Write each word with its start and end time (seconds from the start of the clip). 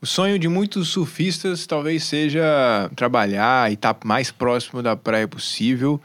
O 0.00 0.06
sonho 0.06 0.38
de 0.38 0.46
muitos 0.46 0.90
surfistas 0.90 1.66
talvez 1.66 2.04
seja 2.04 2.88
trabalhar 2.94 3.68
e 3.68 3.74
estar 3.74 3.94
tá 3.94 4.06
mais 4.06 4.30
próximo 4.30 4.80
da 4.80 4.94
praia 4.94 5.26
possível. 5.26 6.00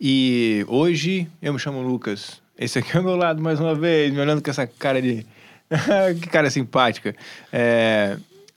E 0.00 0.64
hoje 0.66 1.28
eu 1.42 1.52
me 1.52 1.58
chamo 1.58 1.82
Lucas. 1.82 2.40
Esse 2.58 2.78
aqui 2.78 2.96
é 2.96 3.00
o 3.00 3.04
meu 3.04 3.16
lado 3.16 3.42
mais 3.42 3.60
uma 3.60 3.74
vez, 3.74 4.10
me 4.10 4.18
olhando 4.18 4.42
com 4.42 4.48
essa 4.48 4.66
cara 4.66 5.02
de. 5.02 5.26
que 6.22 6.28
cara 6.30 6.48
simpática. 6.48 7.14
É... 7.52 8.16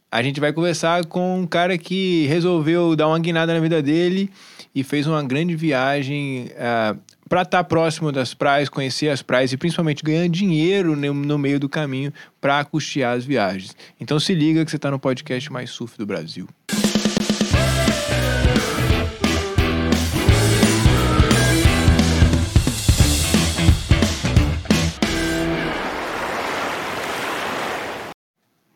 A 0.10 0.24
gente 0.24 0.40
vai 0.40 0.54
conversar 0.54 1.04
com 1.06 1.42
um 1.42 1.46
cara 1.46 1.78
que 1.78 2.26
resolveu 2.28 2.96
dar 2.96 3.10
uma 3.10 3.20
guinada 3.20 3.54
na 3.54 3.60
vida 3.60 3.82
dele 3.82 4.32
e 4.74 4.86
fez 4.86 5.06
uma 5.06 5.22
grande 5.22 5.54
viagem 5.54 6.50
uh, 6.54 6.98
para 7.28 7.42
estar 7.42 7.60
tá 7.60 7.64
próximo 7.64 8.12
das 8.12 8.34
praias, 8.34 8.70
conhecer 8.70 9.10
as 9.10 9.22
praias 9.22 9.52
e 9.52 9.58
principalmente 9.58 10.04
ganhar 10.04 10.28
dinheiro 10.30 10.96
no, 10.96 11.38
meio 11.38 11.60
do 11.60 11.70
caminho 11.70 12.14
para 12.40 12.64
custear 12.64 13.16
as 13.16 13.26
viagens. 13.26 13.76
Então 14.00 14.20
se 14.20 14.34
liga 14.34 14.64
que 14.64 14.72
você 14.72 14.78
está 14.78 14.90
no 14.90 15.00
podcast 15.00 15.52
mais 15.52 15.70
surf 15.70 15.98
do 15.98 16.06
Brasil. 16.06 16.48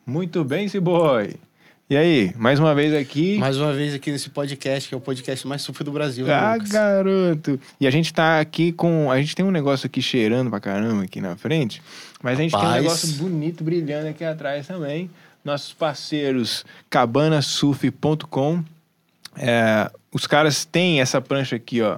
Muito 0.05 0.43
bem, 0.43 0.67
Ciboy. 0.67 1.35
E 1.91 1.97
aí, 1.97 2.33
mais 2.37 2.57
uma 2.57 2.73
vez 2.73 2.93
aqui. 2.93 3.37
Mais 3.37 3.57
uma 3.57 3.73
vez 3.73 3.93
aqui 3.93 4.13
nesse 4.13 4.29
podcast, 4.29 4.87
que 4.87 4.95
é 4.95 4.97
o 4.97 5.01
podcast 5.01 5.45
mais 5.45 5.61
sufi 5.61 5.83
do 5.83 5.91
Brasil. 5.91 6.25
Né, 6.25 6.33
ah, 6.33 6.57
garoto! 6.57 7.59
E 7.81 7.85
a 7.85 7.91
gente 7.91 8.13
tá 8.13 8.39
aqui 8.39 8.71
com. 8.71 9.11
A 9.11 9.19
gente 9.19 9.35
tem 9.35 9.45
um 9.45 9.51
negócio 9.51 9.87
aqui 9.87 10.01
cheirando 10.01 10.49
pra 10.49 10.61
caramba 10.61 11.03
aqui 11.03 11.19
na 11.19 11.35
frente, 11.35 11.83
mas 12.23 12.39
a 12.39 12.43
gente 12.43 12.53
Rapaz. 12.53 12.71
tem 12.71 12.79
um 12.79 12.83
negócio 12.83 13.13
bonito, 13.15 13.61
brilhando 13.61 14.07
aqui 14.07 14.23
atrás 14.23 14.67
também. 14.67 15.09
Nossos 15.43 15.73
parceiros 15.73 16.63
cabanasurf.com. 16.89 18.63
É, 19.35 19.91
os 20.13 20.25
caras 20.25 20.63
têm 20.63 21.01
essa 21.01 21.19
prancha 21.19 21.57
aqui, 21.57 21.81
ó 21.81 21.97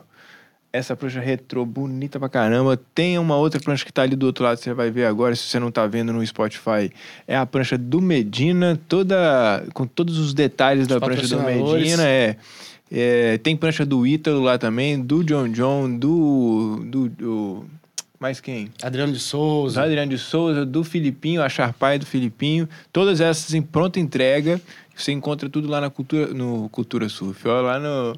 essa 0.73 0.95
prancha 0.95 1.19
retrô, 1.19 1.63
bonita 1.63 2.19
pra 2.19 2.27
caramba. 2.27 2.75
Tem 2.95 3.19
uma 3.19 3.37
outra 3.37 3.61
prancha 3.61 3.85
que 3.85 3.93
tá 3.93 4.01
ali 4.01 4.15
do 4.15 4.25
outro 4.25 4.43
lado, 4.43 4.57
você 4.57 4.73
vai 4.73 4.89
ver 4.89 5.05
agora, 5.05 5.35
se 5.35 5.43
você 5.43 5.59
não 5.59 5.71
tá 5.71 5.85
vendo 5.85 6.11
no 6.11 6.25
Spotify. 6.25 6.91
É 7.27 7.37
a 7.37 7.45
prancha 7.45 7.77
do 7.77 8.01
Medina, 8.01 8.79
toda 8.89 9.63
com 9.75 9.85
todos 9.85 10.17
os 10.17 10.33
detalhes 10.33 10.83
os 10.83 10.87
da 10.87 10.99
prancha 10.99 11.27
do 11.27 11.43
Medina. 11.43 12.03
É, 12.03 12.35
é, 12.91 13.37
tem 13.37 13.55
prancha 13.55 13.85
do 13.85 14.05
Ítalo 14.05 14.41
lá 14.41 14.57
também, 14.57 14.99
do 14.99 15.23
John 15.23 15.47
John, 15.49 15.95
do, 15.95 16.83
do, 16.87 17.09
do 17.09 17.65
mais 18.23 18.39
quem? 18.39 18.71
Adriano 18.81 19.11
de 19.11 19.19
Souza. 19.19 19.81
Do 19.81 19.85
Adriano 19.85 20.09
de 20.09 20.17
Souza, 20.17 20.65
do 20.65 20.81
Filipinho, 20.81 21.43
a 21.43 21.49
Charpai 21.49 21.99
do 21.99 22.05
Filipinho. 22.05 22.69
Todas 22.91 23.19
essas 23.19 23.53
em 23.53 23.61
pronta 23.61 23.99
entrega. 23.99 24.61
Você 24.95 25.11
encontra 25.11 25.49
tudo 25.49 25.67
lá 25.67 25.81
na 25.81 25.89
cultura, 25.89 26.27
no 26.27 26.69
Cultura 26.69 27.09
Surf. 27.09 27.45
Olha 27.45 27.61
lá 27.61 27.79
no 27.79 28.17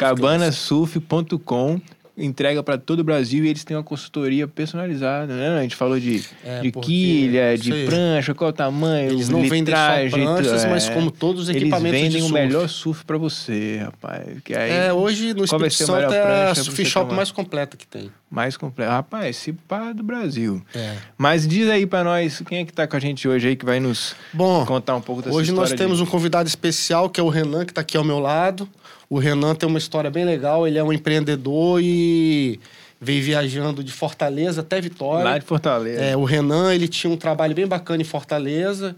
cabanasurf.com 0.00 1.80
entrega 2.18 2.62
para 2.62 2.76
todo 2.76 3.00
o 3.00 3.04
Brasil 3.04 3.44
e 3.44 3.48
eles 3.48 3.64
têm 3.64 3.76
uma 3.76 3.82
consultoria 3.82 4.48
personalizada, 4.48 5.34
né? 5.34 5.58
A 5.58 5.62
gente 5.62 5.76
falou 5.76 5.98
de, 5.98 6.24
é, 6.44 6.60
de 6.60 6.72
quilha, 6.72 7.56
de 7.56 7.86
prancha, 7.86 8.34
qual 8.34 8.48
é 8.48 8.52
o 8.52 8.54
tamanho, 8.54 9.12
Eles 9.12 9.28
não 9.28 9.42
vendem 9.42 9.74
só 9.74 10.10
pranchas, 10.10 10.64
é. 10.64 10.68
mas 10.68 10.88
como 10.88 11.10
todos 11.10 11.44
os 11.44 11.48
equipamentos 11.48 11.98
Eles 12.00 12.14
vendem 12.14 12.28
o 12.28 12.32
melhor 12.32 12.68
surf 12.68 13.04
para 13.04 13.16
você, 13.16 13.78
rapaz. 13.78 14.26
Que 14.44 14.54
aí, 14.54 14.70
é, 14.70 14.92
hoje 14.92 15.32
no 15.32 15.44
Espírito 15.44 15.74
Santo 15.74 16.12
é 16.12 16.50
a 16.50 16.54
surf 16.54 16.84
shop 16.84 17.14
mais 17.14 17.30
completa 17.30 17.76
que 17.76 17.86
tem. 17.86 18.10
Mais 18.30 18.56
completa. 18.56 18.90
Rapaz, 18.90 19.36
esse 19.36 19.52
pá 19.52 19.92
do 19.92 20.02
Brasil. 20.02 20.62
É. 20.74 20.96
Mas 21.16 21.46
diz 21.46 21.68
aí 21.68 21.86
para 21.86 22.04
nós, 22.04 22.42
quem 22.46 22.58
é 22.58 22.64
que 22.64 22.72
tá 22.72 22.86
com 22.86 22.96
a 22.96 23.00
gente 23.00 23.26
hoje 23.26 23.48
aí 23.48 23.56
que 23.56 23.64
vai 23.64 23.80
nos 23.80 24.14
Bom, 24.32 24.66
contar 24.66 24.96
um 24.96 25.00
pouco 25.00 25.22
dessa 25.22 25.34
hoje 25.34 25.50
história? 25.50 25.64
Hoje 25.64 25.72
nós 25.72 25.78
temos 25.78 25.98
de... 25.98 26.04
um 26.04 26.06
convidado 26.06 26.46
especial, 26.46 27.08
que 27.08 27.18
é 27.20 27.22
o 27.22 27.28
Renan, 27.28 27.64
que 27.64 27.72
tá 27.72 27.80
aqui 27.80 27.96
ao 27.96 28.04
meu 28.04 28.18
lado. 28.18 28.68
O 29.10 29.18
Renan 29.18 29.54
tem 29.54 29.68
uma 29.68 29.78
história 29.78 30.10
bem 30.10 30.24
legal, 30.24 30.66
ele 30.66 30.78
é 30.78 30.84
um 30.84 30.92
empreendedor 30.92 31.80
e 31.82 32.60
veio 33.00 33.22
viajando 33.22 33.82
de 33.82 33.92
Fortaleza 33.92 34.60
até 34.60 34.80
Vitória. 34.80 35.24
Lá 35.24 35.38
de 35.38 35.44
Fortaleza. 35.44 36.02
É, 36.02 36.16
o 36.16 36.24
Renan, 36.24 36.74
ele 36.74 36.88
tinha 36.88 37.12
um 37.12 37.16
trabalho 37.16 37.54
bem 37.54 37.66
bacana 37.66 38.02
em 38.02 38.04
Fortaleza. 38.04 38.94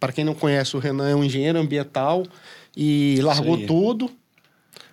Para 0.00 0.12
quem 0.12 0.24
não 0.24 0.34
conhece, 0.34 0.76
o 0.76 0.80
Renan 0.80 1.08
é 1.08 1.14
um 1.14 1.22
engenheiro 1.22 1.58
ambiental 1.58 2.24
e 2.76 3.20
largou 3.22 3.58
tudo. 3.66 4.10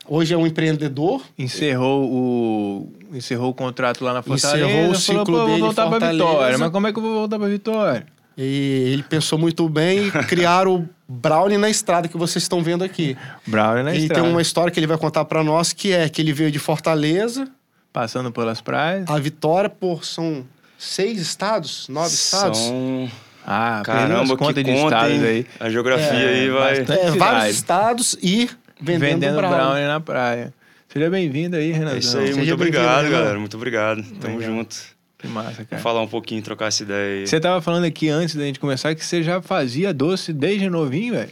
Hoje 0.07 0.33
é 0.33 0.37
um 0.37 0.45
empreendedor. 0.45 1.23
Encerrou 1.37 2.11
o 2.11 2.93
encerrou 3.13 3.49
o 3.49 3.53
contrato 3.53 4.03
lá 4.03 4.13
na 4.13 4.21
Fortaleza. 4.21 4.65
Encerrou 4.65 4.91
o 4.91 4.95
ciclo 4.95 5.25
falou, 5.25 5.45
dele 5.47 5.59
vou 5.61 5.67
voltar 5.67 5.89
para 5.89 6.11
Vitória. 6.11 6.57
Mas 6.57 6.71
como 6.71 6.87
é 6.87 6.93
que 6.93 6.99
eu 6.99 7.03
vou 7.03 7.13
voltar 7.13 7.39
para 7.39 7.47
Vitória? 7.47 8.14
E 8.37 8.91
ele 8.93 9.03
pensou 9.03 9.39
muito 9.39 9.67
bem 9.69 10.07
e 10.07 10.11
criaram 10.27 10.75
o 10.75 10.89
Brownie 11.07 11.57
na 11.57 11.69
estrada 11.69 12.07
que 12.07 12.17
vocês 12.17 12.43
estão 12.43 12.61
vendo 12.61 12.83
aqui. 12.83 13.17
Brownie 13.45 13.83
na 13.83 13.93
e 13.93 13.99
estrada. 13.99 14.19
E 14.19 14.23
tem 14.23 14.31
uma 14.31 14.41
história 14.41 14.71
que 14.71 14.79
ele 14.79 14.87
vai 14.87 14.97
contar 14.97 15.25
para 15.25 15.43
nós 15.43 15.71
que 15.71 15.93
é 15.93 16.09
que 16.09 16.21
ele 16.21 16.33
veio 16.33 16.51
de 16.51 16.59
Fortaleza, 16.59 17.47
passando 17.93 18.31
pelas 18.31 18.59
praias. 18.59 19.09
A 19.09 19.17
Vitória, 19.17 19.69
por 19.69 20.03
são 20.03 20.45
seis 20.77 21.19
estados, 21.19 21.87
nove 21.87 22.13
estados. 22.13 22.59
São 22.59 23.09
ah, 23.45 23.81
caramba, 23.85 24.35
conta 24.35 24.63
de 24.63 24.71
conta, 24.71 24.95
estados 24.95 25.23
aí. 25.23 25.45
A 25.59 25.69
geografia 25.69 26.05
é, 26.05 26.29
aí 26.29 26.49
vai. 26.49 26.79
É, 26.79 27.11
vários 27.11 27.55
estados 27.55 28.17
e 28.21 28.49
vendendo, 28.81 28.99
vendendo 28.99 29.37
brownie. 29.37 29.57
brownie 29.57 29.87
na 29.87 29.99
praia. 29.99 30.53
Seja 30.89 31.09
bem-vindo 31.09 31.55
aí, 31.55 31.71
Renato. 31.71 31.95
É 31.95 31.99
isso 31.99 32.17
aí, 32.17 32.27
Seja 32.27 32.37
muito 32.37 32.53
obrigado, 32.53 33.09
galera. 33.09 33.37
Muito 33.37 33.55
obrigado. 33.57 34.03
Tamo 34.19 34.37
Legal. 34.37 34.55
junto. 34.55 34.94
Que 35.25 35.31
massa, 35.31 35.65
cara. 35.65 35.81
Falar 35.81 36.01
um 36.01 36.07
pouquinho, 36.07 36.41
trocar 36.41 36.67
essa 36.67 36.83
ideia 36.83 37.21
aí. 37.21 37.27
Você 37.27 37.39
tava 37.39 37.61
falando 37.61 37.85
aqui 37.85 38.09
antes 38.09 38.35
da 38.35 38.43
gente 38.43 38.59
começar 38.59 38.93
que 38.93 39.03
você 39.03 39.23
já 39.23 39.41
fazia 39.41 39.93
doce 39.93 40.31
desde 40.31 40.69
novinho, 40.69 41.15
velho? 41.15 41.29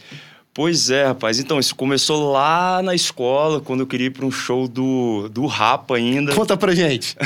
Pois 0.52 0.90
é, 0.90 1.06
rapaz. 1.06 1.38
Então, 1.38 1.58
isso 1.58 1.74
começou 1.74 2.32
lá 2.32 2.82
na 2.82 2.94
escola, 2.94 3.60
quando 3.60 3.80
eu 3.80 3.86
queria 3.86 4.06
ir 4.06 4.10
para 4.10 4.24
um 4.24 4.30
show 4.30 4.68
do, 4.68 5.28
do 5.28 5.46
Rapa 5.46 5.96
ainda. 5.96 6.34
Conta 6.34 6.56
pra 6.56 6.74
gente. 6.74 7.16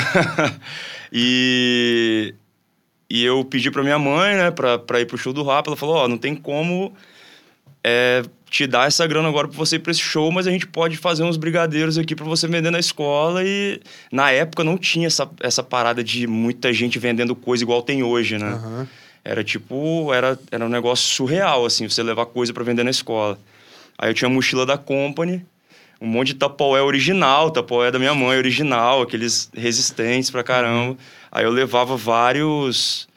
e, 1.13 2.33
e 3.09 3.23
eu 3.23 3.43
pedi 3.45 3.69
pra 3.69 3.83
minha 3.83 3.99
mãe, 3.99 4.35
né, 4.35 4.51
pra, 4.51 4.79
pra 4.79 4.99
ir 4.99 5.05
pro 5.05 5.17
show 5.17 5.33
do 5.33 5.43
Rapa. 5.43 5.69
Ela 5.69 5.77
falou, 5.77 5.95
ó, 5.95 6.05
oh, 6.05 6.07
não 6.07 6.17
tem 6.17 6.35
como 6.35 6.93
é, 7.83 8.23
te 8.49 8.65
dar 8.65 8.87
essa 8.87 9.05
grana 9.05 9.29
agora 9.29 9.47
pra 9.47 9.57
você 9.57 9.75
ir 9.75 9.79
pra 9.79 9.91
esse 9.91 10.01
show, 10.01 10.31
mas 10.31 10.47
a 10.47 10.51
gente 10.51 10.65
pode 10.65 10.97
fazer 10.97 11.23
uns 11.23 11.37
brigadeiros 11.37 11.97
aqui 11.97 12.15
para 12.15 12.25
você 12.25 12.47
vender 12.47 12.71
na 12.71 12.79
escola. 12.79 13.43
E 13.43 13.79
na 14.11 14.31
época 14.31 14.63
não 14.63 14.77
tinha 14.77 15.07
essa, 15.07 15.29
essa 15.41 15.61
parada 15.61 16.03
de 16.03 16.25
muita 16.25 16.73
gente 16.73 16.97
vendendo 16.97 17.35
coisa 17.35 17.63
igual 17.63 17.81
tem 17.81 18.01
hoje, 18.01 18.37
né? 18.37 18.53
Uhum. 18.53 18.87
Era 19.23 19.43
tipo, 19.43 20.11
era, 20.13 20.39
era 20.49 20.65
um 20.65 20.69
negócio 20.69 21.07
surreal, 21.07 21.65
assim, 21.65 21.87
você 21.87 22.01
levar 22.01 22.25
coisa 22.25 22.53
para 22.53 22.63
vender 22.63 22.83
na 22.83 22.89
escola. 22.89 23.37
Aí 23.97 24.09
eu 24.09 24.13
tinha 24.13 24.27
a 24.27 24.33
mochila 24.33 24.65
da 24.65 24.77
Company, 24.77 25.45
um 26.01 26.07
monte 26.07 26.27
de 26.27 26.35
tapoé 26.35 26.81
original, 26.81 27.51
tapoé 27.51 27.91
da 27.91 27.99
minha 27.99 28.15
mãe 28.15 28.37
original, 28.37 29.01
aqueles 29.01 29.49
resistentes 29.53 30.31
pra 30.31 30.43
caramba. 30.43 30.97
Aí 31.31 31.43
eu 31.43 31.51
levava 31.51 31.95
vários 31.95 33.07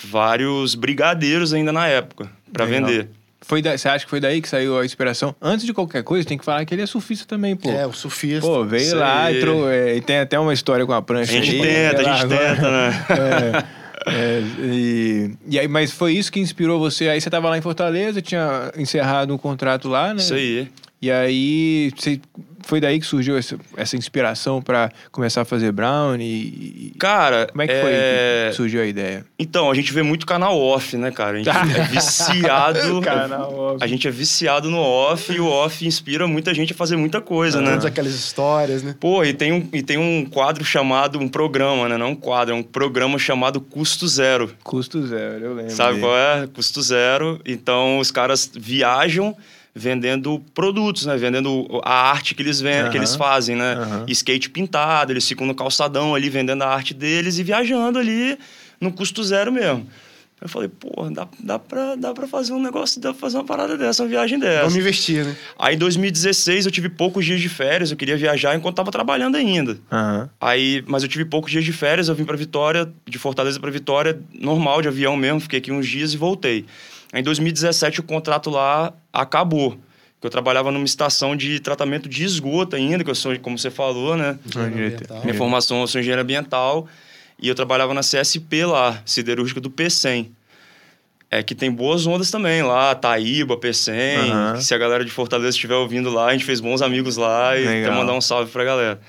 vários 0.00 0.76
brigadeiros 0.76 1.52
ainda 1.52 1.72
na 1.72 1.88
época 1.88 2.30
para 2.52 2.64
vender. 2.64 3.08
Foi 3.40 3.62
da, 3.62 3.76
você 3.76 3.88
acha 3.88 4.04
que 4.04 4.10
foi 4.10 4.20
daí 4.20 4.42
que 4.42 4.48
saiu 4.48 4.78
a 4.78 4.84
inspiração? 4.84 5.34
Antes 5.40 5.64
de 5.64 5.72
qualquer 5.72 6.02
coisa, 6.02 6.26
tem 6.26 6.36
que 6.36 6.44
falar 6.44 6.64
que 6.64 6.74
ele 6.74 6.82
é 6.82 6.86
surfista 6.86 7.24
também, 7.24 7.54
pô. 7.54 7.70
É, 7.70 7.86
o 7.86 7.92
surfista. 7.92 8.40
Pô, 8.40 8.64
veio 8.64 8.96
lá 8.96 9.30
e, 9.30 9.40
trou, 9.40 9.70
é, 9.70 9.96
e 9.96 10.00
tem 10.00 10.18
até 10.18 10.38
uma 10.38 10.52
história 10.52 10.84
com 10.84 10.92
a 10.92 11.00
prancha. 11.00 11.32
A 11.32 11.40
gente 11.40 11.54
aí, 11.54 11.62
tenta, 11.62 12.00
a 12.00 12.16
gente 12.16 12.28
tenta, 12.28 12.70
né? 12.70 13.04
É, 13.10 13.78
é, 14.10 14.42
e, 14.60 15.30
e 15.48 15.58
aí, 15.58 15.68
mas 15.68 15.92
foi 15.92 16.14
isso 16.14 16.32
que 16.32 16.40
inspirou 16.40 16.78
você. 16.78 17.08
Aí 17.08 17.20
você 17.20 17.30
tava 17.30 17.48
lá 17.48 17.56
em 17.56 17.60
Fortaleza, 17.60 18.20
tinha 18.20 18.72
encerrado 18.76 19.32
um 19.32 19.38
contrato 19.38 19.88
lá, 19.88 20.12
né? 20.12 20.20
Isso 20.20 20.34
aí. 20.34 20.68
E 21.00 21.10
aí 21.10 21.92
você 21.96 22.20
foi 22.68 22.80
daí 22.80 22.98
que 22.98 23.06
surgiu 23.06 23.38
essa, 23.38 23.56
essa 23.76 23.96
inspiração 23.96 24.60
para 24.60 24.90
começar 25.10 25.42
a 25.42 25.44
fazer 25.44 25.72
Brown 25.72 26.16
e 26.20 26.92
cara 26.98 27.46
como 27.46 27.62
é 27.62 27.66
que 27.66 27.80
foi 27.80 27.90
é... 27.92 28.46
que 28.50 28.56
surgiu 28.56 28.82
a 28.82 28.84
ideia? 28.84 29.24
Então 29.38 29.70
a 29.70 29.74
gente 29.74 29.92
vê 29.92 30.02
muito 30.02 30.26
canal 30.26 30.58
off 30.60 30.96
né 30.96 31.10
cara? 31.10 31.38
A 31.38 31.42
gente 31.42 31.48
é 31.48 31.84
viciado. 31.88 33.00
Canal 33.00 33.54
off. 33.54 33.78
a 33.82 33.86
gente 33.86 34.06
é 34.08 34.10
viciado 34.10 34.70
no 34.70 34.78
off 34.78 35.32
e 35.32 35.40
o 35.40 35.46
off 35.46 35.86
inspira 35.86 36.26
muita 36.26 36.52
gente 36.52 36.72
a 36.72 36.76
fazer 36.76 36.96
muita 36.96 37.20
coisa 37.20 37.60
né? 37.60 37.70
Todas 37.70 37.86
aquelas 37.86 38.14
histórias 38.14 38.82
né? 38.82 38.94
Pô 38.98 39.24
e 39.24 39.32
tem 39.32 39.52
um 39.52 39.68
e 39.72 39.82
tem 39.82 39.96
um 39.96 40.26
quadro 40.26 40.64
chamado 40.64 41.18
um 41.18 41.28
programa 41.28 41.88
né? 41.88 41.96
Não 41.96 42.10
um 42.10 42.16
quadro 42.16 42.54
é 42.54 42.58
um 42.58 42.62
programa 42.62 43.18
chamado 43.18 43.60
custo 43.60 44.06
zero. 44.08 44.52
Custo 44.64 45.06
zero 45.06 45.44
eu 45.44 45.54
lembro 45.54 45.70
sabe 45.70 46.00
qual 46.00 46.16
é? 46.16 46.46
Custo 46.48 46.82
zero. 46.82 47.40
Então 47.46 47.98
os 47.98 48.10
caras 48.10 48.50
viajam 48.54 49.34
vendendo 49.78 50.42
produtos, 50.54 51.06
né? 51.06 51.16
Vendendo 51.16 51.80
a 51.84 52.10
arte 52.10 52.34
que 52.34 52.42
eles, 52.42 52.60
vendem, 52.60 52.84
uhum. 52.84 52.90
que 52.90 52.96
eles 52.96 53.14
fazem, 53.14 53.56
né? 53.56 53.76
Uhum. 53.76 54.04
Skate 54.08 54.50
pintado, 54.50 55.12
eles 55.12 55.26
ficam 55.26 55.46
no 55.46 55.54
calçadão 55.54 56.14
ali 56.14 56.28
vendendo 56.28 56.62
a 56.62 56.68
arte 56.68 56.92
deles 56.92 57.38
e 57.38 57.42
viajando 57.42 57.98
ali 57.98 58.38
no 58.80 58.92
custo 58.92 59.22
zero 59.22 59.52
mesmo. 59.52 59.86
Eu 60.40 60.48
falei, 60.48 60.68
pô, 60.68 61.10
dá, 61.10 61.26
dá, 61.40 61.58
pra, 61.58 61.96
dá 61.96 62.14
pra 62.14 62.28
fazer 62.28 62.52
um 62.52 62.62
negócio, 62.62 63.00
dá 63.00 63.12
pra 63.12 63.20
fazer 63.20 63.38
uma 63.38 63.44
parada 63.44 63.76
dessa, 63.76 64.04
uma 64.04 64.08
viagem 64.08 64.38
dessa. 64.38 64.60
Vamos 64.60 64.76
investir, 64.76 65.24
né? 65.24 65.36
Aí 65.58 65.74
em 65.74 65.78
2016 65.78 66.64
eu 66.64 66.70
tive 66.70 66.88
poucos 66.88 67.24
dias 67.24 67.40
de 67.40 67.48
férias, 67.48 67.90
eu 67.90 67.96
queria 67.96 68.16
viajar 68.16 68.54
enquanto 68.54 68.76
tava 68.76 68.92
trabalhando 68.92 69.36
ainda. 69.36 69.72
Uhum. 69.72 70.28
Aí, 70.40 70.84
mas 70.86 71.02
eu 71.02 71.08
tive 71.08 71.24
poucos 71.24 71.50
dias 71.50 71.64
de 71.64 71.72
férias, 71.72 72.08
eu 72.08 72.14
vim 72.14 72.24
pra 72.24 72.36
Vitória, 72.36 72.88
de 73.04 73.18
Fortaleza 73.18 73.58
para 73.58 73.70
Vitória, 73.70 74.20
normal, 74.32 74.80
de 74.80 74.86
avião 74.86 75.16
mesmo, 75.16 75.40
fiquei 75.40 75.58
aqui 75.58 75.72
uns 75.72 75.88
dias 75.88 76.14
e 76.14 76.16
voltei. 76.16 76.64
Aí, 77.12 77.20
em 77.20 77.24
2017 77.24 78.00
o 78.00 78.02
contrato 78.02 78.50
lá 78.50 78.92
acabou. 79.12 79.78
Que 80.20 80.26
eu 80.26 80.30
trabalhava 80.30 80.72
numa 80.72 80.84
estação 80.84 81.36
de 81.36 81.60
tratamento 81.60 82.08
de 82.08 82.24
esgoto 82.24 82.74
ainda, 82.74 83.04
que 83.04 83.10
eu 83.10 83.14
sou, 83.14 83.38
como 83.38 83.56
você 83.56 83.70
falou, 83.70 84.16
né? 84.16 84.36
Minha 85.22 85.34
formação, 85.34 85.80
eu 85.80 85.86
sou 85.86 86.00
engenheiro 86.00 86.22
ambiental. 86.22 86.88
E 87.40 87.46
eu 87.46 87.54
trabalhava 87.54 87.94
na 87.94 88.00
CSP 88.00 88.64
lá, 88.64 89.00
siderúrgica 89.06 89.60
do 89.60 89.70
P100. 89.70 90.26
É 91.30 91.42
que 91.42 91.54
tem 91.54 91.70
boas 91.70 92.06
ondas 92.06 92.30
também 92.30 92.62
lá, 92.62 92.94
Taíba, 92.94 93.56
P100. 93.56 94.54
Uhum. 94.54 94.60
Se 94.60 94.74
a 94.74 94.78
galera 94.78 95.04
de 95.04 95.10
Fortaleza 95.10 95.50
estiver 95.50 95.76
ouvindo 95.76 96.10
lá, 96.10 96.26
a 96.26 96.32
gente 96.32 96.44
fez 96.44 96.58
bons 96.58 96.82
amigos 96.82 97.16
lá 97.16 97.56
e 97.56 97.64
quer 97.64 97.92
mandar 97.92 98.14
um 98.14 98.20
salve 98.20 98.50
pra 98.50 98.64
galera. 98.64 99.00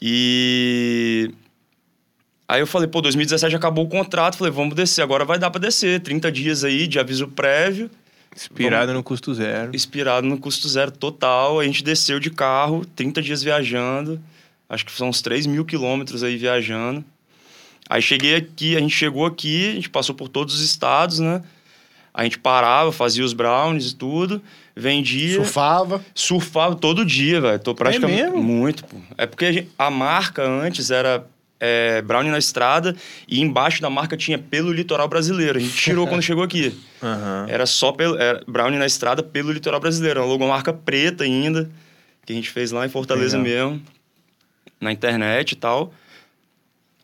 E 0.00 1.30
Aí 2.48 2.60
eu 2.60 2.66
falei, 2.66 2.86
pô, 2.88 3.00
2017 3.00 3.56
acabou 3.56 3.84
o 3.84 3.88
contrato, 3.88 4.36
falei, 4.36 4.52
vamos 4.52 4.74
descer, 4.74 5.02
agora 5.02 5.24
vai 5.24 5.38
dar 5.38 5.50
para 5.50 5.60
descer, 5.60 6.00
30 6.00 6.30
dias 6.30 6.62
aí 6.62 6.86
de 6.86 6.98
aviso 6.98 7.26
prévio. 7.28 7.90
Inspirado 8.34 8.86
vamos... 8.86 8.98
no 8.98 9.02
custo 9.02 9.34
zero. 9.34 9.74
Inspirado 9.74 10.26
no 10.26 10.38
custo 10.38 10.68
zero 10.68 10.90
total. 10.90 11.58
A 11.58 11.64
gente 11.64 11.82
desceu 11.82 12.20
de 12.20 12.30
carro, 12.30 12.84
30 12.94 13.22
dias 13.22 13.42
viajando. 13.42 14.20
Acho 14.68 14.84
que 14.84 14.92
são 14.92 15.08
uns 15.08 15.22
3 15.22 15.46
mil 15.46 15.64
quilômetros 15.64 16.22
aí 16.22 16.36
viajando. 16.36 17.04
Aí 17.88 18.02
cheguei 18.02 18.34
aqui, 18.34 18.76
a 18.76 18.80
gente 18.80 18.94
chegou 18.94 19.24
aqui, 19.24 19.70
a 19.70 19.74
gente 19.74 19.88
passou 19.88 20.14
por 20.14 20.28
todos 20.28 20.54
os 20.54 20.60
estados, 20.60 21.18
né? 21.18 21.42
A 22.12 22.24
gente 22.24 22.38
parava, 22.38 22.90
fazia 22.92 23.24
os 23.24 23.32
brownies 23.32 23.92
e 23.92 23.94
tudo, 23.94 24.42
vendia. 24.74 25.36
Surfava? 25.36 26.04
Surfava 26.14 26.74
todo 26.74 27.04
dia, 27.04 27.40
velho. 27.40 27.58
Tô 27.58 27.74
praticamente. 27.74 28.20
É 28.20 28.24
mesmo? 28.24 28.42
Muito, 28.42 28.84
pô. 28.84 28.96
É 29.16 29.26
porque 29.26 29.44
a, 29.44 29.52
gente, 29.52 29.70
a 29.78 29.90
marca 29.90 30.42
antes 30.42 30.90
era 30.90 31.24
é, 31.58 32.02
Brownie 32.02 32.30
na 32.30 32.38
estrada 32.38 32.94
e 33.26 33.40
embaixo 33.40 33.80
da 33.80 33.88
marca 33.88 34.16
tinha 34.16 34.38
pelo 34.38 34.72
litoral 34.72 35.08
brasileiro. 35.08 35.58
A 35.58 35.60
gente 35.60 35.74
tirou 35.74 36.06
quando 36.06 36.22
chegou 36.22 36.44
aqui. 36.44 36.74
Uhum. 37.02 37.48
Era 37.48 37.66
só 37.66 37.92
pelo, 37.92 38.18
era 38.18 38.42
Brownie 38.46 38.78
na 38.78 38.86
estrada 38.86 39.22
pelo 39.22 39.52
litoral 39.52 39.80
brasileiro. 39.80 40.20
Uma 40.20 40.26
logomarca 40.26 40.72
preta 40.72 41.24
ainda, 41.24 41.70
que 42.24 42.32
a 42.32 42.36
gente 42.36 42.50
fez 42.50 42.72
lá 42.72 42.84
em 42.84 42.88
Fortaleza 42.88 43.38
Legal. 43.38 43.70
mesmo, 43.70 43.82
na 44.80 44.92
internet 44.92 45.52
e 45.52 45.56
tal. 45.56 45.92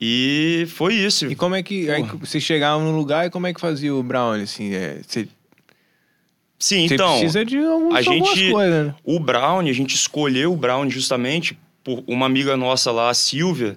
E 0.01 0.67
foi 0.71 0.95
isso. 0.95 1.27
E 1.27 1.37
como 1.37 1.55
é 1.55 1.63
que. 1.63 1.89
Aí, 1.91 2.03
você 2.03 2.41
chegava 2.41 2.83
no 2.83 2.91
lugar 2.91 3.27
e 3.27 3.31
como 3.31 3.47
é 3.47 3.55
que 3.55 3.61
fazia 3.61 3.95
o 3.95 4.03
Brownie? 4.03 4.43
Assim, 4.43 4.75
é, 4.75 5.01
você... 5.07 5.29
Sim, 6.59 6.87
você 6.87 6.95
então. 6.95 7.19
precisa 7.19 7.45
de 7.45 7.59
alguns, 7.59 7.95
a 7.95 8.03
gente, 8.03 8.51
coisas, 8.51 8.87
né? 8.87 8.95
O 9.05 9.19
Brownie, 9.19 9.71
a 9.71 9.75
gente 9.75 9.95
escolheu 9.95 10.53
o 10.53 10.57
Brownie 10.57 10.93
justamente 10.93 11.59
por 11.83 12.05
uma 12.07 12.27
amiga 12.27 12.57
nossa 12.57 12.93
lá, 12.93 13.11
a 13.11 13.15
Silvia 13.15 13.77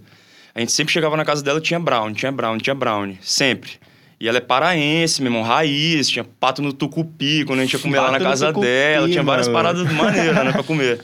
a 0.56 0.62
gente 0.62 0.72
sempre 0.72 0.94
chegava 0.94 1.18
na 1.18 1.26
casa 1.26 1.44
dela 1.44 1.60
tinha 1.60 1.80
brown, 1.80 2.14
tinha 2.14 2.32
brown, 2.32 2.58
tinha 2.58 2.74
brown, 2.74 3.14
sempre. 3.22 3.72
E 4.18 4.30
ela 4.30 4.38
é 4.38 4.42
paraense, 4.42 5.22
meu 5.22 5.30
irmão, 5.30 5.44
raiz, 5.44 6.08
tinha 6.08 6.24
pato 6.24 6.62
no 6.62 6.72
tucupi, 6.72 7.44
quando 7.44 7.60
a 7.60 7.64
gente 7.64 7.74
ia 7.74 7.80
comer 7.80 8.00
lá 8.00 8.10
na 8.10 8.20
casa 8.20 8.48
tucupi, 8.48 8.66
dela, 8.66 9.10
tinha 9.10 9.22
várias 9.22 9.48
mano. 9.48 9.58
paradas 9.58 9.92
maneiras, 9.92 10.46
né, 10.46 10.52
pra 10.54 10.64
comer. 10.64 11.02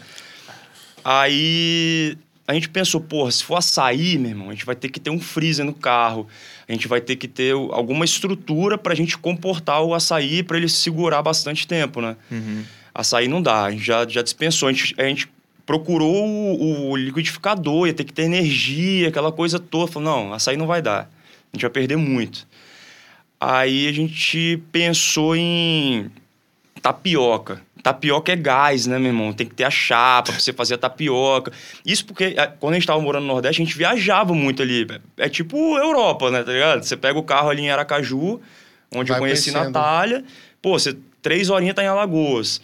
Aí 1.04 2.18
a 2.48 2.54
gente 2.54 2.70
pensou, 2.70 3.02
porra, 3.02 3.30
se 3.30 3.44
for 3.44 3.58
açaí, 3.58 4.18
meu 4.18 4.32
irmão, 4.32 4.50
a 4.50 4.54
gente 4.54 4.66
vai 4.66 4.76
ter 4.76 4.88
que 4.88 5.02
ter 5.02 5.10
um 5.10 5.20
freezer 5.20 5.66
no 5.66 5.74
carro, 5.74 6.26
a 6.68 6.72
gente 6.72 6.88
vai 6.88 7.02
ter 7.02 7.18
que 7.18 7.28
ter 7.28 7.54
alguma 7.54 8.06
estrutura 8.06 8.78
pra 8.78 8.96
gente 8.96 9.18
comportar 9.18 9.82
o 9.84 9.94
açaí 9.94 10.44
para 10.44 10.56
ele 10.56 10.70
segurar 10.70 11.22
bastante 11.22 11.68
tempo, 11.68 12.00
né? 12.00 12.16
Uhum. 12.32 12.64
Açaí 12.96 13.28
não 13.28 13.42
dá, 13.42 13.66
a 13.66 13.72
gente 13.72 13.84
já, 13.84 14.08
já 14.08 14.22
dispensou, 14.22 14.70
a 14.70 14.72
gente, 14.72 14.96
a 14.98 15.04
gente 15.04 15.28
procurou 15.66 16.26
o, 16.26 16.92
o, 16.92 16.96
liquidificador, 16.96 17.88
ia 17.88 17.94
ter 17.94 18.04
que 18.04 18.14
ter 18.14 18.24
energia, 18.24 19.10
aquela 19.10 19.32
coisa 19.32 19.60
toda. 19.60 19.92
Falou, 19.92 20.10
não, 20.10 20.34
açaí 20.34 20.58
não 20.58 20.68
vai 20.68 20.82
dar. 20.82 21.10
A 21.52 21.56
gente 21.56 21.62
vai 21.62 21.72
perder 21.72 21.98
muito. 21.98 22.48
Aí 23.40 23.88
a 23.88 23.92
gente 23.92 24.62
pensou 24.72 25.36
em 25.36 26.12
tapioca. 26.82 27.62
Tapioca 27.82 28.32
é 28.32 28.36
gás, 28.36 28.86
né, 28.86 29.00
meu 29.00 29.08
irmão? 29.08 29.34
Tem 29.34 29.48
que 29.48 29.56
ter 29.56 29.64
a 29.64 29.72
chapa 29.72 30.32
pra 30.32 30.40
você 30.40 30.54
fazer 30.54 30.76
a 30.76 30.78
tapioca. 30.78 31.52
Isso 31.84 32.06
porque 32.06 32.36
é, 32.38 32.48
quando 32.60 32.74
a 32.74 32.78
gente 32.78 32.86
tava 32.86 33.02
morando 33.02 33.24
no 33.24 33.34
Nordeste, 33.34 33.62
a 33.62 33.66
gente 33.66 33.76
viajava 33.76 34.34
muito 34.34 34.62
ali. 34.62 34.88
É 35.18 35.28
tipo 35.28 35.58
Europa, 35.78 36.30
né, 36.30 36.44
tá 36.44 36.52
ligado? 36.52 36.84
Você 36.84 36.96
pega 36.96 37.18
o 37.18 37.24
carro 37.24 37.50
ali 37.50 37.64
em 37.64 37.72
Aracaju, 37.72 38.40
onde 38.94 39.10
Vai 39.10 39.18
eu 39.18 39.22
conheci 39.22 39.52
conhecendo. 39.52 39.74
Natália. 39.74 40.24
Pô, 40.62 40.78
você 40.78 40.96
três 41.22 41.50
horinhas 41.50 41.76
tá 41.76 41.84
em 41.84 41.88
Alagoas 41.88 42.62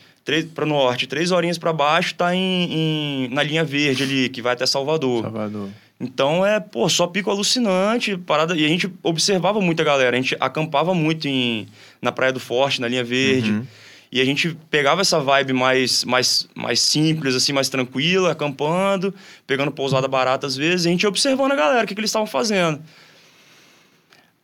para 0.53 0.65
o 0.65 0.67
norte, 0.67 1.07
três 1.07 1.31
horinhas 1.31 1.57
para 1.57 1.71
baixo, 1.71 2.15
tá 2.15 2.35
em, 2.35 2.71
em, 2.71 3.29
na 3.29 3.43
linha 3.43 3.63
verde 3.63 4.03
ali, 4.03 4.29
que 4.29 4.41
vai 4.41 4.53
até 4.53 4.65
Salvador. 4.65 5.23
Salvador. 5.23 5.69
Então 5.99 6.45
é, 6.45 6.59
pô, 6.59 6.87
só 6.87 7.07
pico 7.07 7.31
alucinante, 7.31 8.17
parada. 8.17 8.55
E 8.55 8.63
a 8.63 8.67
gente 8.67 8.91
observava 9.01 9.59
muita 9.59 9.83
galera, 9.83 10.15
a 10.15 10.21
gente 10.21 10.35
acampava 10.39 10.93
muito 10.93 11.27
em, 11.27 11.67
na 12.01 12.11
Praia 12.11 12.31
do 12.31 12.39
Forte, 12.39 12.79
na 12.81 12.87
linha 12.87 13.03
verde. 13.03 13.51
Uhum. 13.51 13.65
E 14.11 14.21
a 14.21 14.25
gente 14.25 14.55
pegava 14.69 15.01
essa 15.01 15.19
vibe 15.19 15.53
mais, 15.53 16.05
mais, 16.05 16.47
mais 16.55 16.79
simples, 16.79 17.35
assim, 17.35 17.51
mais 17.51 17.67
tranquila, 17.67 18.31
acampando, 18.31 19.13
pegando 19.45 19.71
pousada 19.71 20.07
barata 20.07 20.47
às 20.47 20.55
vezes, 20.55 20.85
e 20.85 20.89
a 20.89 20.91
gente 20.91 21.05
observando 21.05 21.51
a 21.51 21.55
galera, 21.55 21.83
o 21.83 21.87
que, 21.87 21.93
que 21.93 21.99
eles 21.99 22.09
estavam 22.09 22.27
fazendo. 22.27 22.79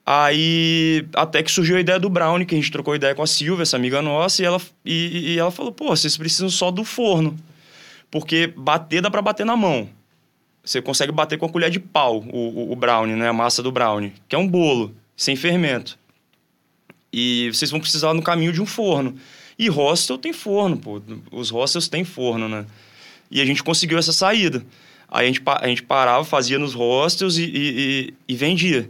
Aí, 0.06 1.06
até 1.16 1.42
que 1.42 1.50
surgiu 1.50 1.78
a 1.78 1.80
ideia 1.80 1.98
do 1.98 2.10
brownie, 2.10 2.46
que 2.46 2.54
a 2.54 2.58
gente 2.58 2.72
trocou 2.72 2.94
ideia 2.94 3.16
com 3.16 3.24
a 3.24 3.28
Silvia, 3.28 3.64
essa 3.64 3.78
amiga 3.78 4.02
nossa, 4.02 4.42
e 4.42 4.46
ela, 4.46 4.62
e, 4.84 5.34
e 5.34 5.40
ela 5.40 5.50
falou, 5.50 5.72
pô, 5.72 5.88
vocês 5.88 6.18
precisam 6.18 6.50
só 6.50 6.70
do 6.72 6.84
forno. 6.84 7.38
Porque 8.12 8.48
bater 8.48 9.02
dá 9.02 9.10
para 9.10 9.22
bater 9.22 9.46
na 9.46 9.56
mão. 9.56 9.90
Você 10.64 10.82
consegue 10.82 11.12
bater 11.12 11.38
com 11.38 11.46
a 11.46 11.50
colher 11.50 11.70
de 11.70 11.80
pau, 11.80 12.20
o, 12.32 12.38
o, 12.38 12.72
o 12.74 12.76
brownie, 12.76 13.16
né? 13.16 13.30
A 13.30 13.34
massa 13.34 13.64
do 13.64 13.72
brownie, 13.72 14.14
que 14.28 14.36
é 14.36 14.40
um 14.40 14.48
bolo, 14.48 14.94
sem 15.16 15.36
fermento. 15.36 15.98
E 17.12 17.50
vocês 17.54 17.72
vão 17.72 17.80
precisar 17.80 18.14
no 18.14 18.22
caminho 18.22 18.52
de 18.52 18.62
um 18.62 18.66
forno. 18.66 19.16
E 19.58 19.70
hostel 19.70 20.18
tem 20.18 20.34
forno, 20.34 20.78
pô. 20.78 21.02
Os 21.32 21.50
hostels 21.50 21.88
têm 21.88 22.04
forno, 22.04 22.50
né? 22.50 22.66
E 23.32 23.42
a 23.42 23.46
gente 23.46 23.64
conseguiu 23.64 23.98
essa 23.98 24.12
saída. 24.12 24.66
Aí 25.10 25.26
a 25.26 25.32
gente, 25.32 25.42
a 25.46 25.68
gente 25.68 25.84
parava, 25.84 26.24
fazia 26.26 26.58
nos 26.58 26.74
hostels 26.74 27.38
e, 27.38 27.44
e, 27.44 28.14
e 28.28 28.36
vendia. 28.36 28.90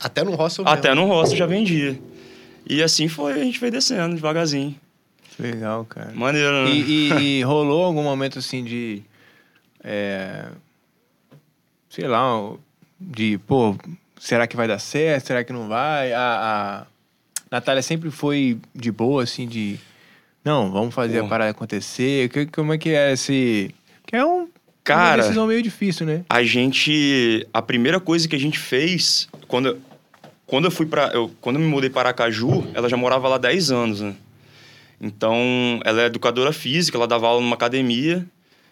Até 0.00 0.22
no 0.22 0.34
hostel 0.34 0.66
Até 0.66 0.90
mesmo. 0.94 1.06
no 1.06 1.12
hostel 1.12 1.38
já 1.38 1.46
vendia. 1.46 1.98
E 2.66 2.82
assim 2.82 3.08
foi, 3.08 3.32
a 3.32 3.44
gente 3.44 3.58
foi 3.58 3.70
descendo 3.70 4.14
devagarzinho. 4.14 4.74
Legal, 5.38 5.84
cara. 5.84 6.12
Maneiro, 6.14 6.64
né? 6.64 6.70
E, 6.70 7.12
e, 7.12 7.38
e 7.38 7.42
rolou 7.42 7.84
algum 7.84 8.02
momento 8.02 8.38
assim 8.38 8.62
de. 8.62 9.02
É, 9.82 10.46
sei 11.90 12.06
lá, 12.06 12.52
de, 12.98 13.38
pô, 13.38 13.76
será 14.18 14.46
que 14.46 14.56
vai 14.56 14.66
dar 14.66 14.78
certo? 14.78 15.26
Será 15.26 15.44
que 15.44 15.52
não 15.52 15.68
vai? 15.68 16.12
A, 16.12 16.20
a 16.80 16.86
Natália 17.50 17.82
sempre 17.82 18.10
foi 18.10 18.58
de 18.74 18.90
boa, 18.90 19.24
assim, 19.24 19.46
de. 19.46 19.78
Não, 20.44 20.70
vamos 20.70 20.94
fazer 20.94 21.20
pô. 21.20 21.26
a 21.26 21.28
parada 21.28 21.50
acontecer. 21.50 22.28
Que, 22.28 22.46
como 22.46 22.72
é 22.72 22.78
que 22.78 22.90
é 22.90 23.12
esse. 23.12 23.74
Que 24.06 24.16
é 24.16 24.24
um. 24.24 24.48
Cara, 24.82 25.16
uma 25.16 25.22
decisão 25.22 25.46
meio 25.46 25.62
difícil, 25.62 26.06
né? 26.06 26.24
A 26.28 26.42
gente. 26.42 27.46
A 27.52 27.62
primeira 27.62 27.98
coisa 27.98 28.28
que 28.28 28.36
a 28.36 28.40
gente 28.40 28.58
fez, 28.58 29.28
quando 29.46 29.80
quando 30.46 30.66
eu 30.66 30.70
fui 30.70 30.86
para 30.86 31.08
eu 31.14 31.30
quando 31.40 31.56
eu 31.56 31.62
me 31.62 31.68
mudei 31.68 31.90
para 31.90 32.08
Aracaju, 32.08 32.66
ela 32.74 32.88
já 32.88 32.96
morava 32.96 33.28
lá 33.28 33.38
10 33.38 33.70
anos, 33.70 34.00
né? 34.00 34.14
Então, 35.00 35.80
ela 35.84 36.02
é 36.02 36.06
educadora 36.06 36.52
física, 36.52 36.96
ela 36.96 37.06
dava 37.06 37.26
aula 37.26 37.40
numa 37.40 37.56
academia. 37.56 38.24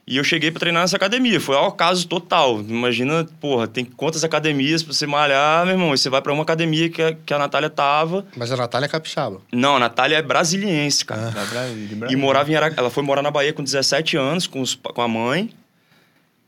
E 0.04 0.16
eu 0.16 0.24
cheguei 0.24 0.50
para 0.50 0.58
treinar 0.58 0.82
nessa 0.82 0.96
academia. 0.96 1.40
Foi 1.40 1.54
ao 1.54 1.70
caso 1.72 2.08
total. 2.08 2.60
Imagina, 2.60 3.24
porra, 3.40 3.68
tem 3.68 3.84
quantas 3.84 4.24
academias 4.24 4.82
para 4.82 4.92
você 4.92 5.06
malhar, 5.06 5.64
meu 5.64 5.74
irmão? 5.74 5.94
E 5.94 5.98
você 5.98 6.10
vai 6.10 6.20
para 6.20 6.32
uma 6.32 6.42
academia 6.42 6.88
que 6.88 7.00
a, 7.00 7.12
que 7.14 7.32
a 7.32 7.38
Natália 7.38 7.70
tava. 7.70 8.26
Mas 8.36 8.50
a 8.50 8.56
Natália 8.56 8.86
é 8.86 8.88
capixaba. 8.88 9.40
Não, 9.52 9.76
a 9.76 9.78
Natália 9.78 10.16
é 10.16 10.22
brasiliense, 10.22 11.04
cara. 11.04 11.32
Ah. 11.36 12.10
E 12.10 12.16
morava 12.16 12.50
em 12.50 12.54
Ela 12.54 12.90
foi 12.90 13.02
morar 13.04 13.22
na 13.22 13.30
Bahia 13.30 13.52
com 13.52 13.62
17 13.62 14.16
anos, 14.16 14.46
com, 14.48 14.60
os, 14.60 14.74
com 14.74 15.02
a 15.02 15.06
mãe. 15.06 15.50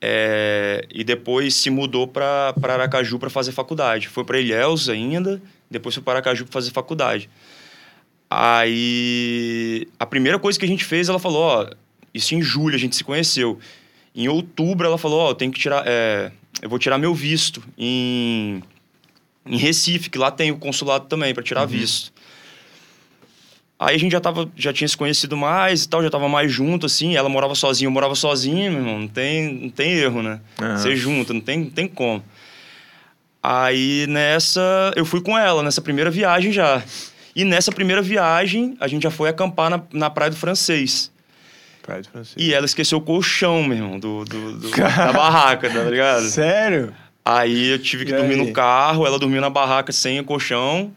É, 0.07 0.85
e 0.93 1.03
depois 1.03 1.55
se 1.55 1.71
mudou 1.71 2.07
para 2.07 2.55
Aracaju 2.63 3.19
para 3.19 3.31
fazer 3.31 3.53
faculdade. 3.53 4.07
Foi 4.07 4.23
para 4.23 4.39
Ilhéus 4.39 4.91
ainda, 4.91 5.41
depois 5.71 5.95
foi 5.95 6.05
para 6.05 6.19
Aracaju 6.19 6.45
para 6.45 6.53
fazer 6.53 6.73
faculdade. 6.73 7.31
Aí 8.29 9.89
a 9.99 10.05
primeira 10.05 10.39
coisa 10.39 10.59
que 10.59 10.65
a 10.67 10.69
gente 10.69 10.85
fez, 10.85 11.09
ela 11.09 11.19
falou, 11.19 11.41
ó, 11.41 11.71
isso 12.13 12.35
em 12.35 12.43
julho 12.43 12.75
a 12.75 12.79
gente 12.79 12.95
se 12.95 13.03
conheceu. 13.03 13.59
Em 14.15 14.29
outubro 14.29 14.87
ela 14.87 14.99
falou, 14.99 15.21
ó, 15.21 15.31
eu 15.31 15.35
tenho 15.35 15.51
que 15.51 15.59
tirar, 15.59 15.83
é, 15.87 16.31
eu 16.61 16.69
vou 16.69 16.79
tirar 16.79 16.99
meu 16.99 17.15
visto 17.15 17.63
em, 17.79 18.63
em 19.47 19.57
Recife, 19.57 20.11
que 20.11 20.19
lá 20.19 20.31
tem 20.31 20.51
o 20.51 20.59
consulado 20.59 21.07
também 21.07 21.33
para 21.33 21.43
tirar 21.43 21.63
uhum. 21.63 21.69
visto. 21.69 22.13
Aí 23.85 23.97
a 23.97 23.99
gente 23.99 24.13
já, 24.13 24.21
tava, 24.21 24.51
já 24.57 24.73
tinha 24.73 24.89
se 24.89 24.97
conhecido 24.97 25.37
mais 25.37 25.85
e 25.85 25.89
tal, 25.89 26.03
já 26.03 26.09
tava 26.09 26.27
mais 26.27 26.51
junto, 26.51 26.87
assim. 26.87 27.17
Ela 27.17 27.29
morava 27.29 27.55
sozinha, 27.55 27.87
eu 27.87 27.91
morava 27.93 28.15
sozinho, 28.15 28.73
meu 28.73 28.81
irmão. 28.81 29.01
Não 29.01 29.09
tem, 29.09 29.53
não 29.53 29.69
tem 29.69 29.93
erro, 29.93 30.23
né? 30.23 30.41
Uhum. 30.59 30.79
Ser 30.79 30.97
junto, 30.97 31.35
não 31.35 31.41
tem, 31.43 31.59
não 31.59 31.71
tem 31.71 31.87
como. 31.87 32.25
Aí 33.43 34.07
nessa, 34.09 34.91
eu 34.97 35.05
fui 35.05 35.21
com 35.21 35.37
ela, 35.37 35.63
nessa 35.63 35.83
primeira 35.83 36.11
viagem 36.11 36.51
já. 36.51 36.83
E 37.37 37.45
nessa 37.45 37.71
primeira 37.71 38.01
viagem, 38.01 38.75
a 38.81 38.89
gente 38.89 39.03
já 39.03 39.11
foi 39.11 39.29
acampar 39.29 39.69
na, 39.69 39.83
na 39.93 40.09
Praia 40.09 40.31
do 40.31 40.37
Francês. 40.37 41.13
Praia 41.83 42.01
do 42.01 42.09
Francês. 42.09 42.37
E 42.39 42.55
ela 42.55 42.65
esqueceu 42.65 42.97
o 42.97 43.03
colchão, 43.03 43.63
meu 43.65 43.77
irmão, 43.77 43.99
do, 43.99 44.25
do, 44.25 44.53
do 44.61 44.71
da 44.71 45.13
barraca, 45.13 45.69
tá 45.69 45.83
ligado? 45.83 46.25
Sério? 46.25 46.95
Aí 47.23 47.73
eu 47.73 47.79
tive 47.79 48.07
que 48.07 48.13
e 48.13 48.17
dormir 48.17 48.41
aí? 48.41 48.47
no 48.47 48.51
carro, 48.51 49.07
ela 49.07 49.19
dormiu 49.19 49.43
na 49.43 49.51
barraca 49.51 49.93
sem 49.93 50.19
o 50.21 50.25
colchão. 50.25 50.91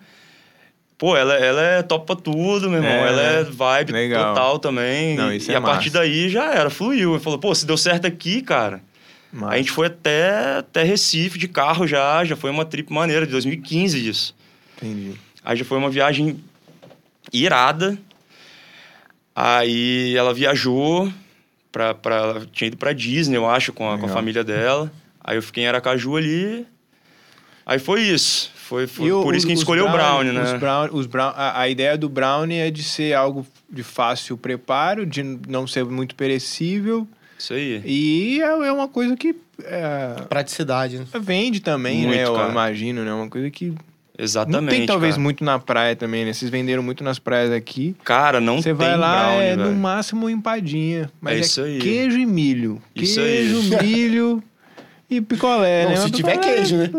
Pô, 0.98 1.16
ela, 1.16 1.36
ela 1.36 1.62
é 1.62 1.84
top 1.84 2.08
pra 2.08 2.16
tudo, 2.16 2.70
meu 2.70 2.82
irmão. 2.82 2.92
É, 2.92 3.08
ela 3.08 3.22
é 3.22 3.44
vibe 3.44 3.92
legal. 3.92 4.34
total 4.34 4.58
também. 4.58 5.16
Não, 5.16 5.32
e, 5.32 5.38
é 5.38 5.56
a 5.56 5.62
massa. 5.62 5.74
partir 5.74 5.90
daí 5.92 6.28
já 6.28 6.54
era, 6.54 6.70
fluiu. 6.72 7.14
Ele 7.14 7.24
falou, 7.24 7.38
pô, 7.38 7.54
se 7.54 7.68
deu 7.68 7.78
certo 7.78 8.08
aqui, 8.08 8.42
cara. 8.42 8.82
Massa. 9.32 9.54
A 9.54 9.58
gente 9.58 9.72
foi 9.72 9.88
até, 9.88 10.58
até 10.58 10.84
Recife 10.84 11.38
de 11.38 11.48
carro 11.48 11.86
já, 11.86 12.26
já 12.26 12.36
foi 12.36 12.50
uma 12.50 12.66
trip 12.66 12.92
maneira, 12.92 13.26
de 13.26 13.32
2015 13.32 14.08
isso. 14.08 14.36
Entendi. 14.78 15.14
Aí 15.44 15.56
já 15.56 15.64
foi 15.64 15.78
uma 15.78 15.90
viagem 15.90 16.44
irada. 17.32 17.98
Aí 19.36 20.16
ela 20.18 20.34
viajou 20.34 21.14
pra, 21.72 21.94
pra, 21.94 22.42
tinha 22.52 22.70
ido 22.70 22.78
pra 22.78 22.92
Disney, 22.92 23.38
eu 23.38 23.48
acho, 23.48 23.72
com 23.72 23.88
a, 23.92 24.00
com 24.00 24.08
a 24.08 24.10
família 24.10 24.44
dela. 24.44 24.92
Aí 25.24 25.38
eu 25.38 25.44
fiquei 25.44 25.64
em 25.64 25.68
Aracaju 25.68 26.18
ali. 26.18 26.66
Aí 27.64 27.78
foi 27.78 28.02
isso. 28.02 28.52
Foi, 28.68 28.86
foi 28.86 29.10
por 29.10 29.34
isso 29.34 29.46
que 29.46 29.54
a 29.54 29.56
gente 29.56 29.64
escolheu 29.64 29.86
o 29.86 29.90
brownie, 29.90 30.34
né? 30.34 30.44
Os 30.44 30.60
brown, 30.60 30.90
os 30.92 31.06
brown, 31.06 31.32
a, 31.34 31.62
a, 31.62 31.70
ideia 31.70 31.98
do 31.98 32.10
brownie 32.10 32.58
é 32.58 32.70
de 32.70 32.84
ser 32.84 33.14
algo 33.14 33.48
de 33.70 33.82
fácil 33.82 34.36
preparo, 34.36 35.06
de 35.06 35.24
não 35.24 35.66
ser 35.66 35.86
muito 35.86 36.16
perecível. 36.16 37.08
Isso 37.40 37.54
aí. 37.54 37.82
E 37.86 38.42
é, 38.42 38.68
é 38.68 38.72
uma 38.74 38.90
coisa 38.90 39.16
que. 39.16 39.34
É, 39.64 40.22
Praticidade, 40.28 41.00
né? 41.00 41.06
Vende 41.22 41.62
também, 41.62 42.02
muito, 42.02 42.14
né? 42.18 42.26
Eu 42.26 42.34
cara. 42.34 42.52
imagino, 42.52 43.06
né? 43.06 43.14
Uma 43.14 43.30
coisa 43.30 43.50
que. 43.50 43.74
Exatamente. 44.20 44.62
Não 44.62 44.68
tem 44.68 44.86
talvez 44.86 45.14
cara. 45.14 45.24
muito 45.24 45.46
na 45.46 45.60
praia 45.60 45.96
também, 45.96 46.26
né? 46.26 46.34
Vocês 46.34 46.52
venderam 46.52 46.84
muito 46.84 47.06
nas 47.06 47.20
praias 47.20 47.54
aqui. 47.54 47.96
Cara, 48.04 48.42
não 48.42 48.62
Você 48.62 48.74
vai 48.74 48.98
lá, 48.98 49.28
brownie, 49.28 49.46
é 49.46 49.56
véio. 49.56 49.70
no 49.70 49.76
máximo 49.78 50.30
empadinha. 50.30 51.10
Mas 51.22 51.38
é, 51.38 51.40
isso 51.40 51.62
aí. 51.62 51.80
queijo 51.80 52.18
e 52.18 52.26
milho. 52.26 52.82
Isso 52.94 53.22
queijo, 53.22 53.78
aí. 53.78 53.88
milho 53.88 54.44
e 55.10 55.22
picolé, 55.22 55.86
não, 55.86 55.92
né? 55.92 55.98
Se 55.98 56.12
tiver 56.12 56.36
queijo, 56.38 56.76
né? 56.76 56.90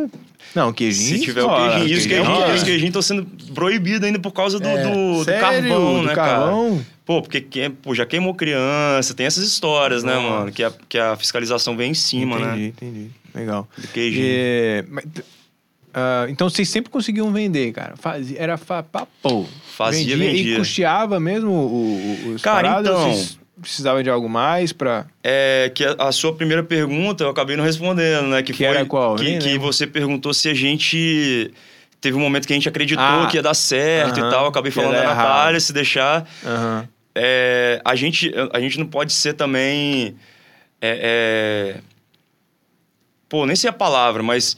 Não, 0.55 0.73
queijinho. 0.73 1.19
Se 1.19 1.25
tiver 1.25 1.43
o 1.43 1.49
queijinho. 1.49 1.99
Os 1.99 2.07
queijinhos 2.07 2.55
os 2.55 2.63
queijinho 2.63 2.89
estão 2.89 3.03
sendo 3.03 3.27
proibidos 3.55 4.03
ainda 4.03 4.19
por 4.19 4.33
causa 4.33 4.59
do, 4.59 4.69
é. 4.69 4.83
do, 4.83 5.25
do 5.25 5.27
carvão, 5.27 6.01
do 6.01 6.07
né, 6.07 6.15
carvão? 6.15 6.71
cara? 6.71 6.99
Pô, 7.05 7.23
porque 7.23 7.41
pô, 7.83 7.95
já 7.95 8.05
queimou 8.05 8.35
criança, 8.35 9.15
tem 9.15 9.27
essas 9.27 9.45
histórias, 9.45 10.05
Nossa. 10.05 10.21
né, 10.21 10.29
mano? 10.29 10.53
Que 10.53 10.63
a, 10.63 10.73
que 10.89 10.99
a 10.99 11.17
fiscalização 11.17 11.77
vem 11.77 11.93
em 11.93 11.95
cima, 11.95 12.37
entendi, 12.37 12.47
né? 12.47 12.67
Entendi, 12.67 12.99
entendi. 12.99 13.11
Legal. 13.35 13.69
Do 13.77 13.89
queijinho. 13.89 14.27
E, 14.27 14.85
mas, 14.89 15.05
uh, 15.05 16.29
então 16.29 16.51
vocês 16.51 16.69
sempre 16.69 16.91
conseguiam 16.91 17.33
vender, 17.33 17.73
cara? 17.73 17.95
Fazia, 17.97 18.39
era 18.39 18.57
fa, 18.57 18.83
pô. 19.23 19.47
Fazia, 19.75 20.17
vendia. 20.17 20.33
vendia. 20.33 20.55
E 20.55 20.59
custeava 20.59 21.19
mesmo 21.19 21.51
o, 21.51 22.27
o, 22.27 22.35
os 22.35 22.43
Cara, 22.43 22.69
paradas, 22.69 22.93
então... 22.93 23.13
Vocês 23.15 23.39
precisava 23.61 24.03
de 24.03 24.11
algo 24.11 24.29
mais 24.29 24.73
para 24.73 25.07
É 25.23 25.71
que 25.75 25.85
a, 25.85 25.97
a, 25.99 26.13
sua 26.13 26.35
primeira 26.35 26.63
pergunta 26.63 27.25
eu 27.25 27.31
acabei 27.31 27.57
não 27.57 27.65
respondendo, 27.65 28.29
né? 28.29 28.43
Que, 28.43 28.53
que 28.53 28.59
foi 28.59 28.67
era 28.67 28.85
qual? 28.87 29.17
Que, 29.17 29.39
que 29.39 29.59
você 29.59 29.87
perguntou 29.87 30.33
se 30.33 30.49
a 30.49 30.55
gente 30.55 31.51
teve 32.01 32.17
um 32.17 32.21
momento 32.21 32.47
que 32.47 32.53
a 32.53 32.57
gente 32.57 32.69
acreditou 32.69 33.05
ah, 33.05 33.29
que 33.31 33.37
ia 33.37 33.43
dar 33.43 33.55
certo 33.55 34.19
uh 34.19 34.23
-huh, 34.23 34.29
e 34.29 34.31
tal. 34.31 34.43
Eu 34.45 34.49
acabei 34.49 34.71
falando 34.71 34.93
da 34.93 35.05
Natália, 35.05 35.51
errado. 35.51 35.61
se 35.61 35.73
deixar. 35.73 36.23
Uh 36.43 36.49
-huh. 36.49 36.89
é, 37.15 37.81
a 37.85 37.95
gente 37.95 38.33
a 38.53 38.61
gente 38.61 38.79
não 38.79 38.87
pode 38.87 39.13
ser 39.13 39.35
também 39.35 40.17
é, 40.81 41.75
é... 41.75 41.81
pô 43.29 43.45
nem 43.45 43.57
sei 43.57 43.71
a 43.71 43.73
palavra, 43.73 44.23
mas 44.23 44.57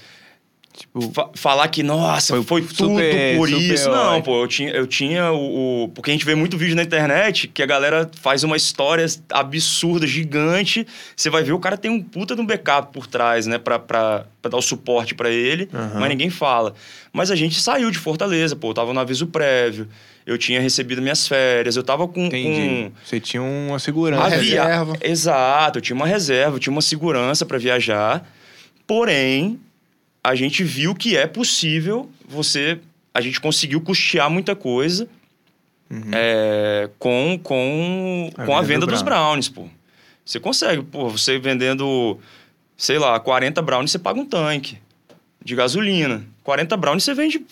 Tipo, 0.80 1.12
Fa 1.12 1.28
falar 1.34 1.68
que, 1.68 1.82
nossa, 1.82 2.34
foi, 2.34 2.42
foi 2.42 2.62
tudo 2.62 2.94
super, 2.94 3.36
por 3.36 3.48
super 3.50 3.74
isso. 3.74 3.90
Não, 3.90 4.22
pô, 4.22 4.42
eu 4.42 4.48
tinha, 4.48 4.70
eu 4.70 4.86
tinha 4.86 5.30
o, 5.30 5.84
o, 5.84 5.88
Porque 5.88 6.10
a 6.10 6.14
gente 6.14 6.24
vê 6.24 6.34
muito 6.34 6.56
vídeo 6.56 6.74
na 6.74 6.82
internet 6.82 7.48
que 7.48 7.62
a 7.62 7.66
galera 7.66 8.10
faz 8.22 8.44
uma 8.44 8.56
história 8.56 9.04
absurda, 9.30 10.06
gigante. 10.06 10.86
Você 11.14 11.28
vai 11.28 11.42
ver, 11.42 11.52
o 11.52 11.58
cara 11.58 11.76
tem 11.76 11.90
um 11.90 12.02
puta 12.02 12.34
de 12.34 12.40
um 12.40 12.46
backup 12.46 12.94
por 12.94 13.06
trás, 13.06 13.46
né? 13.46 13.58
Pra, 13.58 13.78
pra, 13.78 14.24
pra 14.40 14.50
dar 14.50 14.56
o 14.56 14.62
suporte 14.62 15.14
para 15.14 15.28
ele, 15.28 15.68
uhum. 15.70 16.00
mas 16.00 16.08
ninguém 16.08 16.30
fala. 16.30 16.72
Mas 17.12 17.30
a 17.30 17.36
gente 17.36 17.60
saiu 17.60 17.90
de 17.90 17.98
Fortaleza, 17.98 18.56
pô, 18.56 18.70
eu 18.70 18.74
tava 18.74 18.94
no 18.94 19.00
aviso 19.00 19.26
prévio. 19.26 19.86
Eu 20.26 20.38
tinha 20.38 20.60
recebido 20.62 21.02
minhas 21.02 21.28
férias, 21.28 21.76
eu 21.76 21.82
tava 21.82 22.08
com. 22.08 22.24
Entendi. 22.24 22.90
Com... 22.90 22.92
Você 23.04 23.20
tinha 23.20 23.42
uma 23.42 23.78
segurança. 23.78 24.22
Uma 24.22 24.28
reserva. 24.30 24.96
Exato, 25.02 25.78
eu 25.78 25.82
tinha 25.82 25.96
uma 25.96 26.06
reserva, 26.06 26.56
eu 26.56 26.58
tinha 26.58 26.72
uma 26.72 26.82
segurança 26.82 27.44
para 27.44 27.58
viajar. 27.58 28.26
Porém, 28.86 29.60
a 30.22 30.34
gente 30.34 30.62
viu 30.62 30.94
que 30.94 31.16
é 31.16 31.26
possível 31.26 32.10
você. 32.28 32.78
A 33.12 33.20
gente 33.20 33.40
conseguiu 33.40 33.80
custear 33.80 34.30
muita 34.30 34.54
coisa 34.54 35.08
uhum. 35.90 36.10
é, 36.12 36.88
com, 36.98 37.40
com, 37.42 38.30
a 38.36 38.46
com 38.46 38.56
a 38.56 38.62
venda 38.62 38.86
do 38.86 38.92
dos 38.92 39.02
brownies, 39.02 39.48
pô. 39.48 39.68
Você 40.24 40.38
consegue, 40.38 40.82
pô, 40.82 41.08
você 41.08 41.38
vendendo, 41.38 42.18
sei 42.76 42.98
lá, 42.98 43.18
40 43.18 43.60
brownies, 43.62 43.90
você 43.90 43.98
paga 43.98 44.20
um 44.20 44.26
tanque 44.26 44.78
de 45.44 45.56
gasolina. 45.56 46.24
40 46.44 46.76
brownies 46.76 47.04
você 47.04 47.14
vende 47.14 47.44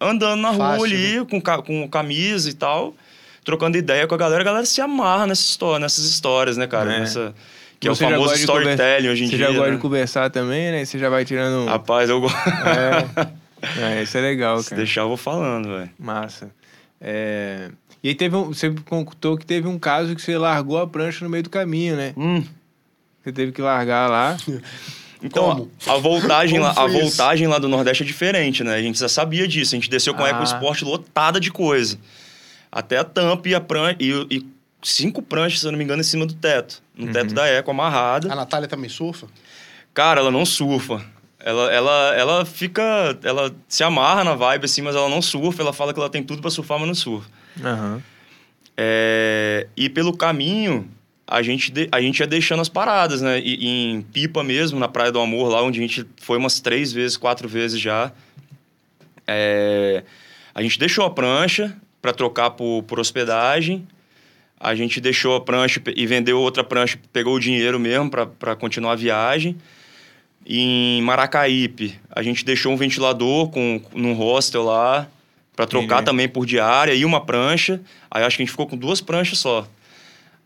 andando 0.00 0.40
na 0.40 0.52
Fácil, 0.52 0.76
rua 0.76 0.86
ali, 0.86 1.18
né? 1.18 1.26
com, 1.28 1.40
com 1.40 1.88
camisa 1.88 2.48
e 2.48 2.54
tal, 2.54 2.94
trocando 3.44 3.76
ideia 3.76 4.06
com 4.06 4.14
a 4.14 4.18
galera. 4.18 4.42
A 4.42 4.44
galera 4.44 4.66
se 4.66 4.80
amarra 4.80 5.26
nessa 5.26 5.42
história, 5.42 5.80
nessas 5.80 6.04
histórias, 6.04 6.56
né, 6.56 6.66
cara? 6.66 6.94
É. 6.94 7.00
Nessa, 7.00 7.34
que 7.90 7.96
você 7.96 8.04
é 8.04 8.08
o 8.08 8.10
famoso 8.10 8.34
storytelling 8.34 9.08
hoje 9.08 9.24
em 9.24 9.26
você 9.26 9.36
dia. 9.36 9.46
Você 9.46 9.52
já 9.52 9.58
gosta 9.58 9.70
né? 9.70 9.76
de 9.76 9.82
conversar 9.82 10.30
também, 10.30 10.70
né? 10.72 10.84
Você 10.84 10.98
já 10.98 11.08
vai 11.08 11.24
tirando. 11.24 11.66
Rapaz, 11.66 12.10
eu 12.10 12.20
gosto. 12.20 12.36
É. 12.38 13.98
é, 13.98 14.02
isso 14.02 14.16
é 14.16 14.20
legal, 14.20 14.58
Se 14.62 14.70
cara. 14.70 14.82
deixar, 14.82 15.00
eu 15.02 15.08
vou 15.08 15.16
falando, 15.16 15.68
velho. 15.68 15.90
Massa. 15.98 16.50
É... 17.00 17.70
E 18.02 18.08
aí 18.08 18.14
teve 18.14 18.36
um. 18.36 18.46
Você 18.46 18.74
contou 18.84 19.36
que 19.36 19.44
teve 19.44 19.66
um 19.66 19.78
caso 19.78 20.14
que 20.14 20.22
você 20.22 20.36
largou 20.38 20.78
a 20.78 20.86
prancha 20.86 21.24
no 21.24 21.30
meio 21.30 21.42
do 21.42 21.50
caminho, 21.50 21.96
né? 21.96 22.12
Hum. 22.16 22.44
Você 23.22 23.32
teve 23.32 23.52
que 23.52 23.62
largar 23.62 24.08
lá. 24.08 24.36
Então, 25.22 25.68
a, 25.86 25.94
a 25.94 25.96
voltagem, 25.96 26.58
lá, 26.58 26.74
a 26.76 26.86
voltagem 26.86 27.48
lá 27.48 27.58
do 27.58 27.68
Nordeste 27.68 28.02
é 28.02 28.06
diferente, 28.06 28.62
né? 28.62 28.74
A 28.74 28.82
gente 28.82 28.98
já 28.98 29.08
sabia 29.08 29.48
disso. 29.48 29.74
A 29.74 29.76
gente 29.78 29.88
desceu 29.88 30.14
com 30.14 30.22
a 30.22 30.28
Eco 30.28 30.42
Sport 30.44 30.82
lotada 30.82 31.40
de 31.40 31.50
coisa. 31.50 31.98
Até 32.70 32.98
a 32.98 33.04
tampa 33.04 33.48
e 33.48 33.54
a 33.54 33.60
prancha. 33.60 33.96
E, 33.98 34.10
e 34.30 34.46
cinco 34.92 35.20
pranchas, 35.20 35.60
se 35.60 35.66
eu 35.66 35.72
não 35.72 35.78
me 35.78 35.84
engano, 35.84 36.00
em 36.00 36.04
cima 36.04 36.26
do 36.26 36.34
teto. 36.34 36.82
No 36.94 37.06
uhum. 37.06 37.12
teto 37.12 37.34
da 37.34 37.46
Eco, 37.46 37.70
amarrada. 37.70 38.32
A 38.32 38.36
Natália 38.36 38.68
também 38.68 38.88
surfa? 38.88 39.26
Cara, 39.92 40.20
ela 40.20 40.30
não 40.30 40.46
surfa. 40.46 41.04
Ela, 41.40 41.72
ela, 41.72 42.14
ela 42.16 42.44
fica... 42.44 43.18
Ela 43.22 43.54
se 43.68 43.82
amarra 43.82 44.24
na 44.24 44.34
vibe, 44.34 44.64
assim, 44.64 44.82
mas 44.82 44.94
ela 44.94 45.08
não 45.08 45.20
surfa. 45.20 45.62
Ela 45.62 45.72
fala 45.72 45.92
que 45.92 46.00
ela 46.00 46.10
tem 46.10 46.22
tudo 46.22 46.40
para 46.40 46.50
surfar, 46.50 46.78
mas 46.78 46.88
não 46.88 46.94
surfa. 46.94 47.28
Uhum. 47.62 48.02
É, 48.76 49.66
e 49.76 49.88
pelo 49.88 50.16
caminho, 50.16 50.88
a 51.26 51.42
gente, 51.42 51.72
de, 51.72 51.88
a 51.90 52.00
gente 52.00 52.20
ia 52.20 52.26
deixando 52.26 52.60
as 52.60 52.68
paradas, 52.68 53.20
né? 53.22 53.40
E, 53.40 53.66
em 53.66 54.02
Pipa 54.02 54.44
mesmo, 54.44 54.78
na 54.78 54.86
Praia 54.86 55.10
do 55.10 55.18
Amor, 55.18 55.48
lá 55.48 55.62
onde 55.62 55.80
a 55.80 55.82
gente 55.82 56.06
foi 56.20 56.38
umas 56.38 56.60
três 56.60 56.92
vezes, 56.92 57.16
quatro 57.16 57.48
vezes 57.48 57.80
já. 57.80 58.12
É, 59.26 60.04
a 60.54 60.62
gente 60.62 60.78
deixou 60.78 61.04
a 61.04 61.10
prancha 61.10 61.76
para 62.00 62.12
trocar 62.12 62.50
por, 62.50 62.82
por 62.84 63.00
hospedagem. 63.00 63.86
A 64.58 64.74
gente 64.74 65.00
deixou 65.00 65.36
a 65.36 65.40
prancha 65.40 65.80
e 65.94 66.06
vendeu 66.06 66.38
outra 66.38 66.64
prancha, 66.64 66.98
pegou 67.12 67.34
o 67.34 67.40
dinheiro 67.40 67.78
mesmo 67.78 68.10
para 68.10 68.56
continuar 68.56 68.92
a 68.92 68.96
viagem. 68.96 69.56
Em 70.46 71.02
Maracaípe, 71.02 71.98
a 72.10 72.22
gente 72.22 72.44
deixou 72.44 72.72
um 72.72 72.76
ventilador 72.76 73.50
com, 73.50 73.80
num 73.94 74.14
hostel 74.14 74.62
lá 74.62 75.08
para 75.54 75.66
trocar 75.66 75.96
Entendi. 75.96 76.04
também 76.04 76.28
por 76.28 76.46
diária 76.46 76.94
e 76.94 77.04
uma 77.04 77.20
prancha. 77.20 77.80
Aí 78.10 78.22
acho 78.22 78.36
que 78.36 78.42
a 78.42 78.44
gente 78.44 78.52
ficou 78.52 78.66
com 78.66 78.76
duas 78.76 79.00
pranchas 79.00 79.38
só. 79.38 79.66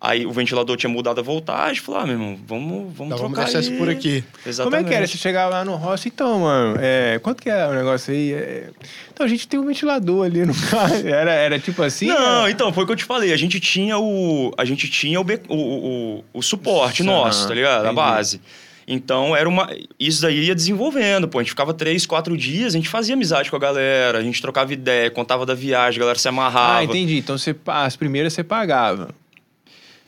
Aí 0.02 0.24
o 0.24 0.32
ventilador 0.32 0.78
tinha 0.78 0.88
mudado 0.88 1.20
a 1.20 1.22
voltagem, 1.22 1.82
falou, 1.82 2.00
ah, 2.00 2.06
meu 2.06 2.14
irmão, 2.14 2.38
vamos, 2.46 2.96
vamos 2.96 3.16
trocar 3.16 3.22
vamos 3.22 3.38
deixar 3.38 3.60
isso 3.60 3.76
por 3.76 3.90
aqui. 3.90 4.24
Exatamente. 4.46 4.64
Como 4.64 4.76
é 4.76 4.88
que 4.88 4.94
era? 4.96 5.06
Você 5.06 5.18
chegava 5.18 5.56
lá 5.56 5.64
no 5.64 5.76
hostel, 5.76 6.10
então, 6.14 6.40
mano, 6.40 6.78
é, 6.80 7.18
quanto 7.18 7.42
que 7.42 7.50
é 7.50 7.66
o 7.66 7.74
negócio 7.74 8.14
aí? 8.14 8.32
É... 8.32 8.70
Então, 9.12 9.26
a 9.26 9.28
gente 9.28 9.46
tem 9.46 9.60
um 9.60 9.66
ventilador 9.66 10.24
ali 10.24 10.46
no 10.46 10.54
carro, 10.70 10.94
era, 11.06 11.32
era 11.32 11.58
tipo 11.58 11.82
assim? 11.82 12.06
Não, 12.06 12.42
era... 12.42 12.50
então, 12.50 12.72
foi 12.72 12.84
o 12.84 12.86
que 12.86 12.92
eu 12.92 12.96
te 12.96 13.04
falei, 13.04 13.30
a 13.30 13.36
gente 13.36 13.60
tinha 13.60 13.98
o, 13.98 14.54
a 14.56 14.64
gente 14.64 14.88
tinha 14.88 15.20
o, 15.20 15.26
o, 15.48 15.54
o, 15.54 16.24
o 16.32 16.42
suporte 16.42 17.02
nosso, 17.02 17.46
tá 17.46 17.52
ligado? 17.52 17.84
A 17.84 17.92
base. 17.92 18.40
Então, 18.88 19.36
era 19.36 19.48
uma. 19.48 19.70
Isso 20.00 20.22
daí 20.22 20.46
ia 20.46 20.54
desenvolvendo, 20.54 21.28
pô. 21.28 21.38
A 21.38 21.42
gente 21.42 21.50
ficava 21.50 21.72
três, 21.72 22.06
quatro 22.06 22.36
dias, 22.36 22.74
a 22.74 22.76
gente 22.76 22.88
fazia 22.88 23.14
amizade 23.14 23.48
com 23.48 23.54
a 23.54 23.58
galera, 23.60 24.18
a 24.18 24.22
gente 24.22 24.42
trocava 24.42 24.72
ideia, 24.72 25.08
contava 25.10 25.46
da 25.46 25.54
viagem, 25.54 25.98
a 25.98 26.00
galera 26.00 26.18
se 26.18 26.26
amarrava. 26.26 26.78
Ah, 26.78 26.84
entendi. 26.84 27.18
Então, 27.18 27.38
você, 27.38 27.54
as 27.66 27.94
primeiras 27.94 28.32
você 28.32 28.42
pagava. 28.42 29.14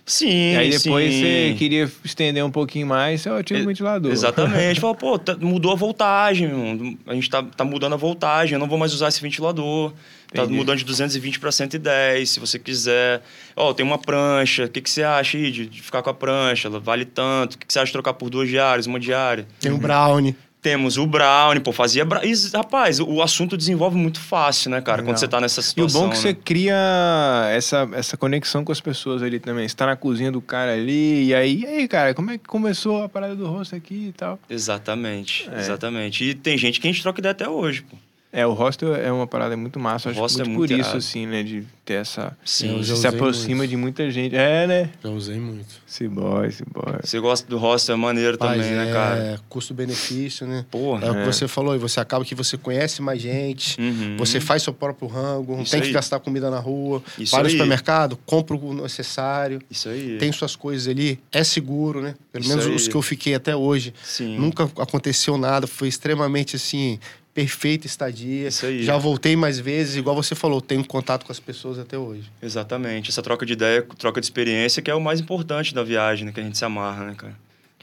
Sim, 0.05 0.53
E 0.55 0.57
aí 0.57 0.71
depois 0.71 1.13
sim. 1.13 1.21
você 1.21 1.55
queria 1.57 1.91
estender 2.05 2.45
um 2.45 2.51
pouquinho 2.51 2.87
mais, 2.87 3.21
você 3.23 3.43
tinha 3.45 3.61
um 3.61 3.67
ventilador. 3.67 4.11
Exatamente. 4.11 4.81
Falou, 4.81 4.97
pô, 4.97 5.19
tá, 5.19 5.37
mudou 5.37 5.71
a 5.73 5.77
voltagem, 5.77 6.49
meu. 6.49 6.97
a 7.07 7.15
gente 7.15 7.31
tá, 7.31 7.43
tá 7.43 7.65
mudando 7.65 7.93
a 7.93 7.97
voltagem, 7.97 8.55
eu 8.55 8.59
não 8.59 8.67
vou 8.67 8.79
mais 8.79 8.93
usar 8.93 9.09
esse 9.09 9.23
ventilador. 9.23 9.93
Tá 10.35 10.43
Entendi. 10.43 10.57
mudando 10.57 10.79
de 10.79 10.85
220 10.85 11.39
para 11.39 11.53
110, 11.53 12.29
se 12.31 12.41
você 12.41 12.59
quiser. 12.59 13.23
Ó, 13.55 13.73
tem 13.75 13.85
uma 13.85 13.99
prancha, 13.99 14.65
o 14.65 14.69
que, 14.69 14.81
que 14.81 14.91
você 14.91 15.03
acha 15.03 15.37
aí 15.37 15.51
de, 15.53 15.67
de 15.67 15.83
ficar 15.83 16.03
com 16.03 16.09
a 16.11 16.15
prancha? 16.15 16.69
Ela 16.69 16.81
vale 16.81 17.05
tanto. 17.05 17.55
O 17.55 17.59
que, 17.59 17.67
que 17.67 17.73
você 17.73 17.79
acha 17.79 17.87
de 17.87 17.93
trocar 17.93 18.15
por 18.15 18.31
duas 18.31 18.49
diárias, 18.49 18.87
uma 18.87 18.99
diária? 18.99 19.47
Tem 19.61 19.71
um 19.71 19.79
brownie. 19.79 20.35
Temos 20.63 20.97
o 20.97 21.05
Brownie, 21.09 21.61
pô, 21.61 21.73
fazia. 21.73 22.05
Bra... 22.05 22.25
E, 22.25 22.33
rapaz, 22.55 23.01
o 23.01 23.21
assunto 23.21 23.57
desenvolve 23.57 23.97
muito 23.99 24.21
fácil, 24.21 24.71
né, 24.71 24.81
cara, 24.81 24.99
Legal. 24.99 25.13
quando 25.13 25.19
você 25.19 25.27
tá 25.27 25.41
nessa 25.41 25.61
E 25.61 25.63
o 25.63 25.65
situação. 25.65 26.01
bom 26.03 26.07
é 26.07 26.11
que 26.11 26.15
né? 26.17 26.23
você 26.23 26.35
cria 26.35 27.49
essa, 27.53 27.89
essa 27.95 28.17
conexão 28.17 28.65
com 28.65 28.71
as 28.71 28.81
pessoas 28.81 29.23
ali 29.25 29.41
também. 29.41 29.69
Você 29.69 29.75
tá 29.75 29.87
na 29.87 29.97
cozinha 29.97 30.31
do 30.31 30.41
cara 30.41 30.73
ali, 30.75 31.25
e 31.25 31.35
aí, 31.35 31.61
e 31.63 31.67
aí, 31.67 31.89
cara, 31.89 32.15
como 32.15 32.31
é 32.31 32.39
que 32.39 32.45
começou 32.45 33.03
a 33.03 33.09
parada 33.09 33.35
do 33.35 33.45
rosto 33.49 33.75
aqui 33.75 34.07
e 34.11 34.13
tal? 34.13 34.39
Exatamente, 34.49 35.51
É. 35.53 35.59
exatamente. 35.59 36.23
E 36.25 36.33
tem 36.35 36.57
gente 36.57 36.81
que 36.81 36.87
a 36.87 36.93
gente 36.93 37.03
troca 37.03 37.21
ideia 37.21 37.33
até 37.33 37.49
hoje, 37.49 37.83
pô. 37.83 37.97
É, 38.33 38.47
o 38.47 38.55
hostel 38.55 38.95
é 38.95 39.13
uma 39.13 39.27
parada 39.27 39.55
muito 39.59 39.79
massa. 39.79 40.09
Acho 40.09 40.19
muito, 40.19 40.41
é 40.41 40.45
muito 40.45 40.57
por 40.57 40.71
errado. 40.71 40.87
isso, 40.87 40.97
assim, 40.97 41.27
né? 41.27 41.43
De 41.43 41.65
ter 41.85 41.95
essa... 41.95 42.35
Sim, 42.43 42.83
se 42.83 43.07
aproxima 43.07 43.57
muito. 43.57 43.71
de 43.71 43.77
muita 43.77 44.11
gente. 44.11 44.35
É, 44.35 44.67
né? 44.67 44.91
Já 45.05 45.11
usei 45.11 45.39
muito. 45.39 45.67
Se 45.87 46.09
boy, 46.09 46.51
se 46.51 46.65
boy. 46.65 46.99
Você 47.03 47.21
gosta 47.21 47.47
do 47.47 47.59
hostel, 47.59 47.95
é 47.95 47.99
maneiro 47.99 48.39
Paz, 48.39 48.53
também, 48.53 48.73
né, 48.73 48.89
é, 48.89 48.93
cara? 48.93 49.19
É, 49.19 49.39
custo-benefício, 49.51 50.47
né? 50.47 50.65
Porra. 50.71 51.07
É, 51.07 51.11
o 51.11 51.15
que 51.15 51.21
é. 51.21 51.25
você 51.27 51.47
falou, 51.47 51.75
e 51.75 51.79
você 51.79 52.01
acaba 52.01 52.25
que 52.25 52.35
você 52.35 52.57
conhece 52.57 53.03
mais 53.03 53.21
gente, 53.21 53.79
uhum. 53.79 54.17
você 54.17 54.41
faz 54.41 54.63
seu 54.63 54.73
próprio 54.73 55.09
rango, 55.09 55.55
não 55.55 55.63
isso 55.63 55.73
tem 55.73 55.83
aí. 55.83 55.89
que 55.89 55.93
gastar 55.93 56.19
comida 56.19 56.51
na 56.51 56.59
rua, 56.59 57.03
isso 57.19 57.37
para 57.37 57.47
o 57.47 57.51
supermercado, 57.51 58.19
compra 58.25 58.57
o 58.57 58.73
necessário. 58.73 59.61
Isso 59.71 59.91
aí. 59.91 60.17
Tem 60.17 60.33
suas 60.33 60.57
coisas 60.57 60.89
ali, 60.89 61.21
é 61.31 61.45
seguro, 61.45 62.01
né? 62.01 62.15
Pelo 62.33 62.45
isso 62.45 62.49
menos 62.49 62.67
aí. 62.67 62.75
os 62.75 62.89
que 62.89 62.95
eu 62.95 63.03
fiquei 63.03 63.35
até 63.35 63.55
hoje. 63.55 63.93
Sim. 64.03 64.39
Nunca 64.39 64.65
aconteceu 64.79 65.37
nada, 65.37 65.67
foi 65.67 65.89
extremamente 65.89 66.57
assim 66.57 66.99
perfeita 67.35 67.87
estadia. 67.87 68.49
Isso 68.49 68.67
aí. 68.67 68.83
Já 68.83 68.97
voltei 68.97 69.37
mais 69.37 69.59
vezes, 69.59 69.97
igual 69.97 70.15
você 70.15 70.35
falou, 70.35 70.61
tenho 70.61 70.85
contato 70.85 71.25
com 71.25 71.33
as 71.33 71.41
pessoas 71.41 71.79
até 71.79 71.99
hoje. 71.99 72.31
Exatamente. 72.43 73.11
Essa 73.11 73.23
troca 73.23 73.45
de 73.47 73.55
ideia, 73.55 73.83
troca 73.99 74.21
de 74.21 74.27
experiência, 74.27 74.83
que 74.83 74.91
é 74.91 74.95
o 74.95 75.01
mais 75.01 75.21
importante 75.21 75.75
da 75.75 75.83
viagem, 75.83 76.27
né? 76.27 76.33
Que 76.33 76.41
a 76.41 76.43
gente 76.43 76.59
se 76.59 76.65
amarra, 76.65 77.07
né, 77.07 77.15
cara? 77.17 77.35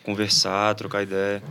Conversar, 0.04 0.76
trocar 0.76 1.04
ideia. 1.04 1.42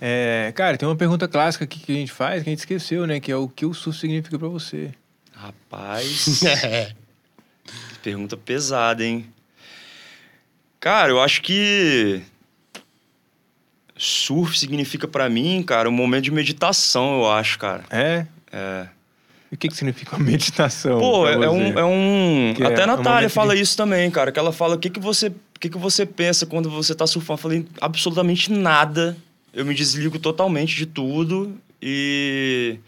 É, 0.00 0.52
cara, 0.56 0.76
tem 0.76 0.88
uma 0.88 0.96
pergunta 0.96 1.28
clássica 1.28 1.64
aqui 1.64 1.78
que 1.78 1.92
a 1.92 1.94
gente 1.94 2.12
faz, 2.12 2.42
que 2.42 2.48
a 2.48 2.52
gente 2.52 2.58
esqueceu, 2.58 3.06
né? 3.06 3.20
Que 3.20 3.30
é 3.30 3.36
o 3.36 3.48
que 3.48 3.64
o 3.64 3.72
surf 3.72 3.98
significa 3.98 4.38
para 4.38 4.48
você. 4.48 4.92
Rapaz. 5.32 6.42
é. 6.64 6.92
Pergunta 8.02 8.36
pesada, 8.36 9.04
hein? 9.04 9.26
Cara, 10.80 11.10
eu 11.10 11.20
acho 11.20 11.40
que 11.42 12.20
surf 14.02 14.58
significa 14.58 15.06
para 15.06 15.28
mim, 15.28 15.62
cara, 15.62 15.88
um 15.88 15.92
momento 15.92 16.24
de 16.24 16.32
meditação, 16.32 17.20
eu 17.20 17.30
acho, 17.30 17.56
cara. 17.58 17.84
É? 17.88 18.26
É. 18.52 18.86
E 19.50 19.54
o 19.54 19.58
que, 19.58 19.68
que 19.68 19.76
significa 19.76 20.18
meditação? 20.18 20.98
Pô, 20.98 21.28
é, 21.28 21.34
é, 21.34 21.50
um. 21.50 21.78
É 21.78 21.84
um... 21.84 22.54
Até 22.66 22.80
é 22.80 22.84
a 22.84 22.86
Natália 22.86 23.28
um 23.28 23.30
fala 23.30 23.54
de... 23.54 23.62
isso 23.62 23.76
também, 23.76 24.10
cara. 24.10 24.32
Que 24.32 24.38
ela 24.38 24.52
fala: 24.52 24.74
o 24.74 24.78
que, 24.78 24.90
que, 24.90 24.98
você, 24.98 25.28
o 25.28 25.60
que, 25.60 25.68
que 25.68 25.78
você 25.78 26.04
pensa 26.04 26.46
quando 26.46 26.68
você 26.68 26.94
tá 26.94 27.06
surfando? 27.06 27.38
Eu 27.38 27.42
falei: 27.42 27.66
absolutamente 27.80 28.50
nada. 28.50 29.16
Eu 29.54 29.64
me 29.64 29.74
desligo 29.74 30.18
totalmente 30.18 30.74
de 30.74 30.86
tudo. 30.86 31.56
E. 31.80 32.78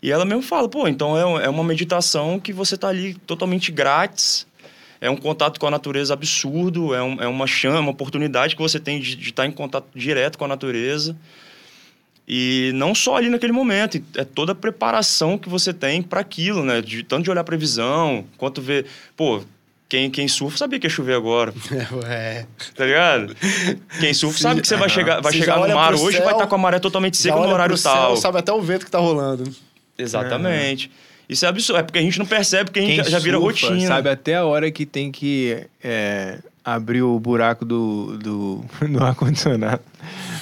E 0.00 0.12
ela 0.12 0.24
mesmo 0.24 0.42
fala: 0.42 0.68
pô, 0.68 0.86
então 0.86 1.38
é, 1.38 1.46
é 1.46 1.48
uma 1.48 1.64
meditação 1.64 2.38
que 2.38 2.52
você 2.52 2.76
tá 2.76 2.88
ali 2.88 3.14
totalmente 3.26 3.72
grátis 3.72 4.46
é 5.04 5.10
um 5.10 5.16
contato 5.18 5.60
com 5.60 5.66
a 5.66 5.70
natureza 5.70 6.14
absurdo, 6.14 6.94
é, 6.94 7.02
um, 7.02 7.20
é 7.20 7.28
uma 7.28 7.46
chama, 7.46 7.80
uma 7.80 7.90
oportunidade 7.90 8.56
que 8.56 8.62
você 8.62 8.80
tem 8.80 8.98
de, 8.98 9.14
de 9.14 9.28
estar 9.28 9.44
em 9.44 9.50
contato 9.50 9.86
direto 9.94 10.38
com 10.38 10.46
a 10.46 10.48
natureza. 10.48 11.14
E 12.26 12.72
não 12.74 12.94
só 12.94 13.16
ali 13.16 13.28
naquele 13.28 13.52
momento, 13.52 14.02
é 14.16 14.24
toda 14.24 14.52
a 14.52 14.54
preparação 14.54 15.36
que 15.36 15.46
você 15.46 15.74
tem 15.74 16.00
para 16.00 16.20
aquilo, 16.20 16.64
né? 16.64 16.80
De, 16.80 17.02
tanto 17.02 17.24
de 17.24 17.30
olhar 17.30 17.42
a 17.42 17.44
previsão, 17.44 18.24
quanto 18.38 18.62
ver. 18.62 18.86
Pô, 19.14 19.42
quem, 19.90 20.10
quem 20.10 20.26
surfa 20.26 20.56
sabia 20.56 20.80
que 20.80 20.86
ia 20.86 20.90
chover 20.90 21.14
agora. 21.14 21.52
É. 22.08 22.46
Tá 22.74 22.86
ligado? 22.86 23.36
Quem 24.00 24.14
surfa 24.14 24.38
sabe 24.38 24.62
que 24.62 24.66
você 24.66 24.76
vai 24.76 24.88
chegar, 24.88 25.20
vai 25.20 25.34
chegar 25.34 25.58
no 25.58 25.74
mar 25.74 25.92
hoje 25.92 26.16
céu, 26.16 26.24
vai 26.24 26.32
estar 26.32 26.44
tá 26.44 26.46
com 26.46 26.54
a 26.54 26.58
maré 26.58 26.78
totalmente 26.78 27.18
seca 27.18 27.36
no 27.36 27.52
horário 27.52 27.76
tal. 27.78 28.12
Céu, 28.12 28.16
sabe 28.16 28.38
até 28.38 28.50
o 28.54 28.62
vento 28.62 28.86
que 28.86 28.90
tá 28.90 28.98
rolando. 28.98 29.54
Exatamente. 29.98 30.90
É. 31.10 31.13
Isso 31.28 31.44
é 31.44 31.48
absurdo. 31.48 31.80
É 31.80 31.82
porque 31.82 31.98
a 31.98 32.02
gente 32.02 32.18
não 32.18 32.26
percebe, 32.26 32.64
porque 32.64 32.80
a 32.80 32.82
gente 32.82 32.96
já, 32.96 33.02
já 33.04 33.18
vira 33.18 33.38
rotina. 33.38 33.86
Sabe 33.86 34.08
até 34.08 34.36
a 34.36 34.44
hora 34.44 34.70
que 34.70 34.84
tem 34.84 35.10
que 35.10 35.66
é, 35.82 36.38
abrir 36.64 37.02
o 37.02 37.18
buraco 37.20 37.64
do, 37.64 38.16
do, 38.18 38.64
do 38.88 39.04
ar-condicionado. 39.04 39.82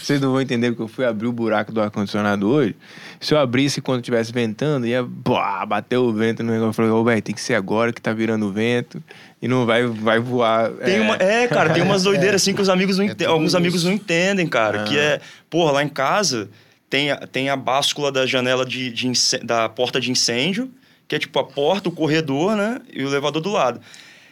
Vocês 0.00 0.20
não 0.20 0.32
vão 0.32 0.40
entender 0.40 0.70
porque 0.70 0.82
eu 0.82 0.88
fui 0.88 1.04
abrir 1.04 1.26
o 1.26 1.32
buraco 1.32 1.72
do 1.72 1.80
ar-condicionado 1.80 2.48
hoje. 2.48 2.74
Se 3.20 3.34
eu 3.34 3.38
abrisse 3.38 3.80
quando 3.80 4.00
estivesse 4.00 4.32
ventando, 4.32 4.86
ia 4.86 5.04
bah, 5.04 5.64
bater 5.64 5.96
o 5.96 6.12
vento 6.12 6.42
no 6.42 6.50
negócio. 6.50 6.70
Eu 6.70 6.72
falei, 6.72 6.90
ô, 6.90 7.04
velho, 7.04 7.22
tem 7.22 7.34
que 7.34 7.40
ser 7.40 7.54
agora 7.54 7.92
que 7.92 8.00
tá 8.00 8.12
virando 8.12 8.52
vento 8.52 9.02
e 9.40 9.46
não 9.46 9.64
vai, 9.64 9.86
vai 9.86 10.18
voar. 10.18 10.70
Tem 10.70 10.96
é... 10.96 11.00
Uma, 11.00 11.14
é, 11.16 11.46
cara, 11.46 11.70
tem 11.70 11.82
umas 11.82 12.02
doideiras 12.04 12.42
assim 12.42 12.52
que 12.52 12.60
os 12.60 12.68
amigos 12.68 12.98
não 12.98 13.06
é 13.06 13.24
alguns 13.26 13.48
isso. 13.48 13.56
amigos 13.56 13.84
não 13.84 13.92
entendem, 13.92 14.46
cara. 14.46 14.82
Ah. 14.82 14.84
Que 14.84 14.98
é, 14.98 15.20
porra, 15.48 15.72
lá 15.72 15.84
em 15.84 15.88
casa 15.88 16.48
tem 16.92 17.10
a, 17.10 17.16
tem 17.16 17.48
a 17.48 17.56
báscula 17.56 18.12
da 18.12 18.26
janela 18.26 18.66
de, 18.66 18.90
de 18.90 19.10
da 19.42 19.66
porta 19.66 19.98
de 19.98 20.10
incêndio, 20.10 20.70
que 21.08 21.14
é 21.14 21.18
tipo 21.18 21.38
a 21.38 21.44
porta, 21.44 21.88
o 21.88 21.92
corredor, 21.92 22.54
né? 22.54 22.82
E 22.92 23.02
o 23.02 23.08
elevador 23.08 23.40
do 23.40 23.50
lado. 23.50 23.80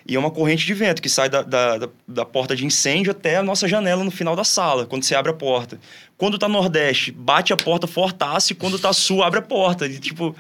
E 0.07 0.15
é 0.15 0.19
uma 0.19 0.31
corrente 0.31 0.67
de 0.67 0.75
vento 0.75 1.01
que 1.01 1.09
sai 1.09 1.31
da, 1.31 1.41
da, 1.41 1.89
da, 2.07 2.25
porta 2.27 2.55
de 2.55 2.67
incêndio 2.67 3.13
até 3.13 3.39
a 3.39 3.43
nossa 3.43 3.67
janela 3.67 4.05
no 4.05 4.11
final 4.11 4.37
da 4.37 4.45
sala, 4.45 4.85
quando 4.85 5.05
você 5.05 5.15
abre 5.15 5.31
a 5.31 5.35
porta. 5.35 5.81
Quando 6.19 6.39
tá 6.39 6.51
nordeste, 6.51 7.11
bate 7.11 7.51
a 7.51 7.57
porta 7.57 7.87
fortasse, 7.87 8.53
e 8.53 8.57
quando 8.57 8.79
tá 8.79 8.93
sul, 8.93 9.23
abre 9.23 9.39
a 9.39 9.43
porta. 9.43 9.87
E, 9.87 9.99
tipo, 9.99 10.37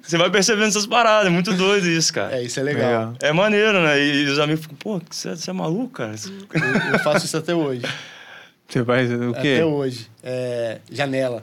você 0.00 0.16
vai 0.16 0.30
percebendo 0.30 0.68
essas 0.68 0.86
paradas, 0.86 1.26
é 1.26 1.30
muito 1.30 1.52
doido 1.52 1.88
isso, 1.88 2.12
cara. 2.12 2.38
É, 2.38 2.44
isso 2.44 2.60
é 2.60 2.62
legal. 2.62 3.14
É, 3.20 3.30
é 3.30 3.32
maneiro, 3.32 3.82
né? 3.82 4.00
E, 4.00 4.26
os 4.26 4.38
amigos 4.38 4.62
ficam, 4.62 4.76
pô, 4.76 5.02
você, 5.10 5.30
você 5.34 5.50
é 5.50 5.52
maluco, 5.52 5.94
cara? 5.94 6.14
Eu, 6.54 6.92
eu 6.92 6.98
faço 7.00 7.26
isso 7.26 7.36
até 7.36 7.52
hoje. 7.52 7.82
Você 8.70 8.84
faz 8.84 9.10
o 9.10 9.32
quê? 9.32 9.54
Até 9.56 9.64
hoje. 9.64 10.08
É, 10.22 10.78
janela. 10.90 11.42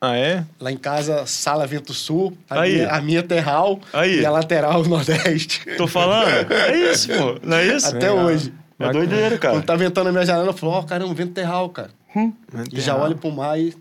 Ah, 0.00 0.16
é? 0.16 0.44
Lá 0.60 0.70
em 0.70 0.76
casa, 0.76 1.26
sala 1.26 1.66
vento 1.66 1.92
sul, 1.92 2.38
a, 2.48 2.60
Aí. 2.60 2.74
Minha, 2.76 2.90
a 2.90 3.00
minha 3.00 3.22
terral 3.22 3.80
Aí. 3.92 4.20
e 4.20 4.26
a 4.26 4.30
lateral 4.30 4.84
nordeste. 4.86 5.64
Tô 5.76 5.88
falando? 5.88 6.52
É 6.52 6.92
isso, 6.92 7.08
pô. 7.08 7.40
Não 7.42 7.56
é 7.56 7.66
isso? 7.66 7.88
Até 7.88 8.12
hoje. 8.12 8.52
É 8.78 8.92
doideira, 8.92 9.36
cara. 9.38 9.54
Quando 9.54 9.64
tá 9.64 9.74
ventando 9.74 10.08
a 10.08 10.12
minha 10.12 10.24
janela, 10.24 10.46
eu 10.46 10.52
falo, 10.52 10.72
ó, 10.72 10.78
oh, 10.78 10.84
caramba, 10.84 11.12
vento 11.14 11.32
terral, 11.32 11.68
cara. 11.70 11.90
Hum. 12.14 12.32
E 12.72 12.80
já 12.80 12.96
olho 12.96 13.16
pro 13.16 13.32
mar 13.32 13.58
e... 13.58 13.74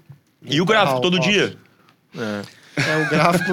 E 0.44 0.60
o 0.60 0.66
gráfico, 0.66 1.02
todo 1.02 1.20
dia? 1.20 1.56
É. 2.18 2.42
É, 2.78 2.98
o 3.06 3.10
gráfico. 3.10 3.52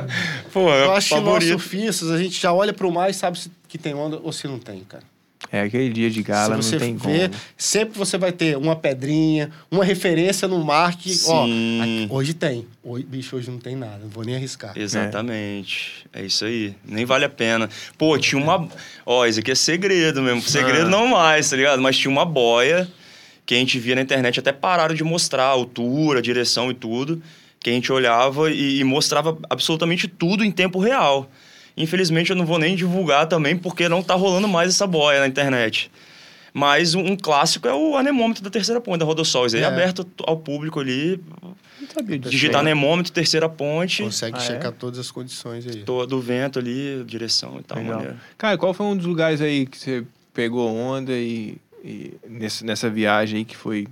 Pô, 0.52 0.72
é 0.72 0.84
eu 0.84 0.92
acho 0.92 1.14
que 1.14 1.20
nós 1.20 1.44
surfistas, 1.44 2.10
a 2.10 2.18
gente 2.18 2.40
já 2.40 2.50
olha 2.50 2.72
pro 2.72 2.90
mar 2.90 3.10
e 3.10 3.14
sabe 3.14 3.38
se 3.38 3.50
que 3.68 3.76
tem 3.76 3.94
onda 3.94 4.18
ou 4.22 4.32
se 4.32 4.48
não 4.48 4.58
tem, 4.58 4.80
cara. 4.84 5.04
É 5.50 5.62
aquele 5.62 5.90
dia 5.90 6.10
de 6.10 6.22
gala, 6.22 6.56
não 6.56 6.78
tem 6.78 6.96
vê, 6.96 7.28
como. 7.28 7.40
Sempre 7.56 7.98
você 7.98 8.18
vai 8.18 8.32
ter 8.32 8.56
uma 8.56 8.74
pedrinha, 8.74 9.50
uma 9.70 9.84
referência 9.84 10.48
no 10.48 10.62
mar 10.64 10.96
que, 10.96 11.14
Sim. 11.14 11.30
ó, 11.30 11.44
aqui, 11.82 12.06
hoje 12.10 12.34
tem. 12.34 12.66
Hoje, 12.82 13.04
bicho, 13.04 13.36
hoje 13.36 13.50
não 13.50 13.58
tem 13.58 13.76
nada, 13.76 13.98
não 14.02 14.08
vou 14.08 14.24
nem 14.24 14.36
arriscar. 14.36 14.72
Exatamente. 14.76 16.06
É. 16.12 16.22
é. 16.22 16.26
isso 16.26 16.44
aí. 16.44 16.74
Nem 16.84 17.04
vale 17.04 17.24
a 17.24 17.28
pena. 17.28 17.68
Pô, 17.96 18.18
tinha 18.18 18.40
uma. 18.40 18.68
Ó, 19.04 19.26
isso 19.26 19.40
aqui 19.40 19.50
é 19.50 19.54
segredo 19.54 20.22
mesmo. 20.22 20.42
Segredo 20.42 20.86
ah. 20.86 20.90
não 20.90 21.08
mais, 21.08 21.50
tá 21.50 21.56
ligado? 21.56 21.80
Mas 21.80 21.96
tinha 21.96 22.10
uma 22.10 22.24
boia 22.24 22.88
que 23.44 23.54
a 23.54 23.58
gente 23.58 23.78
via 23.78 23.94
na 23.94 24.02
internet, 24.02 24.40
até 24.40 24.52
pararam 24.52 24.94
de 24.94 25.04
mostrar 25.04 25.44
a 25.44 25.48
altura, 25.48 26.18
a 26.18 26.22
direção 26.22 26.70
e 26.70 26.74
tudo. 26.74 27.22
Que 27.60 27.70
a 27.70 27.72
gente 27.72 27.90
olhava 27.92 28.50
e, 28.50 28.80
e 28.80 28.84
mostrava 28.84 29.38
absolutamente 29.48 30.06
tudo 30.06 30.44
em 30.44 30.50
tempo 30.50 30.78
real. 30.78 31.30
Infelizmente 31.76 32.30
eu 32.30 32.36
não 32.36 32.46
vou 32.46 32.58
nem 32.58 32.74
divulgar 32.74 33.26
também, 33.26 33.56
porque 33.56 33.88
não 33.88 34.02
tá 34.02 34.14
rolando 34.14 34.48
mais 34.48 34.70
essa 34.70 34.86
boia 34.86 35.20
na 35.20 35.26
internet. 35.26 35.90
Mas 36.54 36.94
um, 36.94 37.00
um 37.00 37.16
clássico 37.16 37.68
é 37.68 37.74
o 37.74 37.96
anemômetro 37.96 38.42
da 38.42 38.48
terceira 38.48 38.80
ponte 38.80 39.00
da 39.00 39.04
Rodossol. 39.04 39.44
Isso 39.44 39.56
aí 39.56 39.62
é 39.62 39.66
aberto 39.66 40.06
ao 40.26 40.38
público 40.38 40.80
ali. 40.80 41.20
Digitar 42.30 42.62
anemômetro, 42.62 43.12
terceira 43.12 43.46
ponte. 43.46 44.02
Consegue 44.02 44.38
ah, 44.38 44.40
checar 44.40 44.68
é? 44.68 44.70
todas 44.70 44.98
as 44.98 45.10
condições 45.10 45.66
aí. 45.66 45.82
Do 45.82 46.18
vento 46.18 46.58
ali, 46.58 47.04
direção 47.04 47.58
e 47.60 47.62
tal. 47.62 47.78
Cara, 48.38 48.56
qual 48.56 48.72
foi 48.72 48.86
um 48.86 48.96
dos 48.96 49.04
lugares 49.04 49.42
aí 49.42 49.66
que 49.66 49.76
você 49.76 50.02
pegou 50.32 50.74
onda 50.74 51.12
e, 51.12 51.58
e 51.84 52.14
nessa, 52.26 52.64
nessa 52.64 52.88
viagem 52.88 53.40
aí 53.40 53.44
que 53.44 53.56
foi, 53.56 53.86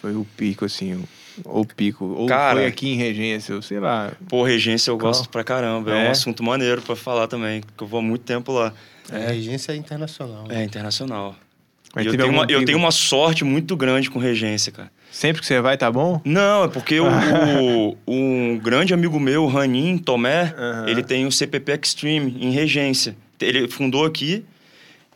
foi 0.00 0.16
o 0.16 0.26
pico, 0.36 0.64
assim, 0.64 1.04
ou 1.44 1.64
pico? 1.64 2.04
Ou 2.04 2.26
Cara, 2.26 2.60
foi 2.60 2.66
aqui 2.66 2.88
em 2.88 2.96
Regência, 2.96 3.54
ou 3.54 3.62
sei 3.62 3.80
lá. 3.80 4.12
Pô, 4.28 4.42
Regência 4.42 4.90
eu 4.90 4.98
gosto 4.98 5.28
pra 5.28 5.44
caramba. 5.44 5.94
É, 5.94 6.04
é 6.04 6.08
um 6.08 6.10
assunto 6.10 6.42
maneiro 6.42 6.82
pra 6.82 6.96
falar 6.96 7.26
também, 7.26 7.62
que 7.76 7.82
eu 7.82 7.86
vou 7.86 8.00
há 8.00 8.02
muito 8.02 8.22
tempo 8.22 8.52
lá. 8.52 8.72
É, 9.12 9.32
Regência 9.32 9.72
é 9.72 9.76
internacional. 9.76 10.46
É, 10.48 10.62
internacional. 10.62 11.36
eu, 11.94 12.16
tenho 12.16 12.30
uma, 12.30 12.46
eu 12.48 12.64
tenho 12.64 12.78
uma 12.78 12.90
sorte 12.90 13.44
muito 13.44 13.76
grande 13.76 14.10
com 14.10 14.18
Regência, 14.18 14.72
cara. 14.72 14.90
Sempre 15.10 15.40
que 15.40 15.46
você 15.46 15.60
vai, 15.60 15.78
tá 15.78 15.90
bom? 15.90 16.20
Não, 16.24 16.64
é 16.64 16.68
porque 16.68 17.00
o, 17.00 17.06
o, 17.08 17.96
um 18.06 18.58
grande 18.58 18.92
amigo 18.92 19.18
meu, 19.18 19.44
o 19.44 19.48
Ranin 19.48 19.96
Tomé, 19.98 20.54
uhum. 20.58 20.88
ele 20.88 21.02
tem 21.02 21.26
o 21.26 21.32
CPP 21.32 21.80
Extreme 21.82 22.36
em 22.40 22.50
Regência. 22.50 23.16
Ele 23.40 23.68
fundou 23.68 24.04
aqui 24.04 24.44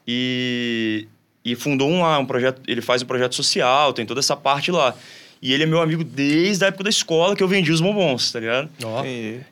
e, 0.07 1.07
e 1.45 1.55
fundou 1.55 1.91
um, 1.91 2.05
um 2.19 2.25
projeto, 2.25 2.63
ele 2.67 2.81
faz 2.81 3.03
um 3.03 3.07
projeto 3.07 3.35
social, 3.35 3.93
tem 3.93 4.07
toda 4.07 4.21
essa 4.21 4.37
parte 4.37 4.71
lá. 4.71 4.95
E 5.43 5.55
ele 5.55 5.63
é 5.63 5.67
meu 5.67 5.81
amigo 5.81 6.05
desde 6.05 6.65
a 6.65 6.69
época 6.69 6.85
da 6.85 6.91
escola 6.91 7.35
que 7.35 7.43
eu 7.43 7.49
vendi 7.49 7.73
os 7.73 7.81
bombons, 7.81 8.31
tá 8.31 8.41
ligado? 8.41 8.69
Oh. 8.85 9.03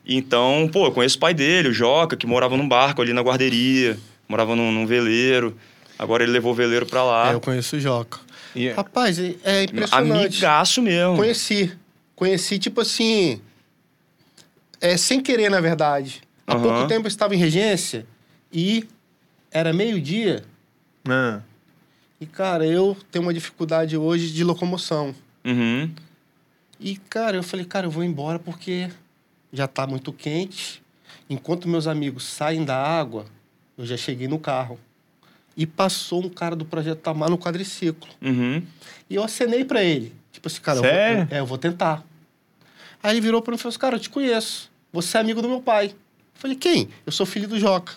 Então, 0.05 0.69
pô, 0.71 0.85
eu 0.85 0.91
conheço 0.91 1.17
o 1.17 1.19
pai 1.19 1.33
dele, 1.33 1.69
o 1.69 1.73
Joca, 1.73 2.15
que 2.15 2.27
morava 2.27 2.55
num 2.55 2.67
barco 2.67 3.01
ali 3.01 3.11
na 3.11 3.21
guarderia, 3.21 3.97
morava 4.27 4.55
num, 4.55 4.71
num 4.71 4.85
veleiro. 4.85 5.57
Agora 5.97 6.23
ele 6.23 6.31
levou 6.31 6.51
o 6.51 6.55
veleiro 6.55 6.85
pra 6.85 7.03
lá. 7.03 7.31
É, 7.31 7.33
eu 7.33 7.41
conheço 7.41 7.75
o 7.75 7.79
Joca. 7.79 8.19
Yeah. 8.55 8.79
Rapaz, 8.79 9.19
é, 9.19 9.35
é 9.43 9.63
impressionante. 9.63 10.35
Amigaço 10.35 10.81
mesmo. 10.81 11.15
Conheci. 11.15 11.71
Conheci, 12.15 12.59
tipo 12.59 12.81
assim. 12.81 13.41
É, 14.79 14.95
sem 14.95 15.19
querer, 15.21 15.49
na 15.49 15.59
verdade. 15.59 16.21
Há 16.45 16.55
uhum. 16.55 16.61
pouco 16.61 16.87
tempo 16.87 17.05
eu 17.05 17.09
estava 17.09 17.35
em 17.35 17.37
regência 17.37 18.05
e 18.53 18.87
era 19.51 19.73
meio-dia. 19.73 20.43
Uhum. 21.07 21.41
E, 22.21 22.25
cara, 22.25 22.65
eu 22.65 22.95
tenho 23.11 23.23
uma 23.23 23.33
dificuldade 23.33 23.97
hoje 23.97 24.31
de 24.31 24.43
locomoção. 24.43 25.15
Uhum. 25.45 25.91
E, 26.79 26.95
cara, 26.95 27.37
eu 27.37 27.43
falei, 27.43 27.65
cara, 27.65 27.87
eu 27.87 27.91
vou 27.91 28.03
embora 28.03 28.39
porque 28.39 28.89
já 29.51 29.67
tá 29.67 29.85
muito 29.85 30.13
quente. 30.13 30.81
Enquanto 31.29 31.67
meus 31.67 31.87
amigos 31.87 32.23
saem 32.23 32.63
da 32.63 32.75
água, 32.75 33.25
eu 33.77 33.85
já 33.85 33.97
cheguei 33.97 34.27
no 34.27 34.39
carro. 34.39 34.79
E 35.57 35.65
passou 35.65 36.23
um 36.23 36.29
cara 36.29 36.55
do 36.55 36.63
Projeto 36.63 36.99
Tamar 36.99 37.29
no 37.29 37.37
quadriciclo. 37.37 38.09
Uhum. 38.21 38.63
E 39.09 39.15
eu 39.15 39.23
acenei 39.23 39.65
para 39.65 39.83
ele. 39.83 40.13
Tipo 40.31 40.47
assim, 40.47 40.61
cara? 40.61 40.77
Eu, 40.77 40.83
vou, 40.83 40.91
é, 40.91 41.27
eu 41.39 41.45
vou 41.45 41.57
tentar. 41.57 42.03
Aí 43.03 43.13
ele 43.13 43.21
virou 43.21 43.41
para 43.41 43.51
mim 43.51 43.55
e 43.55 43.59
falou 43.59 43.69
assim, 43.69 43.79
cara, 43.79 43.95
eu 43.95 43.99
te 43.99 44.09
conheço. 44.09 44.71
Você 44.93 45.17
é 45.17 45.21
amigo 45.21 45.41
do 45.41 45.49
meu 45.49 45.61
pai. 45.61 45.87
Eu 45.87 45.95
falei, 46.35 46.55
quem? 46.55 46.89
Eu 47.05 47.11
sou 47.11 47.25
filho 47.25 47.47
do 47.47 47.59
Joca. 47.59 47.93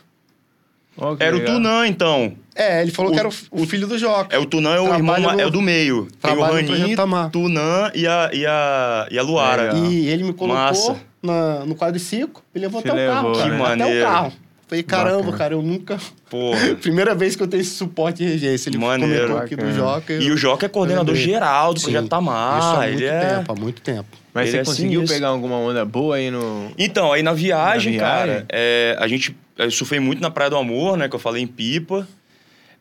Oh, 0.96 1.16
era 1.18 1.36
o 1.36 1.44
Tunã, 1.44 1.86
então. 1.86 2.34
É, 2.54 2.82
ele 2.82 2.90
falou 2.90 3.10
o, 3.10 3.14
que 3.14 3.20
era 3.20 3.28
o, 3.28 3.32
o, 3.50 3.66
filho 3.66 3.86
do 3.86 3.98
Joca. 3.98 4.34
É, 4.34 4.38
o 4.38 4.44
Tunã 4.44 4.74
é 4.74 4.80
o 4.80 4.94
irmão, 4.94 5.18
no, 5.18 5.40
é 5.40 5.46
o 5.46 5.50
do 5.50 5.62
meio. 5.62 6.06
Tem 6.20 6.36
o 6.36 6.42
Raninho, 6.42 6.96
Tunã 7.30 7.90
e 7.94 8.06
a, 8.06 8.30
e, 8.32 8.46
a, 8.46 9.08
e 9.10 9.18
a 9.18 9.22
Luara. 9.22 9.74
E 9.74 10.08
ele 10.08 10.24
me 10.24 10.34
colocou 10.34 10.98
na, 11.22 11.64
no 11.64 11.74
quadriciclo 11.74 12.42
e 12.54 12.58
levou 12.58 12.80
até 12.80 12.92
o 12.92 12.96
carro. 12.96 13.32
Cara, 13.32 13.50
que 13.50 13.56
maneiro. 13.56 13.82
Até 13.82 14.00
o 14.00 14.12
carro. 14.12 14.32
Falei, 14.72 14.82
caramba, 14.82 15.18
Bacana. 15.18 15.36
cara, 15.36 15.54
eu 15.54 15.60
nunca. 15.60 15.98
Porra. 16.30 16.74
Primeira 16.80 17.14
vez 17.14 17.36
que 17.36 17.42
eu 17.42 17.46
tenho 17.46 17.60
esse 17.60 17.72
suporte 17.72 18.24
de 18.24 18.30
regência. 18.30 18.70
Ele 18.70 18.78
Maneiro. 18.78 19.28
comentou 19.28 19.38
aqui 19.38 19.54
do 19.54 19.70
Joca. 19.70 20.14
E 20.14 20.30
o 20.30 20.36
Joca 20.36 20.64
é 20.64 20.68
coordenador 20.68 21.14
geral 21.14 21.74
do 21.74 21.80
Sim. 21.80 21.92
projeto 21.92 22.08
Tamar. 22.08 22.58
Isso 22.58 22.68
há 22.68 22.86
muito 22.88 23.04
é... 23.04 23.20
tempo, 23.20 23.52
há 23.52 23.54
muito 23.54 23.82
tempo. 23.82 24.08
Mas 24.32 24.48
ele 24.48 24.52
você 24.52 24.56
é 24.56 24.64
conseguiu 24.64 25.04
pegar 25.04 25.28
alguma 25.28 25.56
onda 25.56 25.84
boa 25.84 26.16
aí 26.16 26.30
no. 26.30 26.72
Então, 26.78 27.12
aí 27.12 27.22
na 27.22 27.34
viagem, 27.34 27.98
na 27.98 27.98
viagem? 27.98 27.98
cara, 27.98 28.46
é, 28.50 28.96
a 28.98 29.06
gente. 29.06 29.36
Eu 29.58 29.70
surfei 29.70 30.00
muito 30.00 30.22
na 30.22 30.30
Praia 30.30 30.48
do 30.48 30.56
Amor, 30.56 30.96
né? 30.96 31.06
Que 31.06 31.14
eu 31.14 31.20
falei 31.20 31.42
em 31.42 31.46
pipa. 31.46 32.08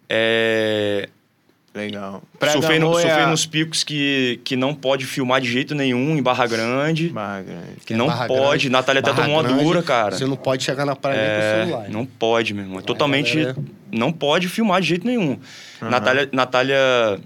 É, 0.08 1.10
Legal. 1.74 2.22
Surfei, 2.52 2.80
no, 2.80 2.92
surfei 2.92 3.10
é 3.10 3.24
a... 3.24 3.28
nos 3.28 3.46
picos 3.46 3.82
que, 3.84 4.42
que 4.44 4.58
não 4.58 4.76
pode 4.76 5.06
filmar 5.06 5.40
de 5.40 5.50
jeito 5.50 5.74
nenhum 5.74 6.18
em 6.18 6.22
Barra 6.22 6.46
Grande. 6.46 7.08
Barra 7.10 7.42
Grande. 7.42 7.80
Que 7.86 7.94
não 7.94 8.08
Barra 8.08 8.28
pode. 8.28 8.42
Grande, 8.42 8.70
Natália 8.70 9.00
até 9.00 9.14
tomou 9.14 9.40
uma 9.40 9.44
dura, 9.44 9.82
cara. 9.82 10.16
Você 10.16 10.26
não 10.26 10.36
pode 10.36 10.64
chegar 10.64 10.86
na 10.86 10.98
praia 10.98 11.18
é, 11.18 11.22
nem 11.22 11.30
com 11.30 11.40
o 11.40 11.44
é, 11.44 11.66
celular. 11.66 11.90
Não 11.90 12.06
pode, 12.06 12.54
meu 12.54 12.66
irmão. 12.66 12.80
É 12.80 12.82
totalmente. 12.82 13.38
Galera... 13.38 13.56
Não 13.90 14.12
pode 14.12 14.50
filmar 14.50 14.82
de 14.82 14.88
jeito 14.88 15.08
nenhum. 15.08 15.40
Uhum. 15.82 15.90
Natália, 15.90 16.30
Natália. 16.34 17.20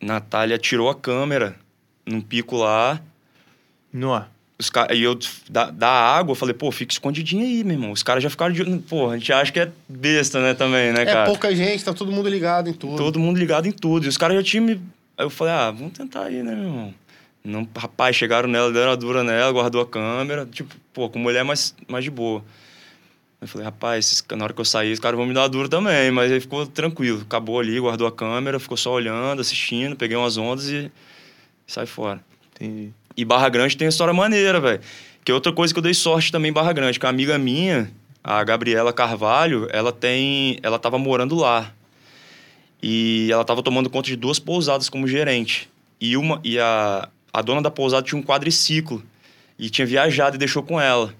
Natália 0.00 0.58
tirou 0.58 0.90
a 0.90 0.94
câmera 0.94 1.54
num 2.04 2.20
pico 2.20 2.56
lá. 2.56 3.00
No 3.92 4.12
os 4.64 4.96
e 4.96 5.02
eu, 5.02 5.18
da, 5.48 5.70
da 5.70 5.88
água, 5.88 6.32
eu 6.32 6.36
falei, 6.36 6.54
pô, 6.54 6.70
fica 6.72 6.92
escondidinho 6.92 7.44
aí, 7.44 7.62
meu 7.62 7.74
irmão. 7.74 7.92
Os 7.92 8.02
caras 8.02 8.22
já 8.22 8.30
ficaram 8.30 8.52
de. 8.52 8.64
Pô, 8.80 9.10
a 9.10 9.18
gente 9.18 9.32
acha 9.32 9.52
que 9.52 9.60
é 9.60 9.70
besta, 9.88 10.40
né, 10.40 10.54
também, 10.54 10.92
né, 10.92 11.02
é 11.02 11.04
cara? 11.04 11.20
É 11.22 11.26
pouca 11.26 11.54
gente, 11.54 11.84
tá 11.84 11.92
todo 11.92 12.10
mundo 12.10 12.28
ligado 12.28 12.68
em 12.68 12.72
tudo. 12.72 12.96
Todo 12.96 13.18
mundo 13.18 13.38
ligado 13.38 13.66
em 13.66 13.72
tudo. 13.72 14.06
E 14.06 14.08
os 14.08 14.16
caras 14.16 14.36
já 14.36 14.42
tinham 14.42 14.64
me. 14.64 14.72
Aí 15.16 15.24
eu 15.24 15.30
falei, 15.30 15.52
ah, 15.52 15.70
vamos 15.70 15.92
tentar 15.92 16.24
aí, 16.24 16.42
né, 16.42 16.54
meu 16.54 16.64
irmão? 16.64 16.94
Não, 17.44 17.68
rapaz, 17.76 18.16
chegaram 18.16 18.48
nela, 18.48 18.72
deram 18.72 18.92
a 18.92 18.96
dura 18.96 19.22
nela, 19.22 19.52
guardou 19.52 19.82
a 19.82 19.86
câmera. 19.86 20.46
Tipo, 20.46 20.74
pô, 20.92 21.10
com 21.10 21.18
mulher 21.18 21.44
mais, 21.44 21.74
mais 21.86 22.02
de 22.02 22.10
boa. 22.10 22.42
Eu 23.40 23.46
falei, 23.46 23.66
rapaz, 23.66 24.06
esses, 24.06 24.24
na 24.34 24.44
hora 24.44 24.54
que 24.54 24.60
eu 24.60 24.64
sair, 24.64 24.90
os 24.92 24.98
caras 24.98 25.18
vão 25.18 25.26
me 25.26 25.34
dar 25.34 25.44
a 25.44 25.48
dura 25.48 25.68
também. 25.68 26.10
Mas 26.10 26.32
aí 26.32 26.40
ficou 26.40 26.66
tranquilo. 26.66 27.20
Acabou 27.20 27.60
ali, 27.60 27.78
guardou 27.78 28.06
a 28.06 28.12
câmera, 28.12 28.58
ficou 28.58 28.78
só 28.78 28.92
olhando, 28.92 29.40
assistindo, 29.40 29.94
peguei 29.94 30.16
umas 30.16 30.38
ondas 30.38 30.70
e, 30.70 30.90
e 31.68 31.72
sai 31.72 31.84
fora. 31.84 32.24
Entendi. 32.54 32.94
E 33.16 33.24
Barra 33.24 33.48
Grande 33.48 33.76
tem 33.76 33.86
uma 33.86 33.90
história 33.90 34.12
maneira, 34.12 34.60
velho. 34.60 34.80
Que 35.24 35.30
é 35.30 35.34
outra 35.34 35.52
coisa 35.52 35.72
que 35.72 35.78
eu 35.78 35.82
dei 35.82 35.94
sorte 35.94 36.30
também 36.30 36.50
em 36.50 36.52
Barra 36.52 36.72
Grande, 36.72 36.98
que 36.98 37.06
a 37.06 37.08
amiga 37.08 37.38
minha, 37.38 37.90
a 38.22 38.42
Gabriela 38.44 38.92
Carvalho, 38.92 39.68
ela 39.72 39.92
tem. 39.92 40.58
Ela 40.62 40.78
tava 40.78 40.98
morando 40.98 41.34
lá. 41.34 41.72
E 42.82 43.28
ela 43.32 43.44
tava 43.44 43.62
tomando 43.62 43.88
conta 43.88 44.08
de 44.08 44.16
duas 44.16 44.38
pousadas 44.38 44.88
como 44.88 45.08
gerente. 45.08 45.70
E, 46.00 46.16
uma, 46.16 46.40
e 46.44 46.58
a, 46.58 47.08
a 47.32 47.40
dona 47.40 47.62
da 47.62 47.70
pousada 47.70 48.06
tinha 48.06 48.18
um 48.18 48.22
quadriciclo. 48.22 49.02
E 49.58 49.70
tinha 49.70 49.86
viajado 49.86 50.36
e 50.36 50.38
deixou 50.38 50.62
com 50.62 50.80
ela. 50.80 51.14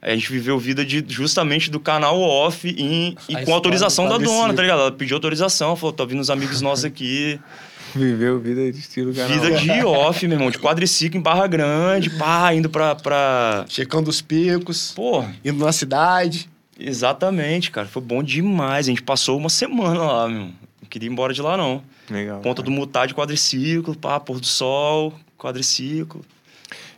A 0.00 0.14
gente 0.14 0.30
viveu 0.30 0.58
vida 0.58 0.84
de, 0.84 1.04
justamente 1.08 1.70
do 1.70 1.80
canal 1.80 2.20
off 2.20 2.68
em, 2.68 3.16
e 3.28 3.44
com 3.44 3.52
autorização 3.52 4.08
da 4.08 4.18
dona, 4.18 4.54
tá 4.54 4.62
ligado? 4.62 4.80
Ela 4.82 4.92
pediu 4.92 5.16
autorização, 5.16 5.74
falou: 5.74 5.92
tá 5.92 6.04
vindo 6.04 6.20
uns 6.20 6.30
amigos 6.30 6.60
nossos 6.60 6.84
aqui. 6.84 7.40
Viveu 7.98 8.38
vida 8.38 8.70
de 8.70 8.78
estilo 8.78 9.14
canal. 9.14 9.30
Vida 9.30 9.58
de 9.58 9.84
off, 9.84 10.26
meu 10.26 10.36
irmão. 10.36 10.50
De 10.50 10.58
quadriciclo 10.58 11.18
em 11.18 11.22
Barra 11.22 11.46
Grande, 11.46 12.10
pá, 12.10 12.52
indo 12.54 12.68
pra... 12.68 12.94
pra... 12.94 13.64
Checando 13.68 14.10
os 14.10 14.20
picos. 14.20 14.92
Porra. 14.92 15.34
Indo 15.44 15.64
na 15.64 15.72
cidade. 15.72 16.48
Exatamente, 16.78 17.70
cara. 17.70 17.86
Foi 17.86 18.02
bom 18.02 18.22
demais. 18.22 18.86
A 18.86 18.90
gente 18.90 19.02
passou 19.02 19.38
uma 19.38 19.48
semana 19.48 20.00
lá, 20.00 20.28
meu. 20.28 20.40
Não 20.40 20.88
queria 20.88 21.08
ir 21.08 21.12
embora 21.12 21.32
de 21.32 21.40
lá, 21.40 21.56
não. 21.56 21.82
Legal. 22.10 22.40
Ponta 22.40 22.62
cara. 22.62 22.64
do 22.66 22.70
mutar 22.70 23.06
de 23.06 23.14
quadriciclo, 23.14 23.96
pá, 23.96 24.20
pôr 24.20 24.38
do 24.38 24.46
sol, 24.46 25.12
quadriciclo. 25.38 26.24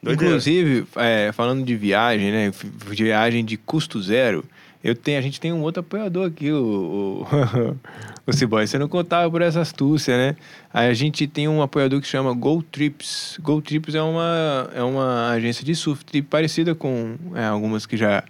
Doideira. 0.02 0.34
Inclusive, 0.34 0.87
é, 0.96 1.32
falando 1.32 1.64
de 1.64 1.76
viagem, 1.76 2.30
né? 2.30 2.52
Viagem 2.87 3.44
de 3.44 3.56
custo 3.56 4.00
zero. 4.02 4.44
Eu 4.88 4.94
tenho, 4.94 5.18
a 5.18 5.20
gente 5.20 5.40
tem 5.40 5.53
um 5.53 5.62
outro 5.62 5.81
apoiador 5.81 6.27
aqui, 6.27 6.51
o, 6.51 7.27
o, 7.31 7.77
o 8.27 8.33
Ciboy. 8.33 8.66
Você 8.66 8.79
não 8.79 8.88
contava 8.88 9.31
por 9.31 9.42
essa 9.42 9.61
astúcia, 9.61 10.16
né? 10.16 10.37
Aí 10.72 10.88
a 10.88 10.94
gente 10.94 11.27
tem 11.27 11.46
um 11.46 11.61
apoiador 11.61 12.01
que 12.01 12.07
chama 12.07 12.33
Go 12.33 12.62
Trips. 12.62 13.38
Go 13.42 13.61
Trips 13.61 13.94
é 13.94 14.03
uma, 14.03 14.70
é 14.74 14.83
uma 14.83 15.31
agência 15.31 15.64
de 15.64 15.74
surf 15.74 16.05
trip 16.05 16.27
parecida 16.29 16.74
com 16.74 17.16
é, 17.35 17.44
algumas 17.44 17.87
que 17.87 17.96
já. 17.96 18.24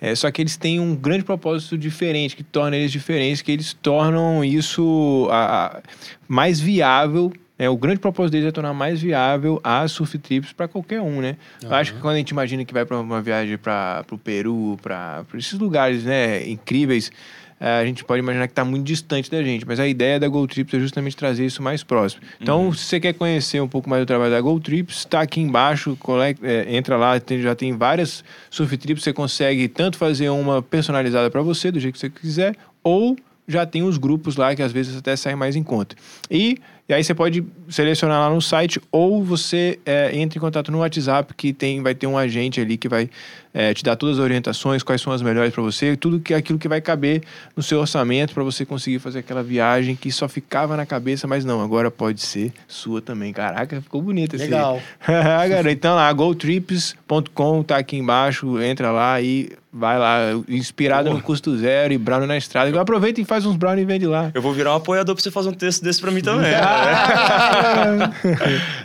É, 0.00 0.14
só 0.16 0.28
que 0.32 0.42
eles 0.42 0.56
têm 0.56 0.80
um 0.80 0.96
grande 0.96 1.22
propósito 1.22 1.78
diferente, 1.78 2.34
que 2.34 2.42
torna 2.42 2.76
eles 2.76 2.90
diferentes, 2.90 3.40
que 3.40 3.52
eles 3.52 3.72
tornam 3.72 4.44
isso 4.44 5.28
a, 5.30 5.66
a 5.66 5.82
mais 6.26 6.58
viável 6.58 7.32
é, 7.62 7.70
o 7.70 7.76
grande 7.76 8.00
propósito 8.00 8.32
deles 8.32 8.48
é 8.48 8.50
tornar 8.50 8.74
mais 8.74 9.00
viável 9.00 9.60
as 9.62 9.92
surf 9.92 10.18
trips 10.18 10.52
para 10.52 10.66
qualquer 10.66 11.00
um, 11.00 11.20
né? 11.20 11.36
Uhum. 11.62 11.68
Eu 11.68 11.76
acho 11.76 11.94
que 11.94 12.00
quando 12.00 12.16
a 12.16 12.18
gente 12.18 12.30
imagina 12.30 12.64
que 12.64 12.74
vai 12.74 12.84
para 12.84 12.98
uma 12.98 13.22
viagem 13.22 13.56
para 13.56 14.04
o 14.10 14.18
Peru, 14.18 14.76
para 14.82 15.24
esses 15.38 15.56
lugares 15.56 16.02
né, 16.02 16.44
incríveis, 16.48 17.12
é, 17.60 17.78
a 17.78 17.84
gente 17.84 18.02
pode 18.02 18.18
imaginar 18.18 18.48
que 18.48 18.52
está 18.52 18.64
muito 18.64 18.84
distante 18.84 19.30
da 19.30 19.40
gente, 19.44 19.64
mas 19.64 19.78
a 19.78 19.86
ideia 19.86 20.18
da 20.18 20.26
Go 20.26 20.44
Trips 20.44 20.74
é 20.74 20.80
justamente 20.80 21.16
trazer 21.16 21.46
isso 21.46 21.62
mais 21.62 21.84
próximo. 21.84 22.20
Então, 22.40 22.64
uhum. 22.64 22.72
se 22.72 22.84
você 22.84 22.98
quer 22.98 23.14
conhecer 23.14 23.62
um 23.62 23.68
pouco 23.68 23.88
mais 23.88 24.02
do 24.02 24.06
trabalho 24.06 24.32
da 24.32 24.40
Go 24.40 24.58
Trips, 24.58 24.96
está 24.96 25.20
aqui 25.20 25.40
embaixo, 25.40 25.96
é, 26.42 26.74
entra 26.74 26.96
lá, 26.96 27.20
tem, 27.20 27.40
já 27.40 27.54
tem 27.54 27.76
várias 27.76 28.24
surf 28.50 28.76
trips, 28.76 29.04
você 29.04 29.12
consegue 29.12 29.68
tanto 29.68 29.96
fazer 29.98 30.30
uma 30.30 30.60
personalizada 30.60 31.30
para 31.30 31.42
você, 31.42 31.70
do 31.70 31.78
jeito 31.78 31.94
que 31.94 32.00
você 32.00 32.10
quiser, 32.10 32.56
ou 32.82 33.16
já 33.46 33.66
tem 33.66 33.82
os 33.82 33.98
grupos 33.98 34.36
lá 34.36 34.54
que 34.54 34.62
às 34.62 34.72
vezes 34.72 34.96
até 34.96 35.16
saem 35.16 35.36
mais 35.36 35.56
em 35.56 35.62
conta. 35.62 35.96
E 36.30 36.58
e 36.88 36.94
aí 36.94 37.02
você 37.02 37.14
pode 37.14 37.42
selecionar 37.70 38.20
lá 38.20 38.34
no 38.34 38.42
site 38.42 38.78
ou 38.90 39.24
você 39.24 39.78
é, 39.86 40.14
entra 40.14 40.36
em 40.36 40.40
contato 40.40 40.70
no 40.70 40.80
WhatsApp 40.80 41.32
que 41.32 41.52
tem, 41.52 41.80
vai 41.80 41.94
ter 41.94 42.06
um 42.06 42.18
agente 42.18 42.60
ali 42.60 42.76
que 42.76 42.86
vai 42.86 43.08
é, 43.54 43.72
te 43.72 43.84
dar 43.84 43.96
todas 43.96 44.18
as 44.18 44.22
orientações, 44.22 44.82
quais 44.82 45.00
são 45.00 45.10
as 45.10 45.22
melhores 45.22 45.54
para 45.54 45.62
você, 45.62 45.96
tudo 45.96 46.20
que 46.20 46.34
aquilo 46.34 46.58
que 46.58 46.68
vai 46.68 46.82
caber 46.82 47.22
no 47.56 47.62
seu 47.62 47.78
orçamento 47.78 48.34
para 48.34 48.42
você 48.42 48.66
conseguir 48.66 48.98
fazer 48.98 49.20
aquela 49.20 49.42
viagem 49.42 49.96
que 49.96 50.12
só 50.12 50.28
ficava 50.28 50.76
na 50.76 50.84
cabeça, 50.84 51.26
mas 51.26 51.46
não, 51.46 51.62
agora 51.62 51.90
pode 51.90 52.20
ser 52.20 52.52
sua 52.66 53.00
também. 53.00 53.32
Caraca, 53.32 53.80
ficou 53.80 54.02
bonito 54.02 54.34
esse. 54.34 54.44
Legal. 54.44 54.82
então 55.70 55.94
lá, 55.94 56.12
gotrips.com 56.12 57.62
tá 57.62 57.78
aqui 57.78 57.96
embaixo, 57.96 58.60
entra 58.60 58.90
lá 58.90 59.18
e 59.18 59.50
vai 59.72 59.98
lá, 59.98 60.32
inspirado 60.48 61.04
Porra. 61.08 61.16
no 61.16 61.24
custo 61.24 61.56
zero 61.56 61.94
e 61.94 61.98
brownie 61.98 62.28
na 62.28 62.36
estrada. 62.36 62.78
Aproveita 62.78 63.20
e 63.20 63.24
faz 63.24 63.46
uns 63.46 63.56
brownie 63.56 63.82
e 63.82 63.86
vende 63.86 64.06
lá. 64.06 64.30
Eu 64.34 64.42
vou 64.42 64.52
virar 64.52 64.72
um 64.72 64.76
apoiador 64.76 65.14
para 65.14 65.22
você 65.22 65.30
fazer 65.30 65.48
um 65.48 65.54
texto 65.54 65.82
desse 65.82 66.00
para 66.00 66.10
mim 66.10 66.20
também. 66.20 66.52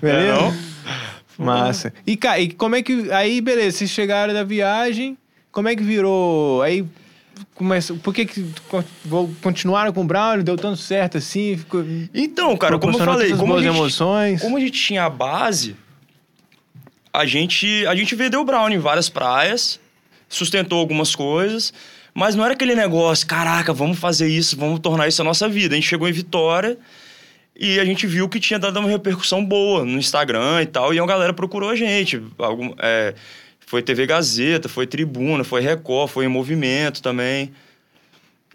beleza? 0.01 0.39
É? 0.43 0.77
Massa. 1.37 1.93
E, 2.05 2.17
e 2.39 2.49
como 2.53 2.75
é 2.75 2.81
que. 2.81 3.11
Aí, 3.11 3.41
beleza, 3.41 3.79
vocês 3.79 3.89
chegaram 3.89 4.33
da 4.33 4.43
viagem, 4.43 5.17
como 5.51 5.67
é 5.67 5.75
que 5.75 5.83
virou? 5.83 6.61
Aí. 6.61 6.85
Começa, 7.53 7.93
por 7.93 8.15
que, 8.15 8.25
que 8.25 8.43
continuaram 9.43 9.93
com 9.93 10.01
o 10.01 10.03
Brown? 10.03 10.41
Deu 10.41 10.55
tanto 10.55 10.77
certo 10.77 11.19
assim? 11.19 11.55
Ficou, 11.55 11.85
então, 12.11 12.57
cara, 12.57 12.79
como 12.79 12.97
eu 12.97 13.05
falei, 13.05 13.31
como 13.35 13.53
a, 13.55 13.61
gente, 13.61 13.75
emoções. 13.75 14.41
como 14.41 14.57
a 14.57 14.59
gente 14.59 14.71
tinha 14.71 15.03
a 15.03 15.09
base, 15.09 15.75
a 17.13 17.27
gente, 17.27 17.85
a 17.85 17.93
gente 17.95 18.15
vendeu 18.15 18.41
o 18.41 18.43
Brown 18.45 18.69
em 18.69 18.79
várias 18.79 19.07
praias, 19.07 19.79
sustentou 20.29 20.79
algumas 20.79 21.15
coisas, 21.15 21.73
mas 22.13 22.35
não 22.35 22.43
era 22.43 22.53
aquele 22.53 22.75
negócio, 22.75 23.27
caraca, 23.27 23.73
vamos 23.73 23.99
fazer 23.99 24.27
isso, 24.27 24.57
vamos 24.57 24.79
tornar 24.79 25.07
isso 25.07 25.21
a 25.21 25.25
nossa 25.25 25.47
vida. 25.47 25.75
A 25.75 25.77
gente 25.77 25.87
chegou 25.87 26.07
em 26.07 26.11
Vitória 26.11 26.77
e 27.55 27.79
a 27.79 27.85
gente 27.85 28.05
viu 28.05 28.27
que 28.27 28.39
tinha 28.39 28.59
dado 28.59 28.79
uma 28.79 28.89
repercussão 28.89 29.43
boa 29.43 29.83
no 29.83 29.97
Instagram 29.97 30.61
e 30.61 30.65
tal, 30.65 30.93
e 30.93 30.99
a 30.99 31.05
galera 31.05 31.33
procurou 31.33 31.69
a 31.69 31.75
gente. 31.75 32.21
Algum, 32.37 32.73
é, 32.79 33.13
foi 33.67 33.81
TV 33.81 34.05
Gazeta, 34.05 34.69
foi 34.69 34.87
Tribuna, 34.87 35.43
foi 35.43 35.61
Record, 35.61 36.09
foi 36.09 36.25
em 36.25 36.29
Movimento 36.29 37.01
também. 37.01 37.51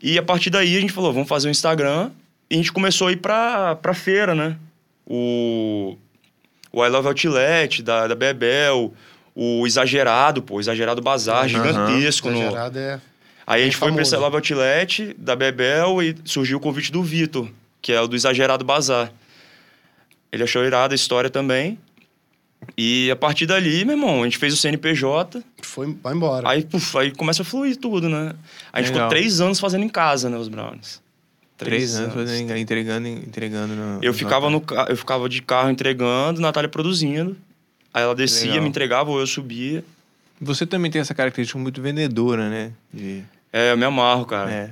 E 0.03 0.19
a 0.19 0.23
partir 0.23 0.51
daí 0.51 0.77
a 0.77 0.81
gente 0.81 0.93
falou, 0.93 1.13
vamos 1.13 1.29
fazer 1.29 1.49
um 1.49 1.51
Instagram. 1.51 2.11
E 2.51 2.55
a 2.55 2.57
gente 2.57 2.73
começou 2.73 3.09
a 3.09 3.13
ir 3.13 3.17
pra, 3.17 3.77
pra 3.77 3.95
feira, 3.95 4.35
né? 4.35 4.57
O, 5.07 5.97
o 6.73 6.85
I 6.85 6.89
Love 6.89 7.09
Outlet 7.09 7.83
da, 7.83 8.09
da 8.09 8.15
Bebel, 8.15 8.93
o 9.35 9.67
Exagerado, 9.67 10.43
pô, 10.43 10.61
Exagerado 10.61 11.01
Bazar, 11.01 11.43
uhum. 11.43 11.49
gigantesco. 11.49 12.29
Exagerado 12.29 12.79
no... 12.79 12.85
é... 12.85 13.01
Aí 13.47 13.63
a 13.63 13.65
gente 13.65 13.77
famoso. 13.77 13.79
foi 13.79 13.93
pra 13.93 14.03
esse 14.03 14.15
I 14.15 14.19
Love 14.19 14.37
Outlet 14.37 15.15
da 15.19 15.35
Bebel 15.35 16.03
e 16.03 16.15
surgiu 16.25 16.59
o 16.59 16.61
convite 16.61 16.93
do 16.93 17.03
Vitor 17.03 17.49
que 17.83 17.93
é 17.93 18.01
o 18.01 18.07
do 18.07 18.15
Exagerado 18.15 18.65
Bazar. 18.65 19.13
Ele 20.31 20.45
achou 20.45 20.65
irada 20.65 20.95
a 20.95 20.97
história 20.97 21.29
também. 21.29 21.79
E 22.79 23.11
a 23.11 23.17
partir 23.17 23.45
dali, 23.45 23.85
meu 23.85 23.97
irmão, 23.97 24.23
a 24.23 24.25
gente 24.25 24.39
fez 24.39 24.55
o 24.55 24.57
CNPJ. 24.57 25.43
Foi, 25.63 25.95
vai 26.01 26.15
embora. 26.15 26.49
Aí, 26.49 26.63
puf, 26.63 26.97
aí 26.97 27.11
começa 27.11 27.43
a 27.43 27.45
fluir 27.45 27.77
tudo, 27.77 28.09
né? 28.09 28.33
A 28.73 28.81
gente 28.81 28.93
Legal. 28.93 29.09
ficou 29.09 29.19
três 29.19 29.41
anos 29.41 29.59
fazendo 29.59 29.85
em 29.85 29.89
casa, 29.89 30.31
né, 30.31 30.39
os 30.39 30.47
brownies. 30.47 31.03
Três, 31.59 31.93
três 31.93 31.97
anos, 31.97 32.15
fazendo, 32.15 32.57
entregando, 32.57 33.09
entregando 33.09 33.75
no, 33.75 33.99
eu 34.03 34.15
ficava 34.15 34.49
no 34.49 34.63
Eu 34.89 34.97
ficava 34.97 35.29
de 35.29 35.43
carro 35.43 35.71
entregando, 35.71 36.41
Natália 36.41 36.69
produzindo. 36.69 37.37
Aí 37.93 38.03
ela 38.03 38.15
descia, 38.15 38.61
me 38.61 38.69
entregava 38.69 39.11
ou 39.11 39.21
eu 39.21 39.27
subia. 39.27 39.85
Você 40.41 40.67
também 40.67 40.91
tem 40.91 41.01
essa 41.01 41.15
característica 41.15 41.59
muito 41.59 41.81
vendedora, 41.81 42.49
né? 42.49 42.73
De... 42.93 43.23
É, 43.53 43.73
eu 43.73 43.77
me 43.77 43.85
amarro, 43.85 44.25
cara. 44.25 44.51
É. 44.51 44.71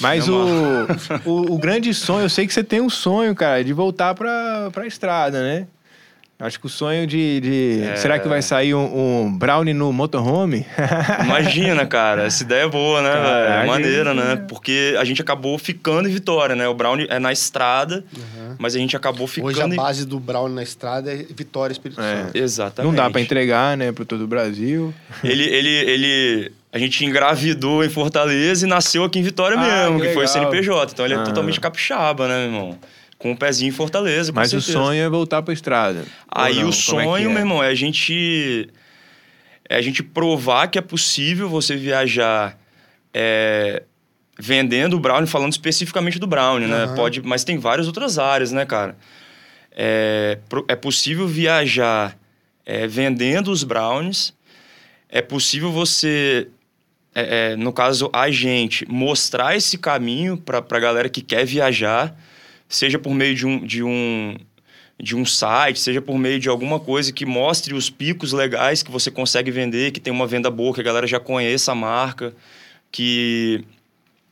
Mas 0.00 0.28
o, 0.28 0.34
o, 1.24 1.54
o, 1.54 1.58
grande 1.58 1.92
sonho, 1.92 2.24
eu 2.24 2.28
sei 2.28 2.46
que 2.46 2.54
você 2.54 2.64
tem 2.64 2.80
um 2.80 2.90
sonho, 2.90 3.34
cara, 3.34 3.62
de 3.62 3.72
voltar 3.72 4.14
pra, 4.14 4.70
pra 4.72 4.86
estrada, 4.86 5.42
né? 5.42 5.66
Acho 6.38 6.58
que 6.58 6.66
o 6.66 6.68
sonho 6.68 7.06
de. 7.06 7.40
de... 7.40 7.82
É... 7.84 7.96
Será 7.96 8.18
que 8.18 8.26
vai 8.26 8.42
sair 8.42 8.74
um, 8.74 9.24
um 9.24 9.32
brownie 9.32 9.72
no 9.72 9.92
motorhome? 9.92 10.66
Imagina, 11.24 11.86
cara. 11.86 12.24
Essa 12.24 12.42
ideia 12.42 12.64
é 12.64 12.68
boa, 12.68 13.00
né? 13.00 13.62
É 13.62 13.66
maneira, 13.66 14.12
né? 14.12 14.44
Porque 14.48 14.96
a 14.98 15.04
gente 15.04 15.22
acabou 15.22 15.56
ficando 15.58 16.08
em 16.08 16.12
Vitória, 16.12 16.56
né? 16.56 16.66
O 16.66 16.74
brownie 16.74 17.06
é 17.08 17.20
na 17.20 17.32
estrada, 17.32 18.04
uhum. 18.16 18.43
Mas 18.58 18.74
a 18.74 18.78
gente 18.78 18.96
acabou 18.96 19.26
ficando. 19.26 19.48
Hoje 19.48 19.62
a 19.62 19.68
base 19.68 20.06
do 20.06 20.18
brownie 20.18 20.54
na 20.54 20.62
estrada 20.62 21.12
é 21.12 21.16
Vitória 21.16 21.72
Espírito 21.72 22.00
é. 22.00 22.24
Santo. 22.24 22.36
Exatamente. 22.36 22.90
Não 22.90 22.96
dá 22.96 23.10
para 23.10 23.20
entregar, 23.20 23.76
né, 23.76 23.92
para 23.92 24.04
todo 24.04 24.24
o 24.24 24.26
Brasil. 24.26 24.92
Ele, 25.22 25.44
ele, 25.44 25.68
ele. 25.68 26.52
A 26.72 26.78
gente 26.78 27.04
engravidou 27.04 27.84
em 27.84 27.88
Fortaleza 27.88 28.66
e 28.66 28.68
nasceu 28.68 29.04
aqui 29.04 29.18
em 29.18 29.22
Vitória 29.22 29.56
ah, 29.58 29.60
mesmo, 29.60 30.00
que, 30.00 30.08
que 30.08 30.14
foi 30.14 30.24
o 30.24 30.28
CNPJ. 30.28 30.92
Então 30.92 31.04
ele 31.04 31.14
é 31.14 31.18
ah. 31.18 31.22
totalmente 31.22 31.60
capixaba, 31.60 32.28
né, 32.28 32.46
meu 32.46 32.46
irmão? 32.46 32.78
com 33.16 33.32
o 33.32 33.36
pezinho 33.36 33.70
em 33.70 33.72
Fortaleza. 33.72 34.32
Mas 34.34 34.50
certeza. 34.50 34.78
o 34.78 34.82
sonho 34.82 35.02
é 35.02 35.08
voltar 35.08 35.40
para 35.40 35.52
a 35.52 35.54
estrada. 35.54 36.04
Aí 36.30 36.62
o 36.62 36.72
sonho, 36.72 37.16
é 37.16 37.22
é? 37.22 37.28
meu 37.28 37.38
irmão, 37.38 37.62
é 37.62 37.68
a 37.68 37.74
gente 37.74 38.68
é 39.68 39.76
a 39.76 39.80
gente 39.80 40.02
provar 40.02 40.68
que 40.68 40.78
é 40.78 40.82
possível 40.82 41.48
você 41.48 41.74
viajar 41.74 42.58
é, 43.14 43.82
vendendo 44.38 44.94
o 44.94 45.00
brownie, 45.00 45.28
falando 45.28 45.52
especificamente 45.52 46.18
do 46.18 46.26
brownie, 46.26 46.66
uhum. 46.66 46.86
né? 46.86 46.94
Pode, 46.94 47.22
mas 47.22 47.44
tem 47.44 47.58
várias 47.58 47.86
outras 47.86 48.18
áreas, 48.18 48.52
né, 48.52 48.64
cara? 48.66 48.96
É, 49.70 50.38
é 50.68 50.76
possível 50.76 51.26
viajar 51.26 52.16
é, 52.64 52.86
vendendo 52.86 53.50
os 53.50 53.64
brownies. 53.64 54.32
É 55.08 55.22
possível 55.22 55.70
você, 55.70 56.48
é, 57.14 57.52
é 57.52 57.56
no 57.56 57.72
caso 57.72 58.10
a 58.12 58.30
gente, 58.30 58.84
mostrar 58.90 59.56
esse 59.56 59.78
caminho 59.78 60.36
para 60.36 60.58
a 60.58 60.80
galera 60.80 61.08
que 61.08 61.20
quer 61.20 61.44
viajar 61.44 62.16
seja 62.68 62.98
por 62.98 63.14
meio 63.14 63.34
de 63.34 63.46
um, 63.46 63.64
de 63.64 63.82
um, 63.82 64.36
de 65.00 65.16
um 65.16 65.24
site, 65.24 65.78
seja 65.78 66.02
por 66.02 66.18
meio 66.18 66.38
de 66.38 66.48
alguma 66.48 66.80
coisa 66.80 67.12
que 67.12 67.24
mostre 67.24 67.74
os 67.74 67.90
picos 67.90 68.32
legais 68.32 68.82
que 68.82 68.90
você 68.90 69.10
consegue 69.10 69.50
vender, 69.50 69.92
que 69.92 70.00
tem 70.00 70.12
uma 70.12 70.26
venda 70.26 70.50
boa, 70.50 70.74
que 70.74 70.80
a 70.80 70.84
galera 70.84 71.06
já 71.06 71.20
conheça 71.20 71.72
a 71.72 71.74
marca, 71.74 72.34
que, 72.90 73.64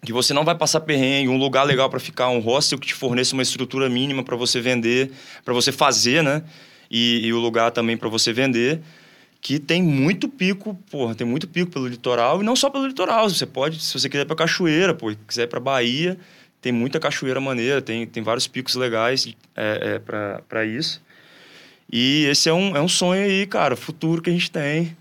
que 0.04 0.12
você 0.12 0.34
não 0.34 0.44
vai 0.44 0.54
passar 0.54 0.80
perrengue, 0.80 1.28
um 1.28 1.38
lugar 1.38 1.64
legal 1.64 1.88
para 1.88 2.00
ficar, 2.00 2.28
um 2.28 2.40
hostel 2.40 2.78
que 2.78 2.88
te 2.88 2.94
forneça 2.94 3.34
uma 3.34 3.42
estrutura 3.42 3.88
mínima 3.88 4.24
para 4.24 4.36
você 4.36 4.60
vender, 4.60 5.12
para 5.44 5.54
você 5.54 5.70
fazer, 5.70 6.22
né? 6.22 6.42
E, 6.90 7.26
e 7.26 7.32
o 7.32 7.38
lugar 7.38 7.70
também 7.70 7.96
para 7.96 8.08
você 8.08 8.32
vender 8.32 8.80
que 9.42 9.58
tem 9.58 9.82
muito 9.82 10.28
pico, 10.28 10.78
porra, 10.88 11.16
tem 11.16 11.26
muito 11.26 11.48
pico 11.48 11.68
pelo 11.68 11.88
litoral 11.88 12.40
e 12.40 12.44
não 12.44 12.54
só 12.54 12.70
pelo 12.70 12.86
litoral. 12.86 13.28
Você 13.28 13.44
pode, 13.44 13.82
se 13.82 13.92
você 13.92 14.08
quiser 14.08 14.22
ir 14.22 14.26
para 14.26 14.36
cachoeira, 14.36 14.94
pô, 14.94 15.12
quiser 15.26 15.42
ir 15.42 15.46
para 15.48 15.58
Bahia, 15.58 16.16
tem 16.60 16.72
muita 16.72 17.00
cachoeira 17.00 17.40
maneira, 17.40 17.82
tem, 17.82 18.06
tem 18.06 18.22
vários 18.22 18.46
picos 18.46 18.76
legais 18.76 19.26
é, 19.56 19.96
é, 19.96 20.40
para 20.48 20.64
isso. 20.64 21.02
E 21.92 22.24
esse 22.26 22.48
é 22.48 22.52
um, 22.52 22.76
é 22.76 22.80
um 22.80 22.86
sonho 22.86 23.24
aí, 23.24 23.44
cara, 23.44 23.74
futuro 23.74 24.22
que 24.22 24.30
a 24.30 24.32
gente 24.32 24.50
tem. 24.50 24.96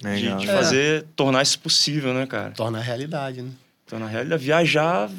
Legal. 0.00 0.38
De, 0.38 0.46
de 0.46 0.52
fazer, 0.52 1.02
é. 1.02 1.04
tornar 1.16 1.42
isso 1.42 1.58
possível, 1.58 2.14
né, 2.14 2.24
cara? 2.26 2.52
Tornar 2.52 2.80
realidade, 2.80 3.42
né? 3.42 3.50
Tornar 3.90 4.06
realidade. 4.06 4.44
Viajar, 4.44 5.10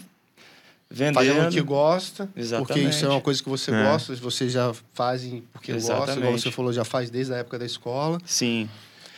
vendendo. 0.90 1.16
Fazendo 1.16 1.48
o 1.48 1.52
que 1.52 1.62
gosta. 1.62 2.30
Exatamente. 2.34 2.68
Porque 2.68 2.90
isso 2.90 3.06
é 3.06 3.10
uma 3.10 3.20
coisa 3.20 3.44
que 3.44 3.50
você 3.50 3.70
é. 3.70 3.84
gosta, 3.84 4.16
você 4.16 4.50
já 4.50 4.74
faz 4.94 5.24
porque 5.52 5.74
Exatamente. 5.74 6.06
gosta, 6.06 6.20
igual 6.20 6.38
você 6.38 6.52
falou, 6.52 6.72
já 6.72 6.86
faz 6.86 7.10
desde 7.10 7.34
a 7.34 7.38
época 7.38 7.60
da 7.60 7.66
escola. 7.66 8.18
Sim. 8.26 8.70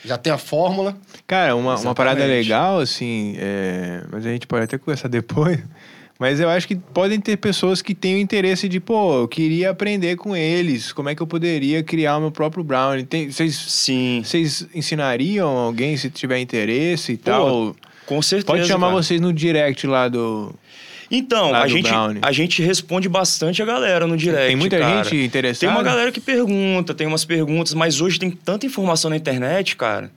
Já 0.03 0.17
tem 0.17 0.33
a 0.33 0.39
fórmula. 0.39 0.97
Cara, 1.27 1.55
uma, 1.55 1.77
uma 1.77 1.93
parada 1.93 2.25
legal, 2.25 2.79
assim, 2.79 3.35
é... 3.37 4.03
mas 4.11 4.25
a 4.25 4.29
gente 4.29 4.47
pode 4.47 4.63
até 4.63 4.77
conversar 4.77 5.07
depois. 5.07 5.59
Mas 6.19 6.39
eu 6.39 6.47
acho 6.47 6.67
que 6.67 6.75
podem 6.75 7.19
ter 7.19 7.35
pessoas 7.37 7.81
que 7.81 7.93
têm 7.93 8.15
o 8.15 8.17
interesse 8.17 8.69
de, 8.69 8.79
pô, 8.79 9.21
eu 9.21 9.27
queria 9.27 9.71
aprender 9.71 10.15
com 10.15 10.37
eles, 10.37 10.93
como 10.93 11.09
é 11.09 11.15
que 11.15 11.21
eu 11.21 11.27
poderia 11.27 11.83
criar 11.83 12.17
o 12.17 12.21
meu 12.21 12.31
próprio 12.31 12.63
brownie. 12.63 13.03
Tem, 13.03 13.29
vocês, 13.29 13.55
Sim. 13.55 14.21
Vocês 14.23 14.65
ensinariam 14.73 15.49
alguém 15.49 15.97
se 15.97 16.09
tiver 16.09 16.39
interesse 16.39 17.13
e 17.13 17.17
pô, 17.17 17.23
tal? 17.23 17.75
Com 18.05 18.21
certeza. 18.21 18.47
Pode 18.47 18.67
chamar 18.67 18.87
cara. 18.87 19.01
vocês 19.01 19.19
no 19.19 19.33
direct 19.33 19.85
lá 19.87 20.07
do. 20.07 20.53
Então, 21.11 21.53
a 21.53 21.67
gente, 21.67 21.89
a 22.21 22.31
gente 22.31 22.63
responde 22.63 23.07
bastante 23.07 23.61
a 23.61 23.65
galera 23.65 24.07
no 24.07 24.17
direct. 24.17 24.47
Tem 24.47 24.55
muita 24.55 24.79
cara. 24.79 25.03
gente 25.03 25.23
interessada. 25.23 25.59
Tem 25.59 25.69
uma 25.69 25.83
galera 25.83 26.11
que 26.11 26.19
pergunta, 26.19 26.93
tem 26.93 27.05
umas 27.05 27.23
perguntas, 27.23 27.73
mas 27.73 28.01
hoje 28.01 28.17
tem 28.17 28.31
tanta 28.31 28.65
informação 28.65 29.09
na 29.09 29.17
internet, 29.17 29.75
cara 29.75 30.09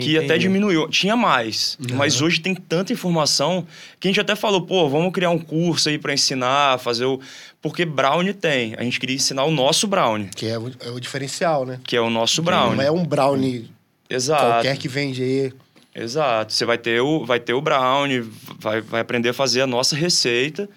que 0.00 0.16
até 0.16 0.38
diminuiu. 0.38 0.88
Tinha 0.88 1.14
mais, 1.14 1.76
uhum. 1.78 1.96
mas 1.96 2.20
hoje 2.22 2.40
tem 2.40 2.54
tanta 2.54 2.92
informação 2.92 3.66
que 4.00 4.08
a 4.08 4.10
gente 4.10 4.20
até 4.20 4.34
falou, 4.34 4.62
pô, 4.62 4.88
vamos 4.88 5.12
criar 5.12 5.30
um 5.30 5.38
curso 5.38 5.88
aí 5.88 5.98
para 5.98 6.14
ensinar, 6.14 6.78
fazer 6.78 7.04
o. 7.04 7.20
Porque 7.60 7.84
brownie 7.84 8.32
tem. 8.32 8.74
A 8.78 8.82
gente 8.82 8.98
queria 8.98 9.16
ensinar 9.16 9.44
o 9.44 9.50
nosso 9.50 9.86
brownie. 9.86 10.30
Que 10.34 10.46
é 10.46 10.58
o, 10.58 10.72
é 10.80 10.90
o 10.90 10.98
diferencial, 10.98 11.66
né? 11.66 11.78
Que 11.84 11.96
é 11.96 12.00
o 12.00 12.08
nosso 12.08 12.42
brownie. 12.42 12.76
Não 12.76 12.84
é 12.84 12.90
um 12.90 13.04
brownie 13.04 13.70
Exato. 14.08 14.42
qualquer 14.42 14.76
que 14.78 14.88
vende 14.88 15.22
aí. 15.22 15.52
Exato. 15.94 16.52
Você 16.52 16.64
vai 16.64 16.78
ter 16.78 17.00
o, 17.00 17.24
vai 17.24 17.38
ter 17.38 17.52
o 17.52 17.60
brownie, 17.60 18.20
vai, 18.58 18.80
vai 18.80 19.00
aprender 19.00 19.30
a 19.30 19.34
fazer 19.34 19.60
a 19.60 19.66
nossa 19.66 19.94
receita. 19.94 20.68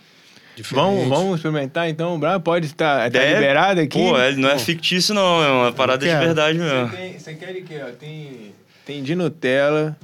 Vamos, 0.72 1.08
vamos 1.10 1.36
experimentar 1.36 1.90
então? 1.90 2.16
O 2.16 2.18
brownie 2.18 2.42
pode 2.42 2.66
estar 2.68 3.10
tá 3.12 3.26
liberado 3.26 3.82
aqui? 3.82 3.98
Pô, 3.98 4.18
ele 4.18 4.38
não 4.38 4.50
é 4.50 4.58
fictício, 4.58 5.14
não. 5.14 5.44
É 5.44 5.50
uma 5.50 5.74
parada 5.74 6.06
de 6.06 6.14
verdade 6.14 6.58
mesmo. 6.58 6.88
Você, 6.88 6.96
tem, 6.96 7.20
você 7.20 7.34
quer 7.34 7.54
de 7.54 7.62
quê? 7.62 7.82
Ó? 7.86 7.92
Tem 7.92 8.54
tem 8.86 9.02
de 9.02 9.16
Nutella, 9.16 9.98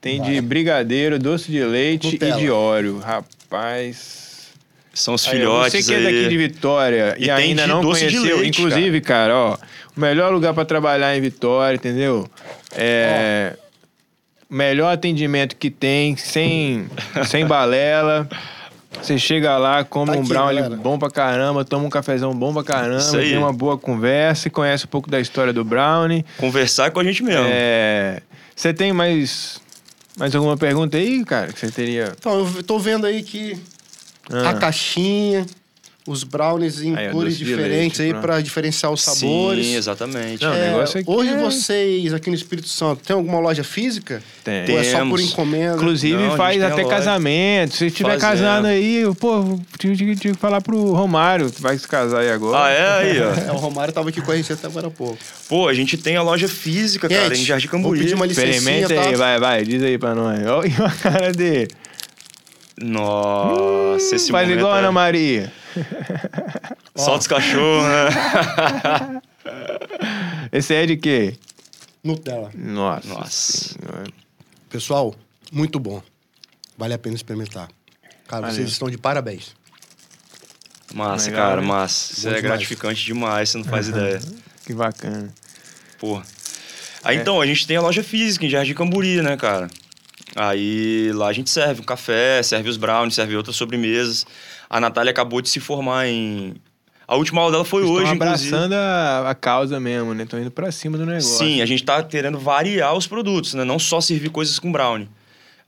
tem 0.00 0.18
Vai. 0.18 0.32
de 0.32 0.40
brigadeiro, 0.40 1.16
doce 1.16 1.50
de 1.50 1.62
leite 1.62 2.12
Nutella. 2.12 2.36
e 2.36 2.40
de 2.40 2.50
óleo. 2.50 2.98
Rapaz. 2.98 4.50
São 4.92 5.14
os 5.14 5.24
filhotes 5.24 5.74
aí. 5.74 5.82
Você 5.82 5.92
que 5.92 5.98
é 5.98 6.02
daqui 6.02 6.28
de 6.28 6.36
Vitória 6.36 7.14
e, 7.16 7.26
e 7.26 7.30
ainda 7.30 7.68
não 7.68 7.80
conheceu, 7.82 8.36
leite, 8.36 8.48
inclusive, 8.60 9.00
cara. 9.00 9.32
cara, 9.32 9.36
ó, 9.36 9.58
o 9.96 10.00
melhor 10.00 10.32
lugar 10.32 10.52
para 10.52 10.64
trabalhar 10.64 11.16
em 11.16 11.20
Vitória, 11.20 11.76
entendeu? 11.76 12.28
É 12.72 13.54
melhor 14.50 14.92
atendimento 14.92 15.54
que 15.56 15.70
tem, 15.70 16.16
sem 16.16 16.88
sem 17.26 17.46
balela. 17.46 18.28
Você 19.00 19.16
chega 19.18 19.56
lá, 19.56 19.84
come 19.84 20.12
tá 20.12 20.18
um 20.18 20.24
brownie 20.24 20.62
galera. 20.62 20.76
bom 20.76 20.98
pra 20.98 21.08
caramba, 21.08 21.64
toma 21.64 21.86
um 21.86 21.90
cafezão 21.90 22.34
bom 22.34 22.52
pra 22.52 22.64
caramba, 22.64 23.12
tem 23.12 23.38
uma 23.38 23.52
boa 23.52 23.78
conversa 23.78 24.48
e 24.48 24.50
conhece 24.50 24.84
um 24.84 24.88
pouco 24.88 25.08
da 25.08 25.20
história 25.20 25.52
do 25.52 25.64
brownie. 25.64 26.24
Conversar 26.36 26.90
com 26.90 26.98
a 26.98 27.04
gente 27.04 27.22
mesmo. 27.22 27.46
É... 27.48 28.20
Você 28.54 28.74
tem 28.74 28.92
mais, 28.92 29.60
mais 30.18 30.34
alguma 30.34 30.56
pergunta 30.56 30.98
aí, 30.98 31.24
cara, 31.24 31.52
que 31.52 31.58
você 31.58 31.70
teria? 31.70 32.12
Então, 32.18 32.46
eu 32.56 32.62
tô 32.62 32.78
vendo 32.78 33.06
aí 33.06 33.22
que 33.22 33.56
ah. 34.30 34.50
a 34.50 34.54
caixinha, 34.54 35.46
os 36.10 36.24
brownies 36.24 36.82
em 36.82 36.96
aí, 36.96 37.10
cores 37.10 37.38
diferentes 37.38 38.00
leite, 38.00 38.14
aí 38.16 38.20
para 38.20 38.40
diferenciar 38.40 38.92
os 38.92 39.00
sabores. 39.00 39.64
Sim, 39.64 39.76
exatamente. 39.76 40.42
Não, 40.42 40.52
é, 40.52 40.74
hoje 41.06 41.30
é... 41.30 41.36
vocês 41.36 42.12
aqui 42.12 42.30
no 42.30 42.34
Espírito 42.34 42.66
Santo 42.66 43.02
tem 43.06 43.14
alguma 43.14 43.38
loja 43.38 43.62
física? 43.62 44.20
Tem. 44.42 44.68
Ou 44.70 44.80
é 44.80 44.84
só 44.84 45.06
por 45.06 45.20
encomenda? 45.20 45.76
Inclusive 45.76 46.20
Não, 46.20 46.36
faz 46.36 46.60
até 46.60 46.84
casamento. 46.84 47.76
Se 47.76 47.86
estiver 47.86 48.18
casado 48.18 48.66
aí, 48.66 49.04
pô, 49.20 49.60
tive 49.78 50.16
que 50.16 50.34
falar 50.34 50.60
pro 50.60 50.92
Romário 50.92 51.50
que 51.50 51.62
vai 51.62 51.78
se 51.78 51.86
casar 51.86 52.20
aí 52.20 52.30
agora. 52.30 52.64
Ah, 52.64 52.70
é 52.70 52.88
aí, 52.98 53.20
ó. 53.20 53.32
é, 53.48 53.52
o 53.52 53.56
Romário 53.56 53.94
tava 53.94 54.08
aqui 54.08 54.20
com 54.20 54.32
a 54.32 54.36
gente 54.36 54.52
até 54.52 54.66
agora 54.66 54.88
há 54.88 54.90
pouco. 54.90 55.18
Pô, 55.48 55.68
a 55.68 55.74
gente 55.74 55.96
tem 55.96 56.16
a 56.16 56.22
loja 56.22 56.48
física, 56.48 57.08
Gente, 57.08 57.20
cara, 57.20 57.36
em 57.36 57.44
Jardim 57.44 57.68
Camburi. 57.68 58.00
Vou 58.00 58.04
pedir 58.04 58.14
uma. 58.14 58.26
Experimenta 58.26 58.94
tá? 58.94 59.02
aí, 59.02 59.14
vai, 59.14 59.38
vai, 59.38 59.64
diz 59.64 59.82
aí 59.82 59.96
pra 59.96 60.14
nós. 60.14 60.44
Olha 60.46 60.86
a 60.86 60.90
cara 60.90 61.32
dele. 61.32 61.68
Nossa, 62.82 64.16
esse 64.16 64.30
Faz 64.32 64.48
igual 64.48 64.72
a 64.72 64.78
Ana 64.78 64.88
é- 64.88 64.90
Maria. 64.90 65.52
Solta 66.96 67.20
os 67.20 67.26
cachorros, 67.26 67.84
né? 67.84 69.22
Esse 70.52 70.74
é 70.74 70.86
de 70.86 70.96
quê? 70.96 71.36
Nutella. 72.02 72.50
Nossa. 72.54 73.08
Nossa. 73.08 73.76
Pessoal, 74.68 75.14
muito 75.52 75.78
bom. 75.78 76.02
Vale 76.76 76.94
a 76.94 76.98
pena 76.98 77.14
experimentar. 77.14 77.68
Cara, 78.26 78.42
Valeu. 78.42 78.56
vocês 78.56 78.70
estão 78.70 78.88
de 78.88 78.96
parabéns. 78.96 79.54
Massa, 80.94 81.30
Legal, 81.30 81.48
cara, 81.48 81.60
né? 81.60 81.66
massa. 81.66 82.12
Isso 82.12 82.28
é 82.28 82.40
gratificante 82.40 83.04
demais, 83.04 83.50
você 83.50 83.58
não 83.58 83.64
faz 83.64 83.88
uhum. 83.88 83.96
ideia. 83.96 84.20
Que 84.64 84.74
bacana. 84.74 85.32
Porra. 85.98 86.24
Aí 87.02 87.16
é. 87.16 87.20
então, 87.20 87.40
a 87.40 87.46
gente 87.46 87.66
tem 87.66 87.76
a 87.76 87.80
loja 87.80 88.02
física 88.02 88.44
em 88.44 88.50
Jardim 88.50 88.74
Camburi, 88.74 89.22
né, 89.22 89.36
cara? 89.36 89.68
Aí 90.36 91.10
lá 91.12 91.28
a 91.28 91.32
gente 91.32 91.50
serve 91.50 91.80
um 91.80 91.84
café, 91.84 92.42
serve 92.42 92.68
os 92.68 92.76
brownies, 92.76 93.14
serve 93.14 93.36
outras 93.36 93.56
sobremesas. 93.56 94.26
A 94.68 94.80
Natália 94.80 95.10
acabou 95.10 95.40
de 95.40 95.48
se 95.48 95.58
formar 95.58 96.06
em 96.06 96.54
A 97.06 97.16
última 97.16 97.40
aula 97.40 97.52
dela 97.52 97.64
foi 97.64 97.82
hoje, 97.82 98.12
abraçando 98.12 98.72
a, 98.72 99.30
a, 99.30 99.34
causa 99.34 99.80
mesmo, 99.80 100.14
né? 100.14 100.22
Estão 100.22 100.40
indo 100.40 100.50
para 100.50 100.70
cima 100.70 100.96
do 100.96 101.04
negócio. 101.04 101.38
Sim, 101.38 101.60
a 101.60 101.66
gente 101.66 101.82
tá 101.82 102.02
querendo 102.02 102.38
variar 102.38 102.94
os 102.96 103.06
produtos, 103.06 103.54
né? 103.54 103.64
Não 103.64 103.78
só 103.78 104.00
servir 104.00 104.30
coisas 104.30 104.58
com 104.58 104.70
brownie. 104.70 105.08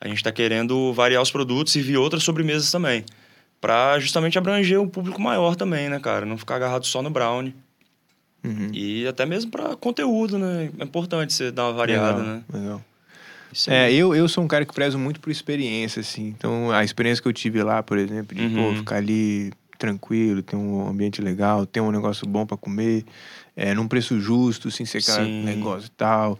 A 0.01 0.07
gente 0.07 0.19
está 0.19 0.31
querendo 0.31 0.93
variar 0.93 1.23
os 1.23 1.31
produtos, 1.31 1.73
servir 1.73 1.97
outras 1.97 2.23
sobremesas 2.23 2.71
também. 2.71 3.05
para 3.61 3.99
justamente 4.01 4.37
abranger 4.37 4.81
um 4.81 4.89
público 4.89 5.21
maior 5.21 5.55
também, 5.55 5.89
né, 5.89 6.01
cara? 6.01 6.27
Não 6.27 6.37
ficar 6.37 6.57
agarrado 6.57 6.85
só 6.85 7.01
no 7.03 7.11
brownie. 7.11 7.55
Uhum. 8.45 8.71
E 8.73 9.07
até 9.07 9.25
mesmo 9.25 9.51
para 9.51 9.77
conteúdo, 9.77 10.39
né? 10.39 10.71
É 10.79 10.85
importante 10.85 11.33
você 11.33 11.53
dar 11.53 11.67
uma 11.67 11.73
variada, 11.73 12.19
legal, 12.19 12.35
né? 12.35 12.43
Legal. 12.53 12.85
É, 13.69 13.93
eu, 13.93 14.15
eu 14.15 14.29
sou 14.29 14.43
um 14.43 14.49
cara 14.49 14.65
que 14.65 14.75
prezo 14.75 14.99
muito 14.99 15.21
por 15.21 15.31
experiência, 15.31 16.01
assim. 16.01 16.29
Então, 16.29 16.71
a 16.71 16.85
experiência 16.85 17.23
que 17.23 17.29
eu 17.29 17.33
tive 17.33 17.63
lá, 17.63 17.83
por 17.83 17.99
exemplo, 17.99 18.37
de 18.37 18.47
uhum. 18.47 18.73
pô, 18.73 18.77
ficar 18.77 18.97
ali 18.97 19.53
tranquilo, 19.79 20.43
ter 20.43 20.57
um 20.57 20.89
ambiente 20.89 21.21
legal, 21.21 21.67
ter 21.67 21.81
um 21.81 21.91
negócio 21.91 22.27
bom 22.27 22.47
para 22.47 22.57
comer, 22.57 23.05
é, 23.57 23.75
num 23.75 23.89
preço 23.89 24.21
justo, 24.21 24.71
sem 24.71 24.87
ser 24.87 24.99
aquele 24.99 25.43
negócio 25.43 25.89
e 25.89 25.91
tal. 25.91 26.39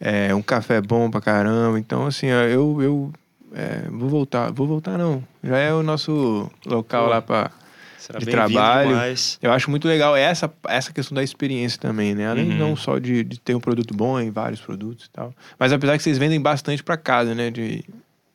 É, 0.00 0.34
um 0.34 0.42
café 0.42 0.80
bom 0.80 1.10
pra 1.10 1.20
caramba. 1.20 1.78
Então, 1.78 2.06
assim, 2.06 2.26
eu, 2.26 2.80
eu 2.80 3.12
é, 3.52 3.88
vou 3.90 4.08
voltar. 4.08 4.52
Vou 4.52 4.66
voltar, 4.66 4.96
não. 4.96 5.22
Já 5.42 5.58
é 5.58 5.72
o 5.72 5.82
nosso 5.82 6.50
local 6.64 7.04
pô. 7.04 7.10
lá 7.10 7.22
para 7.22 7.50
Será 8.04 8.18
de 8.18 8.26
trabalho. 8.26 8.90
Demais. 8.90 9.38
Eu 9.40 9.50
acho 9.50 9.70
muito 9.70 9.88
legal 9.88 10.14
essa, 10.14 10.52
essa 10.68 10.92
questão 10.92 11.14
da 11.14 11.22
experiência 11.22 11.80
também, 11.80 12.14
né? 12.14 12.28
Além 12.28 12.50
uhum. 12.50 12.58
não 12.58 12.76
só 12.76 12.98
de, 12.98 13.24
de 13.24 13.40
ter 13.40 13.54
um 13.54 13.60
produto 13.60 13.94
bom 13.94 14.20
em 14.20 14.30
vários 14.30 14.60
produtos 14.60 15.06
e 15.06 15.10
tal. 15.10 15.34
Mas 15.58 15.72
apesar 15.72 15.96
que 15.96 16.02
vocês 16.02 16.18
vendem 16.18 16.38
bastante 16.38 16.82
para 16.82 16.98
casa, 16.98 17.34
né? 17.34 17.50
De, 17.50 17.82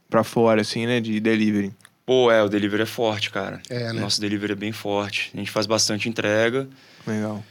para 0.09 0.23
fora, 0.23 0.61
assim, 0.61 0.87
né? 0.87 0.99
De 0.99 1.19
delivery. 1.19 1.71
Pô, 2.03 2.31
é, 2.31 2.43
o 2.43 2.49
delivery 2.49 2.81
é 2.81 2.85
forte, 2.87 3.29
cara. 3.29 3.61
É, 3.69 3.93
né? 3.93 3.99
Nosso 3.99 4.19
delivery 4.19 4.53
é 4.53 4.55
bem 4.55 4.71
forte. 4.71 5.29
A 5.35 5.37
gente 5.37 5.51
faz 5.51 5.67
bastante 5.67 6.09
entrega. 6.09 6.67
Legal. 7.05 7.43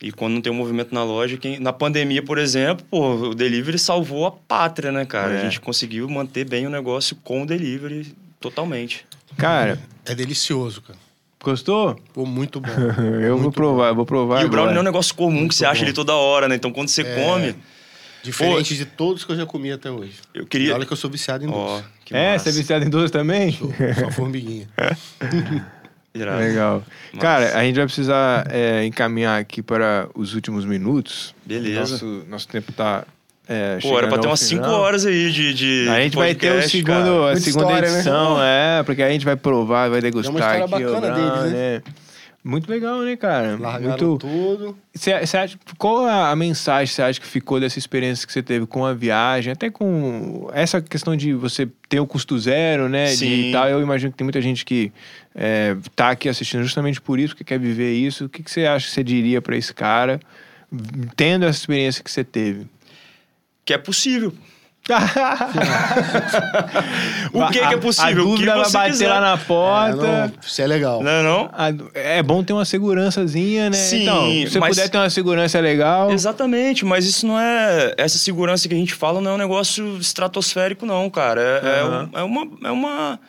E 0.00 0.12
quando 0.12 0.34
não 0.34 0.40
tem 0.40 0.52
um 0.52 0.56
movimento 0.56 0.94
na 0.94 1.02
loja, 1.02 1.36
quem... 1.36 1.58
na 1.58 1.72
pandemia, 1.72 2.22
por 2.22 2.38
exemplo, 2.38 2.86
pô, 2.88 3.14
o 3.16 3.34
delivery 3.34 3.78
salvou 3.78 4.24
a 4.24 4.30
pátria, 4.30 4.92
né, 4.92 5.04
cara? 5.04 5.34
É. 5.34 5.40
A 5.40 5.42
gente 5.42 5.60
conseguiu 5.60 6.08
manter 6.08 6.44
bem 6.44 6.64
o 6.64 6.70
negócio 6.70 7.16
com 7.16 7.42
o 7.42 7.46
delivery 7.46 8.14
totalmente. 8.38 9.04
Cara, 9.36 9.80
é 10.06 10.14
delicioso, 10.14 10.82
cara. 10.82 11.09
Gostou? 11.42 11.98
Pô, 12.12 12.26
muito 12.26 12.60
bom. 12.60 12.68
eu 13.20 13.32
muito 13.32 13.42
vou 13.42 13.52
provar, 13.52 13.90
bom. 13.90 13.96
vou 13.96 14.06
provar. 14.06 14.36
E 14.36 14.44
agora. 14.44 14.46
o 14.46 14.50
brownie 14.50 14.72
não 14.74 14.80
é 14.80 14.82
um 14.82 14.84
negócio 14.84 15.14
comum 15.14 15.30
muito 15.30 15.50
que 15.50 15.54
você 15.54 15.64
bom. 15.64 15.70
acha 15.70 15.84
ali 15.84 15.92
toda 15.92 16.14
hora, 16.14 16.48
né? 16.48 16.54
Então 16.54 16.70
quando 16.70 16.88
você 16.88 17.02
é... 17.02 17.14
come. 17.14 17.54
Diferente 18.22 18.74
Pô, 18.74 18.78
de 18.78 18.84
todos 18.84 19.24
que 19.24 19.32
eu 19.32 19.36
já 19.36 19.46
comi 19.46 19.72
até 19.72 19.90
hoje. 19.90 20.12
Eu 20.34 20.46
queria. 20.46 20.68
E 20.68 20.72
olha 20.72 20.84
que 20.84 20.92
eu 20.92 20.96
sou 20.96 21.08
viciado 21.08 21.42
em 21.42 21.48
doce. 21.48 21.84
Oh, 22.12 22.14
é, 22.14 22.32
massa. 22.32 22.44
você 22.44 22.48
é 22.50 22.52
viciado 22.60 22.84
em 22.84 22.90
doce 22.90 23.10
também? 23.10 23.52
Sou, 23.52 23.72
só 23.98 24.10
formiguinha. 24.10 24.68
Legal. 26.14 26.84
Massa. 27.14 27.18
Cara, 27.18 27.58
a 27.58 27.64
gente 27.64 27.76
vai 27.76 27.86
precisar 27.86 28.46
é, 28.50 28.84
encaminhar 28.84 29.40
aqui 29.40 29.62
para 29.62 30.08
os 30.14 30.34
últimos 30.34 30.66
minutos. 30.66 31.34
Beleza. 31.46 31.80
Nosso, 31.80 32.24
nosso 32.28 32.48
tempo 32.48 32.72
tá 32.72 33.06
é, 33.52 33.78
Pô, 33.82 33.98
era 33.98 34.06
pra 34.06 34.18
ter 34.18 34.28
umas 34.28 34.38
5 34.38 34.64
horas 34.64 35.04
aí 35.04 35.32
de, 35.32 35.52
de 35.52 35.88
A 35.88 36.00
gente 36.00 36.14
podcast, 36.14 36.16
vai 36.16 36.34
ter 36.36 36.66
o 36.66 36.70
segundo, 36.70 37.24
a 37.26 37.36
segunda 37.36 37.64
história, 37.64 37.90
né? 37.90 37.94
edição, 37.96 38.38
né? 38.38 38.78
é, 38.78 38.82
porque 38.84 39.02
a 39.02 39.10
gente 39.10 39.24
vai 39.24 39.34
provar, 39.34 39.90
vai 39.90 40.00
degustar 40.00 40.32
é 40.32 40.64
uma 40.64 40.76
aqui. 40.76 40.84
Bacana 40.84 41.10
deles, 41.10 41.52
né? 41.52 41.78
né? 41.78 41.82
Muito 42.44 42.70
legal, 42.70 43.00
né, 43.00 43.16
cara? 43.16 43.58
Largaram 43.58 44.08
Muito... 44.08 44.18
tudo. 44.18 44.78
Você 44.94 45.12
acha, 45.12 45.58
qual 45.76 46.06
a, 46.06 46.30
a 46.30 46.36
mensagem 46.36 46.94
você 46.94 47.02
acha 47.02 47.20
que 47.20 47.26
ficou 47.26 47.58
dessa 47.58 47.76
experiência 47.76 48.24
que 48.24 48.32
você 48.32 48.40
teve 48.40 48.66
com 48.66 48.86
a 48.86 48.94
viagem? 48.94 49.52
Até 49.52 49.68
com 49.68 50.48
essa 50.54 50.80
questão 50.80 51.16
de 51.16 51.34
você 51.34 51.68
ter 51.88 51.98
o 51.98 52.06
custo 52.06 52.38
zero, 52.38 52.88
né? 52.88 53.08
Sim. 53.08 53.46
De 53.46 53.52
tal. 53.52 53.68
Eu 53.68 53.82
imagino 53.82 54.12
que 54.12 54.16
tem 54.16 54.24
muita 54.24 54.40
gente 54.40 54.64
que 54.64 54.92
é, 55.34 55.76
tá 55.96 56.10
aqui 56.10 56.28
assistindo 56.28 56.62
justamente 56.62 57.00
por 57.00 57.18
isso, 57.18 57.34
que 57.34 57.42
quer 57.42 57.58
viver 57.58 57.92
isso. 57.92 58.26
O 58.26 58.28
que, 58.28 58.44
que 58.44 58.50
você 58.50 58.64
acha 58.64 58.86
que 58.86 58.92
você 58.92 59.02
diria 59.02 59.42
para 59.42 59.56
esse 59.56 59.74
cara, 59.74 60.20
tendo 61.16 61.44
essa 61.44 61.58
experiência 61.58 62.02
que 62.02 62.10
você 62.10 62.22
teve? 62.22 62.64
Que 63.64 63.72
é 63.72 63.78
possível. 63.78 64.34
o 67.32 67.46
que, 67.48 67.60
que, 67.60 67.74
é 67.74 67.76
possível? 67.76 68.10
A 68.10 68.14
dúvida 68.14 68.58
o 68.58 68.62
que 68.62 68.68
você 68.68 68.72
bater 68.72 68.92
quiser. 68.92 69.08
lá 69.08 69.20
na 69.20 69.36
porta. 69.36 70.06
É, 70.06 70.26
não, 70.26 70.32
isso 70.42 70.62
é 70.62 70.66
legal. 70.66 71.02
Não 71.02 71.10
é 71.10 71.22
não? 71.22 71.50
É 71.94 72.22
bom 72.22 72.42
ter 72.42 72.54
uma 72.54 72.64
segurançazinha, 72.64 73.70
né? 73.70 73.76
Sim, 73.76 74.02
então, 74.02 74.26
se 74.26 74.50
você 74.50 74.58
mas... 74.58 74.76
puder 74.76 74.88
ter 74.88 74.98
uma 74.98 75.10
segurança 75.10 75.60
legal. 75.60 76.10
Exatamente, 76.10 76.84
mas 76.84 77.04
isso 77.04 77.24
não 77.26 77.38
é. 77.38 77.94
Essa 77.96 78.18
segurança 78.18 78.66
que 78.66 78.74
a 78.74 78.78
gente 78.78 78.94
fala 78.94 79.20
não 79.20 79.32
é 79.32 79.34
um 79.34 79.38
negócio 79.38 79.98
estratosférico, 79.98 80.86
não, 80.86 81.08
cara. 81.10 81.40
É, 81.40 81.84
uhum. 81.84 82.08
é, 82.14 82.20
é 82.20 82.22
uma. 82.22 82.48
É 82.64 82.70
uma 82.70 83.20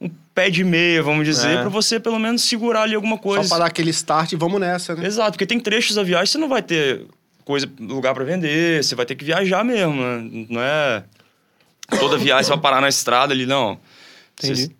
um 0.00 0.10
pé 0.34 0.48
de 0.48 0.64
meia, 0.64 1.02
vamos 1.02 1.26
dizer, 1.26 1.58
é. 1.58 1.60
para 1.60 1.68
você 1.68 2.00
pelo 2.00 2.18
menos 2.18 2.42
segurar 2.42 2.82
ali 2.82 2.94
alguma 2.94 3.18
coisa. 3.18 3.44
Só 3.44 3.50
para 3.50 3.64
dar 3.64 3.66
aquele 3.66 3.90
start 3.90 4.32
e 4.32 4.36
vamos 4.36 4.58
nessa, 4.58 4.94
né? 4.94 5.06
Exato, 5.06 5.32
porque 5.32 5.44
tem 5.44 5.60
trechos 5.60 5.94
da 5.94 6.02
viagem 6.02 6.24
que 6.24 6.32
você 6.32 6.38
não 6.38 6.48
vai 6.48 6.62
ter 6.62 7.04
coisa, 7.50 7.68
lugar 7.80 8.14
para 8.14 8.22
vender, 8.22 8.84
você 8.84 8.94
vai 8.94 9.04
ter 9.04 9.16
que 9.16 9.24
viajar 9.24 9.64
mesmo, 9.64 9.94
né? 9.94 10.46
Não 10.48 10.62
é 10.62 11.02
toda 11.98 12.16
viagem 12.16 12.44
você 12.44 12.50
vai 12.50 12.60
parar 12.60 12.80
na 12.80 12.88
estrada 12.88 13.32
ali, 13.32 13.44
não. 13.44 13.76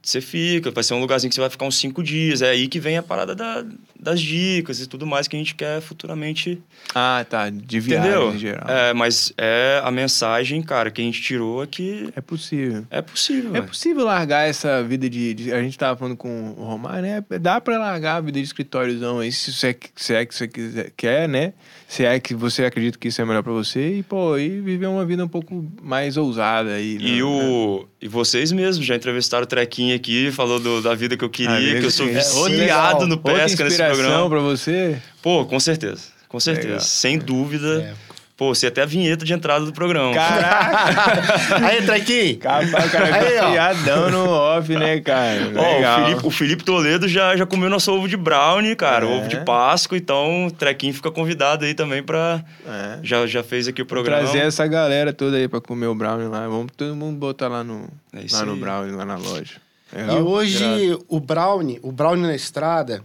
Você 0.03 0.21
fica, 0.21 0.71
vai 0.71 0.83
ser 0.83 0.95
um 0.95 1.01
lugarzinho 1.01 1.29
que 1.29 1.35
você 1.35 1.41
vai 1.41 1.51
ficar 1.51 1.65
uns 1.65 1.77
cinco 1.77 2.03
dias. 2.03 2.43
É 2.43 2.51
aí 2.51 2.69
que 2.69 2.81
vem 2.81 2.97
a 2.97 3.03
parada 3.03 3.35
da, 3.35 3.65
das 3.99 4.21
dicas 4.21 4.81
e 4.81 4.87
tudo 4.87 5.07
mais 5.07 5.29
que 5.29 5.37
a 5.37 5.39
gente 5.39 5.55
quer 5.55 5.81
futuramente. 5.81 6.61
Ah, 6.95 7.25
tá. 7.29 7.51
De 7.51 7.81
viagem 7.81 8.11
Entendeu? 8.11 8.35
em 8.35 8.39
geral. 8.39 8.69
É, 8.69 8.93
mas 8.95 9.33
é 9.37 9.81
a 9.85 9.91
mensagem, 9.91 10.63
cara, 10.63 10.91
que 10.91 11.01
a 11.01 11.05
gente 11.05 11.21
tirou 11.21 11.63
é 11.63 11.67
que. 11.67 12.09
É 12.17 12.21
possível. 12.21 12.87
É 12.91 13.03
possível. 13.03 13.55
É 13.55 13.61
possível 13.61 14.05
largar 14.05 14.49
essa 14.49 14.83
vida 14.83 15.09
de, 15.09 15.35
de, 15.35 15.53
A 15.53 15.63
gente 15.63 15.79
tava 15.79 15.99
falando 15.99 16.17
com 16.17 16.55
o 16.57 16.65
Romário, 16.65 17.03
né? 17.03 17.25
Dá 17.41 17.61
pra 17.61 17.79
largar 17.79 18.17
a 18.17 18.21
vida 18.21 18.39
de 18.39 18.45
escritóriozão 18.45 19.21
aí, 19.21 19.31
se 19.33 19.53
você, 19.53 19.77
se 19.95 20.15
é 20.15 20.25
que 20.25 20.35
você 20.35 20.49
quiser, 20.49 20.93
quer, 20.97 21.29
né? 21.29 21.53
Se 21.87 22.05
é 22.05 22.19
que 22.21 22.35
você 22.35 22.65
acredita 22.65 22.97
que 22.99 23.09
isso 23.09 23.21
é 23.21 23.25
melhor 23.25 23.43
pra 23.43 23.53
você 23.53 23.97
e, 23.97 24.03
pô, 24.03 24.39
e 24.39 24.61
viver 24.61 24.87
uma 24.87 25.05
vida 25.05 25.25
um 25.25 25.29
pouco 25.29 25.67
mais 25.83 26.17
ousada 26.17 26.75
aí. 26.75 26.99
Né? 26.99 27.05
E, 27.05 27.23
o, 27.23 27.87
e 28.01 28.09
vocês 28.09 28.51
mesmos 28.51 28.87
já 28.87 28.97
entrevistaram 28.97 29.47
trequinho 29.47 29.95
aqui, 29.95 30.31
falou 30.33 30.59
do, 30.59 30.81
da 30.81 30.95
vida 30.95 31.17
que 31.17 31.25
eu 31.25 31.29
queria, 31.29 31.81
que 31.81 31.87
eu 31.87 31.91
sou 31.91 32.07
viciado 32.07 33.07
no 33.07 33.19
pesca 33.19 33.65
nesse 33.65 33.77
programa. 33.77 34.29
para 34.29 34.41
você? 34.41 34.97
Pô, 35.21 35.45
com 35.45 35.61
certeza. 35.61 36.03
Com 36.29 36.41
certeza. 36.41 36.69
Legal. 36.69 36.81
Sem 36.81 37.19
dúvida. 37.19 37.83
É. 37.83 38.20
Pô, 38.41 38.55
você 38.55 38.69
até 38.69 38.81
a 38.81 38.87
vinheta 38.87 39.23
de 39.23 39.35
entrada 39.35 39.67
do 39.67 39.71
programa. 39.71 40.15
Caraca! 40.15 41.61
aí, 41.63 41.85
Trequinho! 41.85 42.39
Capaz, 42.39 42.87
o 42.87 42.91
cara 42.91 43.15
aí, 43.15 43.53
fiadão 43.53 44.11
no 44.11 44.31
off, 44.31 44.75
né, 44.77 44.99
cara? 45.03 45.53
Ó, 45.55 45.61
o, 45.61 46.05
Felipe, 46.07 46.27
o 46.27 46.31
Felipe 46.31 46.65
Toledo 46.65 47.07
já, 47.07 47.37
já 47.37 47.45
comeu 47.45 47.69
nosso 47.69 47.93
ovo 47.93 48.09
de 48.09 48.17
brownie, 48.17 48.75
cara. 48.75 49.05
É. 49.05 49.09
Ovo 49.15 49.29
de 49.29 49.45
Páscoa. 49.45 49.99
Então, 49.99 50.47
o 50.47 50.51
Trequinho 50.51 50.95
fica 50.95 51.11
convidado 51.11 51.67
aí 51.67 51.75
também 51.75 52.03
pra... 52.03 52.43
É. 52.67 52.99
Já, 53.03 53.27
já 53.27 53.43
fez 53.43 53.69
aqui 53.69 53.83
o 53.83 53.87
programa. 53.87 54.23
Vou 54.23 54.31
trazer 54.31 54.47
essa 54.47 54.67
galera 54.67 55.13
toda 55.13 55.37
aí 55.37 55.47
pra 55.47 55.61
comer 55.61 55.89
o 55.89 55.95
brownie 55.95 56.27
lá. 56.27 56.49
Vamos 56.49 56.73
todo 56.75 56.97
mundo 56.97 57.19
botar 57.19 57.49
lá 57.49 57.63
no, 57.63 57.91
é 58.11 58.25
lá 58.33 58.47
no 58.47 58.57
brownie, 58.57 58.97
lá 58.97 59.05
na 59.05 59.19
loja. 59.19 59.57
É, 59.95 60.15
e 60.15 60.19
hoje, 60.19 60.99
o 61.09 61.21
brownie, 61.21 61.79
o 61.83 61.93
brownie 61.93 62.23
na 62.23 62.35
estrada, 62.35 63.03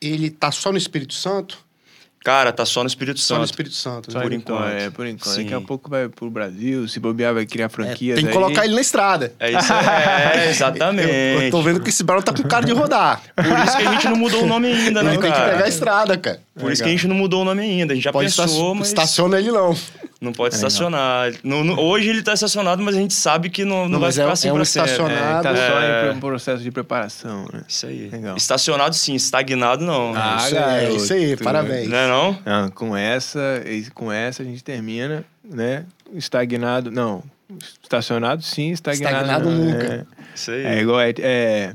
ele 0.00 0.30
tá 0.30 0.50
só 0.50 0.72
no 0.72 0.78
Espírito 0.78 1.12
Santo? 1.12 1.58
Cara, 2.22 2.52
tá 2.52 2.66
só 2.66 2.82
no 2.82 2.86
Espírito 2.86 3.18
Santo. 3.18 3.28
Só 3.28 3.38
no 3.38 3.44
Espírito 3.44 3.74
Santo, 3.74 4.12
né? 4.12 4.20
por 4.20 4.32
enquanto. 4.32 4.68
É, 4.68 4.90
por 4.90 5.06
enquanto. 5.06 5.34
Sim. 5.34 5.44
Daqui 5.44 5.54
a 5.54 5.60
pouco 5.62 5.88
vai 5.88 6.06
pro 6.06 6.30
Brasil, 6.30 6.86
se 6.86 7.00
bobear 7.00 7.32
vai 7.32 7.46
criar 7.46 7.70
franquia. 7.70 8.12
É, 8.12 8.16
tem 8.16 8.26
que 8.26 8.32
colocar 8.32 8.66
ele 8.66 8.74
na 8.74 8.80
estrada. 8.82 9.32
É 9.40 9.50
isso 9.50 9.72
é, 9.72 10.50
exatamente. 10.50 11.08
Eu, 11.08 11.42
eu, 11.42 11.50
tô 11.50 11.62
vendo 11.62 11.80
que 11.80 11.88
esse 11.88 12.04
barulho 12.04 12.24
tá 12.24 12.32
com 12.34 12.42
cara 12.42 12.66
de 12.66 12.72
rodar. 12.72 13.22
Por 13.34 13.44
isso 13.44 13.76
que 13.76 13.86
a 13.86 13.92
gente 13.92 14.08
não 14.08 14.16
mudou 14.16 14.42
o 14.42 14.46
nome 14.46 14.68
ainda, 14.70 15.02
né, 15.02 15.14
ele 15.14 15.22
cara? 15.22 15.34
Tem 15.34 15.42
que 15.44 15.50
pegar 15.50 15.64
a 15.64 15.68
estrada, 15.68 16.18
cara. 16.18 16.40
Por 16.54 16.64
Legal. 16.64 16.72
isso 16.74 16.82
que 16.82 16.88
a 16.88 16.92
gente 16.92 17.06
não 17.06 17.16
mudou 17.16 17.40
o 17.40 17.44
nome 17.44 17.62
ainda. 17.62 17.92
A 17.92 17.96
gente 17.96 18.04
já 18.04 18.12
Pode 18.12 18.26
pensou, 18.26 18.74
mas... 18.74 18.88
Estaciona 18.88 19.38
ele 19.38 19.50
não. 19.50 19.74
Não 20.20 20.32
pode 20.32 20.54
é, 20.54 20.56
estacionar. 20.56 21.32
No, 21.42 21.64
no, 21.64 21.80
hoje 21.80 22.10
ele 22.10 22.18
está 22.18 22.34
estacionado, 22.34 22.82
mas 22.82 22.94
a 22.94 22.98
gente 22.98 23.14
sabe 23.14 23.48
que 23.48 23.64
não, 23.64 23.84
não, 23.84 23.88
não 23.88 24.00
vai 24.00 24.12
ficar 24.12 24.28
é, 24.28 24.32
assim 24.32 24.48
é 24.48 24.52
um 24.52 24.60
estacionado. 24.60 25.48
É, 25.48 25.50
tá 25.50 25.56
só 25.56 25.80
em 25.80 26.16
é. 26.16 26.20
processo 26.20 26.62
de 26.62 26.70
preparação, 26.70 27.46
né? 27.50 27.62
Isso 27.66 27.86
aí. 27.86 28.10
Legal. 28.10 28.36
Estacionado 28.36 28.94
sim, 28.94 29.14
estagnado 29.14 29.82
não. 29.82 30.12
Ah, 30.14 30.36
isso, 30.44 30.56
é 30.56 30.92
isso 30.92 31.12
aí, 31.14 31.36
parabéns. 31.38 31.88
Não 31.88 31.96
é 31.96 32.06
não? 32.06 32.38
Ah, 32.44 32.70
com 32.74 32.94
essa, 32.94 33.40
com 33.94 34.12
essa 34.12 34.42
a 34.42 34.44
gente 34.44 34.62
termina, 34.62 35.24
né? 35.42 35.86
Estagnado, 36.12 36.90
não. 36.90 37.24
Estacionado 37.82 38.42
sim, 38.42 38.72
estagnado. 38.72 39.16
Estagnado 39.16 39.50
não, 39.50 39.64
nunca. 39.64 39.94
É, 39.94 40.06
isso 40.34 40.50
aí. 40.50 40.66
É 40.66 40.80
igual, 40.80 41.00
é, 41.00 41.74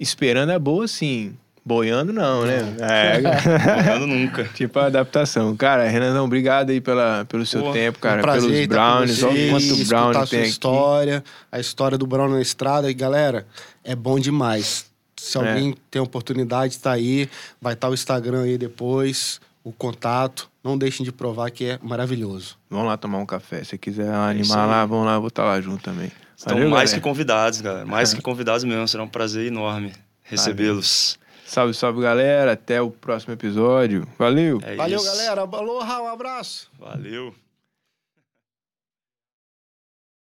esperando 0.00 0.50
é 0.50 0.58
boa 0.58 0.88
sim. 0.88 1.36
Boiando 1.64 2.12
não, 2.12 2.44
né? 2.44 2.74
É. 2.80 3.20
Boiando 3.82 4.06
nunca. 4.06 4.44
tipo 4.44 4.78
a 4.80 4.86
adaptação. 4.86 5.56
Cara, 5.56 5.88
Renanão, 5.88 6.24
obrigado 6.24 6.70
aí 6.70 6.80
pela, 6.80 7.24
pelo 7.26 7.46
seu 7.46 7.62
Pô, 7.62 7.72
tempo, 7.72 8.00
cara. 8.00 8.18
Um 8.18 8.22
prazer 8.22 8.50
pelos 8.50 8.66
brownies. 8.66 9.22
Olha 9.22 9.50
quanto 9.50 9.84
brownie 9.86 10.28
tem 10.28 10.40
aqui. 10.40 10.48
história, 10.48 11.24
a 11.52 11.60
história 11.60 11.96
do 11.96 12.06
brownie 12.06 12.34
na 12.34 12.42
estrada. 12.42 12.90
E, 12.90 12.94
galera, 12.94 13.46
é 13.84 13.94
bom 13.94 14.18
demais. 14.18 14.86
Se 15.16 15.38
é. 15.38 15.40
alguém 15.40 15.70
é. 15.70 15.74
tem 15.88 16.02
oportunidade, 16.02 16.78
tá 16.80 16.90
aí. 16.90 17.30
Vai 17.60 17.74
estar 17.74 17.86
tá 17.86 17.90
o 17.92 17.94
Instagram 17.94 18.42
aí 18.42 18.58
depois, 18.58 19.40
o 19.62 19.70
contato. 19.70 20.50
Não 20.64 20.76
deixem 20.76 21.04
de 21.04 21.12
provar 21.12 21.48
que 21.50 21.64
é 21.64 21.78
maravilhoso. 21.80 22.56
Vamos 22.68 22.86
lá 22.86 22.96
tomar 22.96 23.18
um 23.18 23.26
café. 23.26 23.62
Se 23.62 23.78
quiser 23.78 24.06
é 24.06 24.14
animar 24.14 24.66
lá, 24.66 24.84
vamos 24.84 25.06
lá, 25.06 25.18
vou 25.18 25.28
estar 25.28 25.44
tá 25.44 25.48
lá 25.48 25.60
junto 25.60 25.82
também. 25.82 26.10
Estão 26.36 26.54
Valeu, 26.54 26.70
mais 26.70 26.90
galera. 26.90 27.00
que 27.00 27.08
convidados, 27.08 27.60
galera. 27.60 27.86
Mais 27.86 28.12
que 28.12 28.20
convidados 28.22 28.64
mesmo. 28.64 28.88
Será 28.88 29.04
um 29.04 29.08
prazer 29.08 29.46
enorme 29.46 29.92
recebê-los. 30.24 31.18
Salve, 31.52 31.74
salve, 31.74 32.00
galera. 32.00 32.52
Até 32.52 32.80
o 32.80 32.90
próximo 32.90 33.34
episódio. 33.34 34.08
Valeu. 34.18 34.58
É 34.62 34.74
Valeu, 34.74 34.96
isso. 34.96 35.04
galera. 35.04 35.42
Aloha, 35.42 36.00
um 36.00 36.08
abraço. 36.08 36.70
Valeu. 36.78 37.34